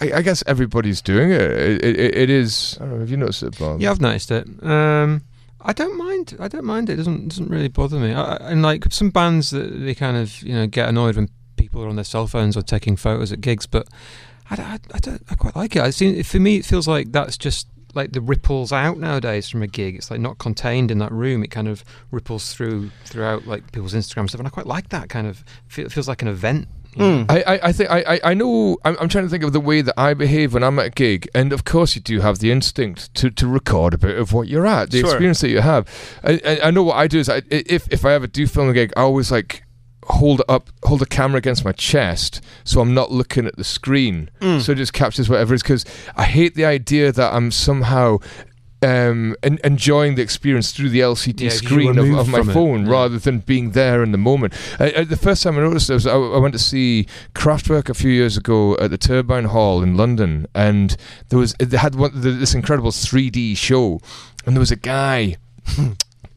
I, 0.00 0.12
I 0.14 0.22
guess 0.22 0.42
everybody's 0.46 1.00
doing 1.02 1.30
it. 1.30 1.40
It, 1.42 1.84
it. 1.84 2.16
it 2.16 2.30
is. 2.30 2.76
I 2.80 2.84
don't 2.84 2.94
know. 2.94 2.98
Have 3.00 3.10
you 3.10 3.16
noticed 3.16 3.42
it, 3.44 3.58
Bob? 3.58 3.80
Yeah, 3.80 3.90
I've 3.92 4.00
noticed 4.00 4.30
it. 4.30 4.46
Um, 4.64 5.22
I 5.64 5.72
don't 5.72 5.96
mind. 5.96 6.36
I 6.38 6.48
don't 6.48 6.64
mind. 6.64 6.90
It 6.90 6.96
doesn't 6.96 7.28
doesn't 7.28 7.48
really 7.48 7.68
bother 7.68 7.98
me. 7.98 8.12
I, 8.12 8.36
and 8.36 8.62
like 8.62 8.92
some 8.92 9.10
bands 9.10 9.50
that 9.50 9.68
they 9.80 9.94
kind 9.94 10.16
of 10.16 10.42
you 10.42 10.54
know 10.54 10.66
get 10.66 10.88
annoyed 10.88 11.16
when 11.16 11.28
people 11.56 11.82
are 11.82 11.88
on 11.88 11.96
their 11.96 12.04
cell 12.04 12.26
phones 12.26 12.56
or 12.56 12.62
taking 12.62 12.96
photos 12.96 13.32
at 13.32 13.40
gigs, 13.40 13.66
but 13.66 13.88
I, 14.50 14.56
I, 14.56 14.78
I 14.92 14.98
don't. 14.98 15.22
I 15.30 15.34
quite 15.34 15.56
like 15.56 15.76
it. 15.76 15.82
I. 15.82 16.22
For 16.22 16.38
me, 16.38 16.56
it 16.56 16.64
feels 16.64 16.86
like 16.86 17.12
that's 17.12 17.38
just 17.38 17.68
like 17.94 18.12
the 18.12 18.20
ripples 18.20 18.72
out 18.72 18.98
nowadays 18.98 19.48
from 19.48 19.62
a 19.62 19.66
gig. 19.66 19.96
It's 19.96 20.10
like 20.10 20.20
not 20.20 20.38
contained 20.38 20.90
in 20.90 20.98
that 20.98 21.12
room. 21.12 21.42
It 21.42 21.50
kind 21.50 21.68
of 21.68 21.84
ripples 22.10 22.52
through 22.52 22.90
throughout 23.04 23.46
like 23.46 23.72
people's 23.72 23.94
Instagram 23.94 24.28
stuff, 24.28 24.40
and 24.40 24.46
I 24.46 24.50
quite 24.50 24.66
like 24.66 24.90
that 24.90 25.08
kind 25.08 25.26
of. 25.26 25.44
It 25.76 25.90
feels 25.90 26.08
like 26.08 26.22
an 26.22 26.28
event. 26.28 26.68
Mm. 26.96 27.30
I, 27.30 27.42
I, 27.42 27.60
I 27.68 27.72
think 27.72 27.90
I, 27.90 28.00
I- 28.14 28.20
I 28.30 28.34
know 28.34 28.76
I'm, 28.84 28.96
I'm 29.00 29.08
trying 29.08 29.24
to 29.24 29.30
think 29.30 29.42
of 29.44 29.52
the 29.52 29.60
way 29.60 29.82
that 29.82 29.94
I 29.98 30.14
behave 30.14 30.54
when 30.54 30.62
I'm 30.62 30.78
at 30.78 30.86
a 30.86 30.90
gig 30.90 31.28
and 31.34 31.52
of 31.52 31.64
course 31.64 31.94
you 31.96 32.00
do 32.02 32.20
have 32.20 32.38
the 32.38 32.50
instinct 32.52 33.12
to, 33.16 33.30
to 33.30 33.46
record 33.46 33.94
a 33.94 33.98
bit 33.98 34.18
of 34.18 34.32
what 34.32 34.48
you're 34.48 34.66
at 34.66 34.90
the 34.90 35.00
Sure. 35.00 35.08
experience 35.10 35.40
that 35.40 35.48
you 35.50 35.60
have 35.60 35.86
I, 36.22 36.40
I, 36.44 36.60
I 36.64 36.70
know 36.70 36.82
what 36.84 36.96
I 36.96 37.06
do 37.08 37.18
is 37.18 37.28
I, 37.28 37.42
if, 37.50 37.86
if 37.92 38.04
I 38.04 38.12
ever 38.12 38.26
do 38.26 38.46
film 38.46 38.68
a 38.68 38.72
gig 38.72 38.92
I 38.96 39.00
always 39.00 39.30
like 39.32 39.62
hold 40.04 40.42
up 40.48 40.68
hold 40.84 41.00
the 41.00 41.06
camera 41.06 41.38
against 41.38 41.64
my 41.64 41.72
chest 41.72 42.40
so 42.62 42.80
I'm 42.80 42.92
not 42.94 43.10
looking 43.10 43.46
at 43.46 43.56
the 43.56 43.64
screen 43.64 44.30
Mm. 44.40 44.60
so 44.60 44.72
it 44.72 44.76
just 44.76 44.92
captures 44.92 45.28
whatever 45.30 45.54
it 45.54 45.56
is 45.56 45.62
because 45.62 45.84
I 46.16 46.24
hate 46.24 46.54
the 46.54 46.66
idea 46.66 47.10
that 47.10 47.32
I'm 47.32 47.50
somehow 47.50 48.18
um, 48.84 49.34
en- 49.42 49.58
enjoying 49.64 50.14
the 50.14 50.22
experience 50.22 50.72
through 50.72 50.90
the 50.90 51.00
LCD 51.00 51.40
Yeah, 51.40 51.48
screen 51.50 51.98
of, 51.98 52.10
of 52.18 52.28
my 52.28 52.40
it. 52.40 52.44
phone 52.52 52.86
rather 52.88 53.18
than 53.18 53.38
being 53.40 53.70
there 53.72 54.02
in 54.02 54.12
the 54.12 54.18
moment. 54.18 54.52
I, 54.78 54.92
I, 54.98 55.04
the 55.04 55.16
first 55.16 55.42
time 55.42 55.56
I 55.58 55.60
noticed 55.62 55.88
this, 55.88 56.06
I, 56.06 56.12
I 56.14 56.38
went 56.38 56.54
to 56.54 56.58
see 56.58 57.06
Kraftwerk 57.34 57.88
a 57.88 57.94
few 57.94 58.10
years 58.10 58.36
ago 58.36 58.76
at 58.78 58.90
the 58.90 58.98
Turbine 58.98 59.46
Hall 59.46 59.82
in 59.82 59.96
London, 59.96 60.46
and 60.54 60.96
there 61.30 61.38
was 61.38 61.54
they 61.54 61.76
had 61.78 61.94
one, 61.94 62.12
this 62.14 62.54
incredible 62.54 62.90
3D 62.90 63.56
show, 63.56 64.00
and 64.46 64.54
there 64.54 64.60
was 64.60 64.70
a 64.72 64.76
guy. 64.76 65.36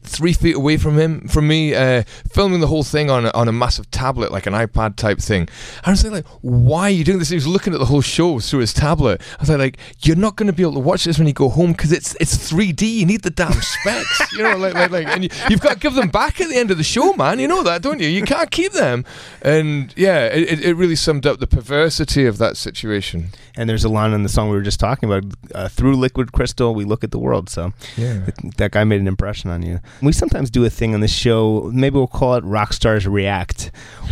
Three 0.08 0.32
feet 0.32 0.56
away 0.56 0.76
from 0.78 0.98
him, 0.98 1.28
from 1.28 1.46
me, 1.46 1.74
uh, 1.74 2.02
filming 2.30 2.60
the 2.60 2.66
whole 2.66 2.82
thing 2.82 3.10
on 3.10 3.26
a, 3.26 3.30
on 3.34 3.46
a 3.46 3.52
massive 3.52 3.90
tablet, 3.90 4.32
like 4.32 4.46
an 4.46 4.54
iPad 4.54 4.96
type 4.96 5.18
thing. 5.18 5.48
I 5.84 5.90
was 5.90 6.04
like, 6.04 6.26
"Why 6.40 6.82
are 6.84 6.90
you 6.90 7.04
doing 7.04 7.18
this?" 7.18 7.28
He 7.28 7.34
was 7.36 7.46
looking 7.46 7.72
at 7.74 7.78
the 7.78 7.84
whole 7.84 8.00
show 8.00 8.40
through 8.40 8.60
his 8.60 8.72
tablet. 8.72 9.20
I 9.38 9.42
was 9.42 9.50
like, 9.50 9.78
"You're 10.02 10.16
not 10.16 10.36
going 10.36 10.46
to 10.48 10.52
be 10.52 10.62
able 10.62 10.74
to 10.74 10.80
watch 10.80 11.04
this 11.04 11.18
when 11.18 11.26
you 11.26 11.34
go 11.34 11.48
home 11.48 11.72
because 11.72 11.92
it's 11.92 12.16
it's 12.20 12.36
3D. 12.50 12.82
You 13.00 13.06
need 13.06 13.22
the 13.22 13.30
damn 13.30 13.52
specs, 13.52 14.32
you 14.32 14.42
know, 14.42 14.56
like 14.56 14.74
like, 14.74 14.90
like 14.90 15.06
and 15.06 15.24
you, 15.24 15.30
you've 15.50 15.60
got 15.60 15.74
to 15.74 15.78
give 15.78 15.94
them 15.94 16.08
back 16.08 16.40
at 16.40 16.48
the 16.48 16.56
end 16.56 16.70
of 16.70 16.78
the 16.78 16.84
show, 16.84 17.12
man. 17.12 17.38
You 17.38 17.46
know 17.48 17.62
that, 17.62 17.82
don't 17.82 18.00
you? 18.00 18.08
You 18.08 18.22
can't 18.22 18.50
keep 18.50 18.72
them." 18.72 19.04
And 19.42 19.92
yeah, 19.96 20.24
it, 20.26 20.48
it- 20.52 20.64
it 20.68 20.74
really 20.74 20.96
summed 20.96 21.24
up 21.26 21.38
the 21.38 21.46
perversity 21.46 22.26
of 22.26 22.38
that 22.38 22.56
situation. 22.56 23.30
and 23.56 23.68
there's 23.70 23.84
a 23.84 23.88
line 23.88 24.12
in 24.12 24.22
the 24.22 24.28
song 24.28 24.48
we 24.50 24.56
were 24.56 24.62
just 24.62 24.78
talking 24.80 25.10
about 25.10 25.24
uh, 25.54 25.68
through 25.68 25.96
liquid 25.96 26.30
crystal 26.32 26.74
we 26.74 26.84
look 26.84 27.02
at 27.04 27.10
the 27.10 27.18
world 27.18 27.48
so 27.50 27.72
Yeah. 27.96 28.26
that 28.56 28.70
guy 28.72 28.84
made 28.84 29.00
an 29.00 29.08
impression 29.08 29.50
on 29.50 29.62
you 29.62 29.80
We 30.00 30.12
sometimes 30.12 30.50
do 30.50 30.64
a 30.64 30.70
thing 30.70 30.94
on 30.94 31.00
the 31.00 31.08
show, 31.08 31.70
maybe 31.74 31.94
we'll 31.96 32.06
call 32.06 32.34
it 32.34 32.44
Rockstars 32.44 33.10
React, 33.10 33.70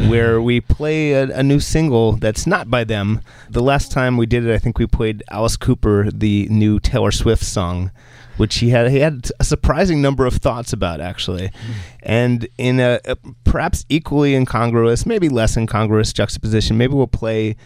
where 0.08 0.40
we 0.48 0.60
play 0.60 1.12
a, 1.12 1.38
a 1.38 1.42
new 1.42 1.60
single 1.60 2.12
that's 2.12 2.46
not 2.46 2.70
by 2.70 2.84
them. 2.84 3.20
The 3.50 3.62
last 3.62 3.92
time 3.92 4.16
we 4.16 4.26
did 4.26 4.44
it, 4.44 4.52
I 4.52 4.58
think 4.58 4.78
we 4.78 4.86
played 4.86 5.22
Alice 5.30 5.56
Cooper, 5.56 6.10
the 6.10 6.48
new 6.50 6.80
Taylor 6.80 7.12
Swift 7.12 7.44
song, 7.44 7.90
which 8.36 8.56
he 8.56 8.70
had 8.70 8.90
he 8.90 8.98
had 8.98 9.30
a 9.38 9.44
surprising 9.44 10.02
number 10.02 10.26
of 10.26 10.34
thoughts 10.34 10.72
about 10.72 11.00
actually, 11.00 11.48
hmm. 11.48 11.72
and 12.02 12.48
in 12.58 12.80
a, 12.80 13.00
a 13.04 13.16
perhaps 13.44 13.84
equally 13.88 14.34
incongruous, 14.34 15.06
maybe 15.06 15.28
less 15.28 15.56
incongruous 15.56 16.12
juxtaposition, 16.12 16.76
maybe 16.76 16.94
we'll 16.94 17.06
play 17.06 17.56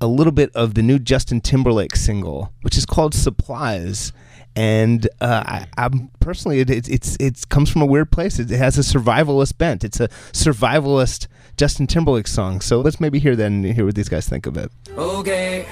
a 0.00 0.06
little 0.06 0.32
bit 0.32 0.50
of 0.54 0.74
the 0.74 0.82
new 0.82 0.98
Justin 0.98 1.40
Timberlake 1.40 1.96
single, 1.96 2.52
which 2.62 2.76
is 2.76 2.86
called 2.86 3.14
Supplies. 3.14 4.12
And 4.56 5.06
uh, 5.20 5.44
I, 5.46 5.66
I'm 5.76 6.10
personally, 6.18 6.60
it, 6.60 6.70
it, 6.70 6.88
it's 6.88 7.14
it's 7.20 7.44
comes 7.44 7.70
from 7.70 7.82
a 7.82 7.86
weird 7.86 8.10
place. 8.10 8.38
It, 8.38 8.50
it 8.50 8.56
has 8.56 8.78
a 8.78 8.80
survivalist 8.80 9.58
bent. 9.58 9.84
It's 9.84 10.00
a 10.00 10.08
survivalist 10.32 11.26
Justin 11.58 11.86
Timberlake 11.86 12.26
song. 12.26 12.62
So 12.62 12.80
let's 12.80 12.98
maybe 12.98 13.18
hear 13.18 13.36
that 13.36 13.46
and 13.46 13.66
hear 13.66 13.84
what 13.84 13.94
these 13.94 14.08
guys 14.08 14.26
think 14.26 14.46
of 14.46 14.56
it. 14.56 14.72
Okay. 14.96 15.66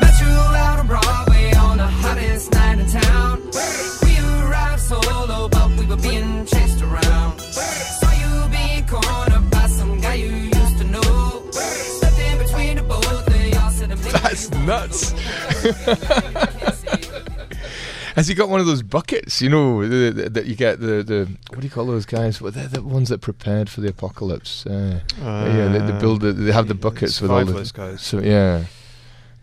Met 0.00 0.18
you 0.18 0.26
out 0.26 0.78
on 0.78 0.86
Broadway 0.86 1.52
on 1.54 1.76
the 1.76 1.86
hottest 1.86 2.52
night 2.52 2.78
in 2.78 2.86
town. 2.86 3.42
We 4.02 4.18
arrived 4.18 4.80
solo, 4.80 5.48
but 5.48 5.70
we 5.78 5.84
were 5.84 5.96
being 5.96 6.46
chased 6.46 6.80
around. 6.80 7.38
Saw 7.40 8.12
you 8.12 8.48
being 8.50 8.86
cornered 8.86 9.50
by 9.50 9.66
some 9.66 10.00
guy 10.00 10.14
you 10.14 10.30
used 10.30 10.78
to 10.78 10.84
know. 10.84 11.50
Stepped 11.50 12.18
in 12.18 12.38
between 12.38 12.76
the 12.76 12.82
both 12.82 13.28
of 13.28 13.46
y'all, 13.46 13.70
said. 13.70 13.90
That's 13.90 14.50
nuts. 14.50 15.12
Has 18.14 18.28
he 18.28 18.34
got 18.34 18.48
one 18.48 18.60
of 18.60 18.66
those 18.66 18.82
buckets? 18.82 19.42
You 19.42 19.50
know 19.50 19.86
the- 19.88 20.10
the- 20.12 20.30
that 20.30 20.46
you 20.46 20.54
get 20.54 20.80
the, 20.80 21.02
the 21.02 21.28
what 21.50 21.60
do 21.60 21.66
you 21.66 21.70
call 21.70 21.86
those 21.86 22.06
guys? 22.06 22.40
Well, 22.40 22.52
they're 22.52 22.68
the 22.68 22.82
ones 22.82 23.08
that 23.08 23.20
prepared 23.20 23.68
for 23.68 23.80
the 23.80 23.88
apocalypse. 23.88 24.64
Uh, 24.66 25.00
yeah, 25.20 25.68
they, 25.68 25.78
they 25.92 25.98
build. 25.98 26.20
The, 26.20 26.32
they 26.32 26.52
have 26.52 26.68
the 26.68 26.74
buckets 26.74 27.20
with 27.20 27.30
all 27.30 27.44
the. 27.44 27.52
survivalist 27.52 27.72
guys. 27.74 28.00
So 28.02 28.20
yeah, 28.20 28.64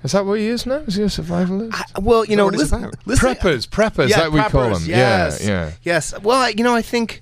is 0.04 0.14
that 0.14 0.26
what 0.26 0.40
he 0.40 0.48
is 0.48 0.66
now? 0.66 0.76
Is 0.88 0.96
he 0.96 1.04
a 1.04 1.08
survivalist? 1.08 1.72
I, 1.74 2.00
well, 2.00 2.24
you 2.24 2.32
that 2.32 2.36
know, 2.38 2.46
what 2.46 2.54
it's 2.56 2.64
listen, 2.72 2.92
listen- 3.06 3.28
preppers, 3.36 3.68
preppers. 3.68 4.10
Yeah, 4.10 4.20
that 4.22 4.32
we 4.32 4.42
call 4.44 4.70
them. 4.70 4.84
yes. 4.86 5.44
Yeah, 5.44 5.50
yeah. 5.50 5.72
Yes. 5.84 6.18
Well, 6.22 6.40
I, 6.40 6.50
you 6.50 6.64
know, 6.64 6.74
I 6.76 6.82
think 6.82 7.22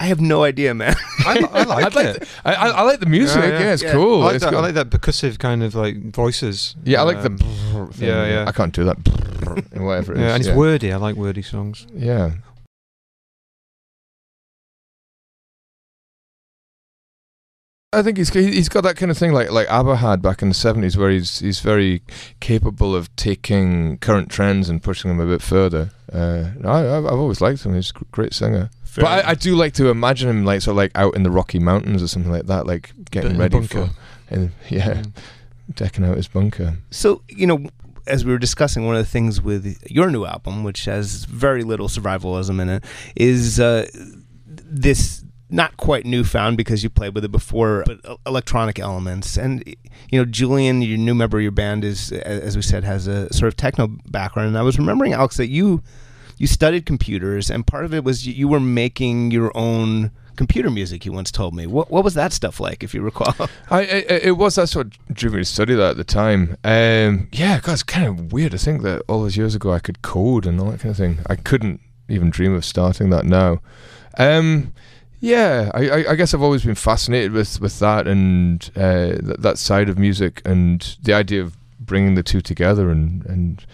I 0.00 0.04
have 0.06 0.20
no 0.20 0.42
idea, 0.44 0.72
man. 0.74 0.94
I, 1.26 1.34
li- 1.34 1.48
I 1.52 1.62
like 1.64 1.84
I'd 1.84 1.94
like. 1.94 2.06
it. 2.06 2.20
The, 2.20 2.26
I, 2.44 2.54
I, 2.54 2.68
I 2.68 2.82
like 2.82 3.00
the 3.00 3.06
music. 3.06 3.36
Yeah, 3.42 3.48
Yeah, 3.50 3.58
yeah. 3.60 3.72
it's 3.74 3.82
Yeah. 3.82 3.92
cool. 3.92 4.22
I 4.22 4.24
like, 4.24 4.34
it's 4.36 4.44
that, 4.44 4.54
I 4.54 4.60
like 4.60 4.74
that 4.74 4.88
percussive 4.90 5.38
kind 5.38 5.62
of 5.62 5.74
like 5.74 6.10
voices. 6.10 6.74
Yeah, 6.84 7.00
I 7.00 7.04
like 7.04 7.18
Um, 7.18 7.36
the. 7.36 7.44
Thing. 7.92 8.08
yeah, 8.08 8.26
yeah. 8.26 8.44
I 8.48 8.52
can't 8.52 8.72
do 8.74 8.84
that. 8.84 8.96
Whatever 9.76 10.12
it 10.14 10.18
is. 10.18 10.22
yeah, 10.22 10.34
and 10.34 10.40
it's 10.40 10.48
yeah. 10.48 10.56
wordy. 10.56 10.92
I 10.92 10.96
like 10.96 11.16
wordy 11.16 11.42
songs. 11.42 11.86
Yeah. 11.94 12.30
I 17.92 18.02
think 18.02 18.18
he's 18.18 18.28
he's 18.32 18.68
got 18.68 18.82
that 18.84 18.96
kind 18.96 19.10
of 19.10 19.18
thing 19.18 19.32
like 19.32 19.50
like 19.50 19.68
ABBA 19.68 19.96
had 19.96 20.22
back 20.22 20.42
in 20.42 20.48
the 20.48 20.54
seventies, 20.54 20.96
where 20.96 21.10
he's 21.10 21.40
he's 21.40 21.58
very 21.60 22.02
capable 22.38 22.94
of 22.94 23.14
taking 23.16 23.98
current 23.98 24.30
trends 24.30 24.68
and 24.68 24.80
pushing 24.82 25.08
them 25.08 25.18
a 25.18 25.26
bit 25.26 25.42
further. 25.42 25.90
Uh, 26.12 26.50
I, 26.64 26.96
I've 26.96 27.06
I've 27.06 27.18
always 27.18 27.40
liked 27.40 27.64
him. 27.64 27.74
He's 27.74 27.90
a 27.90 28.04
great 28.12 28.32
singer. 28.32 28.70
Fair 28.84 29.04
but 29.04 29.24
I, 29.26 29.30
I 29.30 29.34
do 29.34 29.56
like 29.56 29.74
to 29.74 29.88
imagine 29.88 30.28
him 30.28 30.44
like 30.44 30.62
sort 30.62 30.74
of 30.74 30.76
like 30.76 30.92
out 30.94 31.16
in 31.16 31.24
the 31.24 31.30
Rocky 31.32 31.58
Mountains 31.58 32.00
or 32.02 32.06
something 32.08 32.30
like 32.30 32.46
that, 32.46 32.64
like 32.66 32.92
getting 33.10 33.36
ready 33.36 33.58
bunker. 33.58 33.86
for 33.86 33.90
and 34.34 34.52
yeah, 34.68 35.02
Mm. 35.02 35.12
decking 35.74 36.04
out 36.04 36.16
his 36.16 36.28
bunker. 36.28 36.78
So, 36.92 37.22
you 37.28 37.46
know, 37.46 37.66
as 38.06 38.24
we 38.24 38.30
were 38.32 38.38
discussing, 38.38 38.86
one 38.86 38.94
of 38.96 39.04
the 39.04 39.10
things 39.10 39.40
with 39.42 39.78
your 39.90 40.10
new 40.10 40.24
album, 40.26 40.62
which 40.64 40.84
has 40.84 41.24
very 41.24 41.62
little 41.64 41.88
survivalism 41.88 42.60
in 42.60 42.68
it, 42.68 42.84
is 43.16 43.58
uh, 43.58 43.88
this 44.46 45.24
not 45.50 45.76
quite 45.76 46.06
newfound 46.06 46.56
because 46.56 46.82
you 46.82 46.90
played 46.90 47.14
with 47.14 47.24
it 47.24 47.32
before, 47.32 47.84
but 47.86 48.00
electronic 48.26 48.78
elements. 48.78 49.36
And, 49.36 49.62
you 50.10 50.18
know, 50.18 50.24
Julian, 50.24 50.82
your 50.82 50.98
new 50.98 51.14
member 51.14 51.38
of 51.38 51.42
your 51.42 51.52
band, 51.52 51.84
is, 51.84 52.12
as 52.12 52.56
we 52.56 52.62
said, 52.62 52.84
has 52.84 53.06
a 53.06 53.32
sort 53.32 53.48
of 53.48 53.56
techno 53.56 53.88
background. 54.10 54.48
And 54.48 54.58
I 54.58 54.62
was 54.62 54.78
remembering, 54.78 55.12
Alex, 55.12 55.36
that 55.36 55.48
you. 55.48 55.82
You 56.38 56.46
studied 56.46 56.86
computers, 56.86 57.50
and 57.50 57.66
part 57.66 57.84
of 57.84 57.92
it 57.92 58.02
was 58.02 58.26
you- 58.26 58.48
were 58.48 58.60
making 58.60 59.30
your 59.30 59.54
own 59.54 60.10
computer 60.36 60.70
music. 60.70 61.04
You 61.04 61.12
once 61.12 61.30
told 61.30 61.54
me. 61.54 61.66
What 61.66 61.90
what 61.90 62.02
was 62.02 62.14
that 62.14 62.32
stuff 62.32 62.58
like, 62.60 62.82
if 62.82 62.94
you 62.94 63.02
recall? 63.02 63.34
I, 63.70 63.80
I 63.80 63.84
it 64.22 64.38
was 64.38 64.54
that's 64.54 64.74
what 64.74 64.88
drew 65.12 65.30
me 65.32 65.40
to 65.40 65.44
study 65.44 65.74
that 65.74 65.90
at 65.90 65.96
the 65.98 66.04
time. 66.04 66.56
Um, 66.64 67.28
yeah, 67.30 67.60
God, 67.60 67.72
it's 67.74 67.82
kind 67.82 68.06
of 68.06 68.32
weird 68.32 68.52
to 68.52 68.58
think 68.58 68.80
that 68.80 69.02
all 69.06 69.20
those 69.20 69.36
years 69.36 69.54
ago 69.54 69.70
I 69.70 69.80
could 69.80 70.00
code 70.00 70.46
and 70.46 70.58
all 70.58 70.70
that 70.70 70.80
kind 70.80 70.90
of 70.92 70.96
thing. 70.96 71.18
I 71.26 71.36
couldn't 71.36 71.78
even 72.08 72.30
dream 72.30 72.54
of 72.54 72.64
starting 72.64 73.10
that 73.10 73.26
now. 73.26 73.60
Um, 74.16 74.72
yeah, 75.20 75.70
I, 75.74 76.06
I, 76.10 76.14
guess 76.14 76.34
I've 76.34 76.42
always 76.42 76.64
been 76.64 76.74
fascinated 76.74 77.32
with, 77.32 77.60
with 77.60 77.78
that 77.78 78.08
and 78.08 78.70
uh, 78.74 79.06
th- 79.08 79.38
that 79.38 79.58
side 79.58 79.88
of 79.88 79.98
music 79.98 80.42
and 80.44 80.96
the 81.02 81.12
idea 81.12 81.42
of 81.42 81.56
bringing 81.78 82.14
the 82.14 82.22
two 82.22 82.40
together 82.40 82.90
and 82.90 83.24
and 83.26 83.64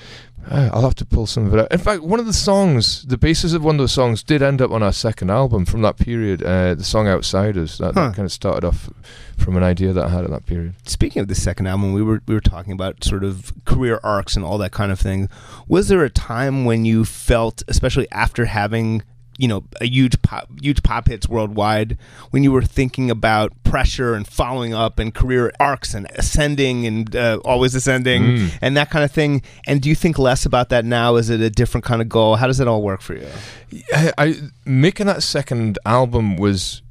uh, 0.48 0.70
I'll 0.72 0.82
have 0.82 0.94
to 0.96 1.04
pull 1.04 1.26
some 1.26 1.46
of 1.46 1.54
it 1.54 1.60
out. 1.60 1.72
In 1.72 1.78
fact, 1.78 2.02
one 2.02 2.20
of 2.20 2.26
the 2.26 2.32
songs, 2.32 3.04
the 3.04 3.18
basis 3.18 3.52
of 3.52 3.64
one 3.64 3.74
of 3.74 3.78
those 3.78 3.92
songs, 3.92 4.22
did 4.22 4.42
end 4.42 4.62
up 4.62 4.70
on 4.70 4.82
our 4.82 4.92
second 4.92 5.30
album 5.30 5.64
from 5.64 5.82
that 5.82 5.96
period. 5.98 6.42
Uh, 6.42 6.74
the 6.74 6.84
song 6.84 7.08
"Outsiders" 7.08 7.78
that, 7.78 7.94
Huh. 7.94 8.08
that 8.08 8.16
kind 8.16 8.26
of 8.26 8.32
started 8.32 8.64
off 8.64 8.88
from 9.36 9.56
an 9.56 9.64
idea 9.64 9.92
that 9.92 10.04
I 10.04 10.08
had 10.08 10.24
at 10.24 10.30
that 10.30 10.46
period. 10.46 10.74
Speaking 10.84 11.20
of 11.20 11.28
the 11.28 11.34
second 11.34 11.66
album, 11.66 11.92
we 11.92 12.02
were 12.02 12.22
we 12.26 12.34
were 12.34 12.40
talking 12.40 12.72
about 12.72 13.02
sort 13.02 13.24
of 13.24 13.52
career 13.64 13.98
arcs 14.04 14.36
and 14.36 14.44
all 14.44 14.58
that 14.58 14.70
kind 14.70 14.92
of 14.92 15.00
thing. 15.00 15.28
Was 15.66 15.88
there 15.88 16.04
a 16.04 16.10
time 16.10 16.64
when 16.64 16.84
you 16.84 17.04
felt, 17.04 17.64
especially 17.66 18.06
after 18.12 18.44
having 18.44 19.02
you 19.38 19.48
know 19.48 19.64
a 19.80 19.86
huge 19.86 20.20
pop, 20.22 20.48
huge 20.60 20.82
pop 20.82 21.08
hits 21.08 21.28
worldwide, 21.28 21.98
when 22.30 22.42
you 22.42 22.52
were 22.52 22.62
thinking 22.62 23.10
about 23.10 23.52
pressure 23.64 24.14
and 24.14 24.26
following 24.26 24.72
up 24.74 24.98
and 24.98 25.14
career 25.14 25.52
arcs 25.60 25.92
and 25.94 26.06
ascending 26.14 26.86
and 26.86 27.14
uh, 27.14 27.38
always 27.44 27.74
ascending 27.74 28.22
Mm. 28.22 28.58
and 28.62 28.76
that 28.76 28.90
kind 28.90 29.04
of 29.04 29.10
thing? 29.12 29.42
And 29.66 29.80
do 29.82 29.88
you 29.88 29.94
think 29.94 30.18
less 30.18 30.46
about 30.46 30.68
that 30.70 30.84
now? 30.84 31.16
Is 31.16 31.28
it 31.30 31.40
a 31.40 31.50
different 31.50 31.84
kind 31.84 32.00
of 32.00 32.08
goal? 32.08 32.36
How 32.36 32.46
does 32.46 32.60
it 32.60 32.68
all 32.68 32.82
work 32.82 33.00
for 33.02 33.14
you? 33.14 33.28
I, 33.92 34.12
I 34.18 34.34
making 34.64 35.06
that 35.06 35.22
second 35.22 35.78
album 35.84 36.36
was 36.36 36.82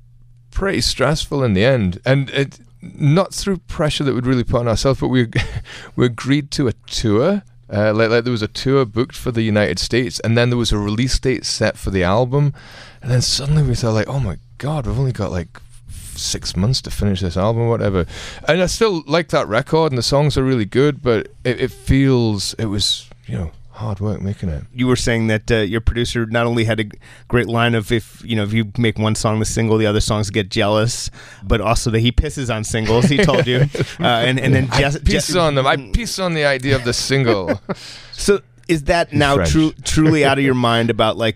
pretty 0.51 0.81
stressful 0.81 1.43
in 1.43 1.53
the 1.53 1.65
end, 1.65 1.99
and 2.05 2.29
it 2.29 2.59
not 2.81 3.33
through 3.33 3.57
pressure 3.67 4.03
that 4.03 4.13
we'd 4.13 4.27
really 4.27 4.43
put 4.43 4.59
on 4.59 4.67
ourselves, 4.67 4.99
but 4.99 5.07
we 5.07 5.27
we 5.95 6.05
agreed 6.05 6.51
to 6.51 6.67
a 6.67 6.73
tour. 6.85 7.41
Uh, 7.75 7.93
like, 7.93 8.09
like 8.09 8.23
there 8.23 8.31
was 8.31 8.41
a 8.41 8.47
tour 8.47 8.85
booked 8.85 9.17
for 9.17 9.31
the 9.31 9.41
United 9.41 9.79
States, 9.79 10.21
and 10.21 10.37
then 10.37 10.49
there 10.49 10.57
was 10.57 10.71
a 10.71 10.77
release 10.77 11.19
date 11.19 11.45
set 11.45 11.77
for 11.77 11.89
the 11.89 12.03
album, 12.03 12.53
and 13.01 13.11
then 13.11 13.21
suddenly 13.21 13.63
we 13.63 13.75
thought 13.75 13.93
like, 13.93 14.07
oh 14.07 14.19
my 14.19 14.37
god, 14.59 14.87
we've 14.87 14.97
only 14.97 15.11
got 15.11 15.31
like 15.31 15.59
six 15.89 16.55
months 16.55 16.81
to 16.83 16.89
finish 16.89 17.19
this 17.19 17.35
album, 17.35 17.67
whatever. 17.67 18.05
And 18.47 18.61
I 18.61 18.67
still 18.67 19.03
like 19.05 19.27
that 19.29 19.49
record, 19.49 19.91
and 19.91 19.97
the 19.97 20.03
songs 20.03 20.37
are 20.37 20.43
really 20.43 20.65
good, 20.65 21.01
but 21.01 21.27
it, 21.43 21.59
it 21.59 21.71
feels 21.71 22.53
it 22.53 22.67
was 22.67 23.09
you 23.27 23.37
know 23.37 23.51
hard 23.75 23.99
work 23.99 24.21
making 24.21 24.49
it. 24.49 24.63
you 24.73 24.87
were 24.87 24.95
saying 24.95 25.27
that 25.27 25.51
uh, 25.51 25.55
your 25.57 25.81
producer 25.81 26.25
not 26.25 26.45
only 26.45 26.63
had 26.63 26.79
a 26.79 26.85
great 27.27 27.47
line 27.47 27.75
of 27.75 27.91
if 27.91 28.23
you 28.25 28.35
know 28.35 28.43
if 28.43 28.53
you 28.53 28.71
make 28.77 28.97
one 28.97 29.15
song 29.15 29.37
the 29.39 29.45
single, 29.45 29.77
the 29.77 29.85
other 29.85 29.99
songs 30.01 30.29
get 30.29 30.49
jealous, 30.49 31.09
but 31.43 31.59
also 31.61 31.91
that 31.91 31.99
he 31.99 32.11
pisses 32.11 32.53
on 32.53 32.63
singles. 32.63 33.05
He 33.05 33.17
told 33.17 33.45
you, 33.47 33.57
uh, 33.99 34.03
and 34.27 34.39
and 34.39 34.53
then 34.55 34.69
I 34.71 34.79
Jess, 34.79 34.97
piss 34.99 35.27
Jess- 35.27 35.35
on 35.35 35.55
them. 35.55 35.67
I 35.67 35.75
piss 35.91 36.19
on 36.19 36.33
the 36.33 36.45
idea 36.45 36.75
of 36.75 36.83
the 36.85 36.93
single. 36.93 37.61
So 38.13 38.39
is 38.69 38.85
that 38.85 39.11
now 39.13 39.43
true, 39.43 39.73
truly 39.83 40.23
out 40.25 40.37
of 40.39 40.43
your 40.45 40.55
mind 40.55 40.89
about 40.89 41.17
like 41.17 41.35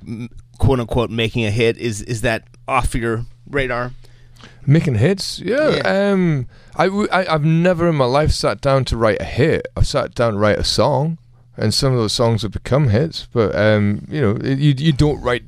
quote 0.60 0.80
unquote 0.80 1.10
making 1.12 1.44
a 1.46 1.52
hit? 1.52 1.78
Is 1.78 2.02
is 2.02 2.22
that 2.22 2.44
off 2.68 2.96
your 2.96 3.26
radar? 3.50 3.92
Making 4.66 4.96
hits, 4.96 5.40
yeah. 5.40 5.76
Yeah. 5.76 6.12
Um, 6.12 6.48
I, 6.76 6.86
w- 6.86 7.08
I 7.12 7.24
have 7.26 7.44
never 7.44 7.90
in 7.90 7.96
my 7.96 8.06
life 8.06 8.32
sat 8.32 8.62
down 8.62 8.86
to 8.86 8.98
write 8.98 9.20
a 9.20 9.26
hit. 9.26 9.68
I've 9.76 9.86
sat 9.88 10.16
down 10.16 10.34
to 10.34 10.40
write 10.40 10.58
a 10.58 10.64
song, 10.64 11.18
and 11.60 11.74
some 11.74 11.94
of 11.94 12.00
those 12.00 12.14
songs 12.14 12.42
have 12.42 12.52
become 12.52 12.90
hits. 12.90 13.28
But 13.32 13.56
um, 13.56 14.06
you 14.10 14.22
know, 14.22 14.38
you 14.44 14.74
you 14.78 14.94
don't 14.94 15.22
write. 15.22 15.44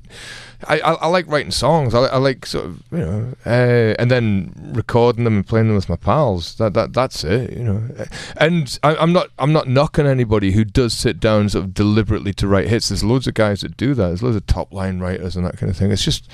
I, 0.68 0.80
I, 0.80 0.94
I 0.94 1.08
like 1.08 1.26
writing 1.26 1.50
songs. 1.50 1.96
I, 1.96 2.02
I 2.02 2.18
like 2.18 2.46
sort 2.46 2.66
of 2.66 2.84
you 2.92 3.00
know, 3.00 3.34
uh, 3.46 3.96
and 3.98 4.12
then 4.12 4.54
recording 4.76 5.24
them 5.24 5.38
and 5.38 5.48
playing 5.48 5.68
them 5.68 5.76
with 5.76 5.90
my 5.90 5.96
pals. 5.96 6.56
That 6.56 6.74
that 6.74 6.94
that's 6.94 7.24
it. 7.24 7.54
You 7.54 7.64
know, 7.64 8.06
and 8.38 8.80
I, 8.84 8.96
I'm 8.98 9.14
not 9.14 9.30
I'm 9.40 9.54
not 9.54 9.68
knocking 9.68 10.06
anybody 10.06 10.52
who 10.52 10.64
does 10.64 10.94
sit 10.94 11.20
down 11.20 11.50
sort 11.50 11.66
of 11.66 11.74
deliberately 11.74 12.34
to 12.34 12.48
write 12.48 12.68
hits. 12.68 12.90
There's 12.90 13.04
loads 13.04 13.28
of 13.28 13.34
guys 13.34 13.62
that 13.62 13.78
do 13.78 13.94
that. 13.96 14.08
There's 14.08 14.24
loads 14.24 14.36
of 14.36 14.46
top 14.46 14.74
line 14.74 15.00
writers 15.00 15.36
and 15.36 15.46
that 15.46 15.58
kind 15.58 15.70
of 15.70 15.78
thing. 15.78 15.92
It's 15.92 16.06
just 16.06 16.30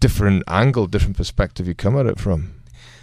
different 0.00 0.42
angle, 0.48 0.86
different 0.86 1.16
perspective 1.16 1.68
you 1.68 1.74
come 1.74 1.96
at 1.96 2.06
it 2.06 2.18
from. 2.18 2.54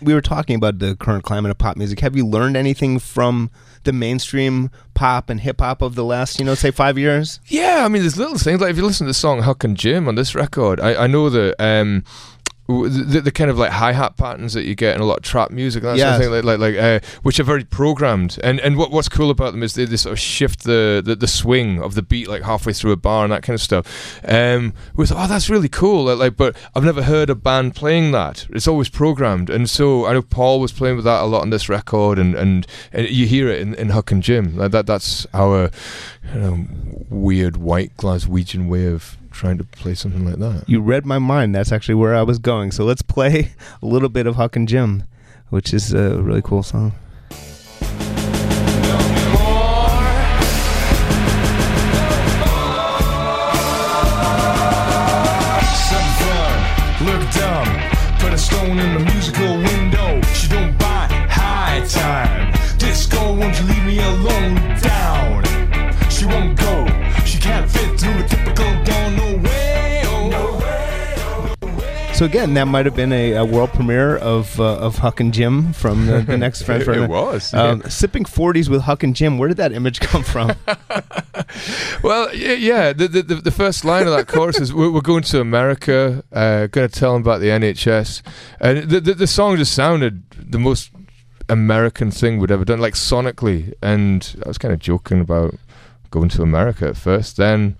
We 0.02 0.14
were 0.14 0.22
talking 0.22 0.56
about 0.56 0.80
the 0.80 0.95
current 0.95 1.24
climate 1.24 1.52
of 1.52 1.58
pop 1.58 1.78
music. 1.78 2.00
Have 2.02 2.16
you 2.16 2.26
learned 2.26 2.56
anything 2.56 3.00
from 3.00 3.50
the 3.84 3.93
mainstream 3.93 4.70
pop 4.93 5.30
and 5.30 5.39
hip 5.39 5.60
hop 5.60 5.82
of 5.82 5.95
the 5.95 6.04
last, 6.04 6.39
you 6.39 6.45
know, 6.45 6.56
say 6.56 6.72
five 6.72 6.98
years? 6.98 7.39
Yeah, 7.48 7.84
I 7.84 7.88
mean, 7.88 8.04
there's 8.04 8.18
little 8.18 8.38
things 8.38 8.62
like 8.62 8.72
if 8.72 8.78
you 8.78 8.86
listen 8.86 9.06
to 9.06 9.10
the 9.10 9.16
song 9.16 9.41
"Huck 9.41 9.64
and 9.64 9.78
Jim" 9.78 10.08
on 10.08 10.16
this 10.16 10.36
record, 10.36 10.80
I, 10.80 11.04
I 11.04 11.08
know 11.08 11.30
that 11.30 11.56
um, 11.60 12.04
the, 12.68 13.22
the 13.24 13.32
kind 13.32 13.49
of 13.49 13.57
like 13.57 13.72
hi 13.72 13.93
hat 13.93 14.18
patterns 14.18 14.53
that 14.53 14.63
you 14.63 14.76
get 14.76 14.95
in 14.95 15.01
a 15.01 15.05
lot 15.05 15.18
of 15.18 15.24
trap 15.24 15.51
music, 15.51 15.84
and 15.84 15.97
that 15.97 15.99
sort 15.99 16.15
of 16.15 16.22
thing, 16.22 16.45
like 16.45 16.59
like, 16.59 16.59
like 16.59 16.76
uh, 16.78 16.99
which 17.24 17.39
are 17.39 17.43
very 17.43 17.63
programmed. 17.63 18.38
And 18.43 18.59
and 18.59 18.78
what 18.78 18.91
what's 18.91 19.09
cool 19.09 19.30
about 19.30 19.53
them 19.53 19.63
is 19.63 19.74
they, 19.74 19.86
they 19.86 19.97
sort 19.97 20.13
of 20.13 20.20
shift 20.20 20.63
the, 20.63 21.01
the 21.03 21.15
the 21.15 21.28
swing 21.28 21.82
of 21.82 21.95
the 21.95 22.01
beat 22.01 22.28
like 22.28 22.43
halfway 22.43 22.74
through 22.74 22.91
a 22.91 22.97
bar 22.97 23.24
and 23.24 23.32
that 23.32 23.43
kind 23.43 23.55
of 23.55 23.61
stuff. 23.61 24.22
Um, 24.26 24.74
we 24.95 25.05
thought, 25.05 25.24
oh, 25.24 25.28
that's 25.28 25.49
really 25.49 25.70
cool. 25.70 26.05
Like, 26.05 26.18
like, 26.18 26.38
but 26.38 26.57
I've 26.76 26.84
never 26.84 27.03
heard 27.03 27.30
a 27.30 27.36
band 27.36 27.76
playing 27.76 28.11
that. 28.11 28.47
It's 28.49 28.68
always 28.68 28.89
programmed, 28.89 29.49
and 29.49 29.70
so 29.70 30.05
I 30.05 30.13
know 30.13 30.22
Paul 30.22 30.59
was 30.59 30.72
playing 30.72 30.97
with 30.97 31.05
that 31.05 31.22
a 31.22 31.26
lot 31.26 31.43
on 31.43 31.49
this 31.51 31.70
record, 31.70 32.20
and 32.20 32.36
and, 32.36 32.68
and 32.91 33.09
you 33.09 33.28
hear 33.28 33.47
it 33.47 33.61
in, 33.61 33.74
in 33.76 33.89
Huck 33.89 34.11
and 34.11 34.22
Jim. 34.22 34.57
Like 34.57 34.72
that 34.72 34.86
that's 34.86 35.26
our 35.34 35.72
you 36.34 36.39
know, 36.39 36.65
weird 37.09 37.57
white 37.57 37.95
Glaswegian 37.97 38.67
way 38.67 38.88
of 38.88 39.17
trying 39.32 39.57
to 39.57 39.63
play 39.63 39.93
something 39.93 40.25
like 40.25 40.38
that. 40.38 40.67
You 40.67 40.82
read 40.82 41.05
my 41.05 41.19
mind. 41.19 41.53
That's 41.53 41.71
actually 41.71 41.95
where 41.95 42.15
I 42.15 42.23
was 42.23 42.39
going. 42.39 42.71
So 42.71 42.84
let's 42.84 43.01
play 43.01 43.51
a 43.82 43.86
little 43.86 44.09
bit 44.09 44.28
of 44.28 44.36
Huck 44.36 44.55
and 44.55 44.67
Jim, 44.67 45.03
which 45.49 45.73
is 45.73 45.93
a 45.93 46.21
really 46.21 46.41
cool 46.41 46.63
song. 46.63 46.93
Some 55.89 56.28
So 72.18 72.26
again, 72.26 72.55
that 72.55 72.65
might 72.68 72.88
have 72.88 72.95
been 72.95 73.13
a, 73.13 73.34
a 73.34 73.45
world 73.45 73.70
premiere 73.74 74.18
of 74.18 74.59
uh, 74.59 74.78
of 74.80 74.97
Huck 74.97 75.20
and 75.20 75.32
Jim 75.32 75.72
from 75.72 76.07
the, 76.07 76.22
the 76.22 76.36
next 76.36 76.63
Friends. 76.65 76.88
It- 76.88 76.97
it 76.97 77.07
was, 77.09 77.53
Um, 77.53 77.82
yeah. 77.84 77.89
Sipping 77.89 78.26
forties 78.26 78.72
with 78.72 78.82
Huck 78.82 79.03
and 79.03 79.15
Jim. 79.15 79.38
Where 79.38 79.47
did 79.47 79.57
that 79.57 79.72
image 79.72 79.99
come 79.99 80.24
from? 80.24 80.51
Well, 82.03 82.34
yeah, 82.36 82.53
yeah. 82.53 82.93
The, 82.93 83.07
the 83.07 83.22
the 83.22 83.51
first 83.51 83.86
line 83.86 84.05
of 84.07 84.13
that 84.13 84.28
chorus 84.28 84.59
is 84.59 84.74
we're, 84.74 84.91
we're 84.91 85.01
going 85.01 85.24
to 85.24 85.39
America. 85.39 86.24
Uh, 86.32 86.68
going 86.68 86.88
to 86.89 86.99
tell 86.99 87.13
them 87.13 87.22
about 87.22 87.39
the 87.39 87.47
NHS, 87.47 88.22
and 88.59 88.89
the, 88.89 88.99
the 88.99 89.13
the 89.13 89.28
song 89.28 89.55
just 89.57 89.74
sounded 89.74 90.24
the 90.32 90.59
most 90.59 90.91
American 91.49 92.11
thing 92.11 92.38
we'd 92.39 92.51
ever 92.51 92.65
done, 92.65 92.80
like 92.80 92.95
sonically. 92.95 93.74
And 93.82 94.36
I 94.45 94.47
was 94.47 94.57
kind 94.57 94.74
of 94.74 94.80
joking 94.80 95.22
about 95.22 95.55
going 96.11 96.30
to 96.30 96.41
America 96.41 96.88
at 96.89 96.97
first, 96.97 97.38
then 97.38 97.78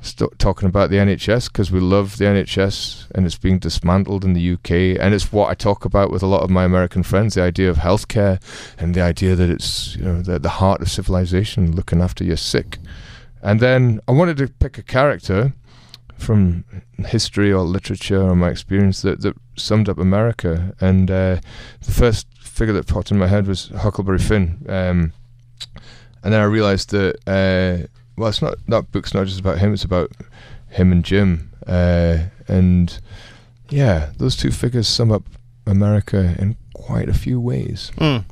st- 0.00 0.38
talking 0.38 0.68
about 0.68 0.90
the 0.90 0.96
NHS 0.96 1.52
because 1.52 1.70
we 1.70 1.80
love 1.80 2.18
the 2.18 2.24
NHS 2.24 3.10
and 3.14 3.26
it's 3.26 3.38
being 3.38 3.58
dismantled 3.58 4.24
in 4.24 4.32
the 4.32 4.52
UK, 4.52 5.00
and 5.00 5.14
it's 5.14 5.32
what 5.32 5.50
I 5.50 5.54
talk 5.54 5.84
about 5.84 6.10
with 6.10 6.22
a 6.22 6.26
lot 6.26 6.42
of 6.42 6.50
my 6.50 6.64
American 6.64 7.02
friends: 7.02 7.34
the 7.34 7.42
idea 7.42 7.70
of 7.70 7.78
healthcare 7.78 8.40
and 8.78 8.94
the 8.94 9.02
idea 9.02 9.34
that 9.34 9.50
it's 9.50 9.96
you 9.96 10.04
know 10.04 10.22
the, 10.22 10.38
the 10.38 10.48
heart 10.48 10.80
of 10.80 10.90
civilization, 10.90 11.74
looking 11.74 12.00
after 12.00 12.24
your 12.24 12.36
sick. 12.36 12.78
And 13.42 13.60
then 13.60 14.00
I 14.08 14.12
wanted 14.12 14.36
to 14.38 14.48
pick 14.48 14.78
a 14.78 14.82
character 14.82 15.52
from 16.18 16.64
history 16.98 17.52
or 17.52 17.62
literature 17.62 18.20
or 18.20 18.34
my 18.34 18.50
experience 18.50 19.02
that, 19.02 19.20
that 19.22 19.36
summed 19.56 19.88
up 19.88 19.98
America. 19.98 20.74
And 20.80 21.10
uh, 21.10 21.38
the 21.80 21.92
first 21.92 22.26
figure 22.40 22.74
that 22.74 22.88
popped 22.88 23.10
in 23.10 23.18
my 23.18 23.28
head 23.28 23.46
was 23.46 23.68
Huckleberry 23.68 24.18
Finn. 24.18 24.66
Um, 24.68 25.12
and 26.22 26.34
then 26.34 26.40
I 26.40 26.44
realised 26.44 26.90
that 26.90 27.16
uh, 27.26 27.86
well, 28.18 28.28
it's 28.28 28.42
not 28.42 28.54
that 28.68 28.90
book's 28.92 29.14
not 29.14 29.26
just 29.26 29.40
about 29.40 29.58
him; 29.58 29.72
it's 29.72 29.84
about 29.84 30.12
him 30.68 30.92
and 30.92 31.04
Jim. 31.04 31.50
Uh, 31.66 32.18
and 32.46 33.00
yeah, 33.70 34.10
those 34.18 34.36
two 34.36 34.50
figures 34.50 34.88
sum 34.88 35.12
up 35.12 35.24
America 35.66 36.34
in 36.38 36.56
quite 36.74 37.08
a 37.08 37.14
few 37.14 37.40
ways. 37.40 37.92
Mm. 37.96 38.24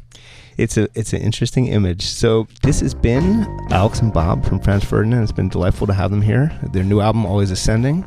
It's 0.57 0.77
a 0.77 0.89
it's 0.95 1.13
an 1.13 1.21
interesting 1.21 1.67
image. 1.67 2.07
So 2.07 2.49
this 2.63 2.81
has 2.81 2.95
been 2.95 3.47
Alex 3.71 4.01
and 4.01 4.13
Bob 4.13 4.45
from 4.45 4.61
Franz 4.61 4.85
Ferdinand. 4.85 5.23
It's 5.23 5.33
been 5.33 5.51
delightful 5.51 5.87
to 5.87 5.93
have 5.93 6.11
them 6.11 6.23
here. 6.23 6.59
Their 6.73 6.85
new 6.85 7.01
album, 7.01 7.27
Always 7.27 7.51
Ascending. 7.51 8.07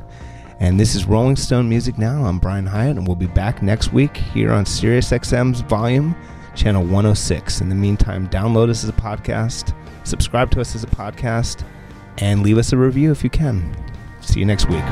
And 0.60 0.78
this 0.78 0.94
is 0.94 1.06
Rolling 1.06 1.38
Stone 1.38 1.70
Music 1.70 1.98
Now. 1.98 2.26
I'm 2.26 2.38
Brian 2.38 2.66
Hiatt, 2.66 2.98
and 2.98 3.08
we'll 3.08 3.16
be 3.16 3.28
back 3.28 3.62
next 3.62 3.94
week 3.94 4.18
here 4.18 4.52
on 4.52 4.66
Sirius 4.66 5.10
XM's 5.12 5.62
Volume, 5.62 6.14
Channel 6.60 6.84
106. 6.84 7.62
In 7.62 7.70
the 7.70 7.76
meantime, 7.76 8.28
download 8.28 8.70
us 8.70 8.84
as 8.84 8.90
a 8.90 8.94
podcast, 8.94 9.74
subscribe 10.04 10.52
to 10.52 10.60
us 10.60 10.76
as 10.76 10.84
a 10.84 10.88
podcast, 10.88 11.64
and 12.18 12.44
leave 12.44 12.58
us 12.58 12.74
a 12.74 12.78
review 12.78 13.12
if 13.12 13.24
you 13.24 13.30
can. 13.30 13.74
See 14.20 14.42
you 14.42 14.46
next 14.46 14.68
week. 14.68 14.84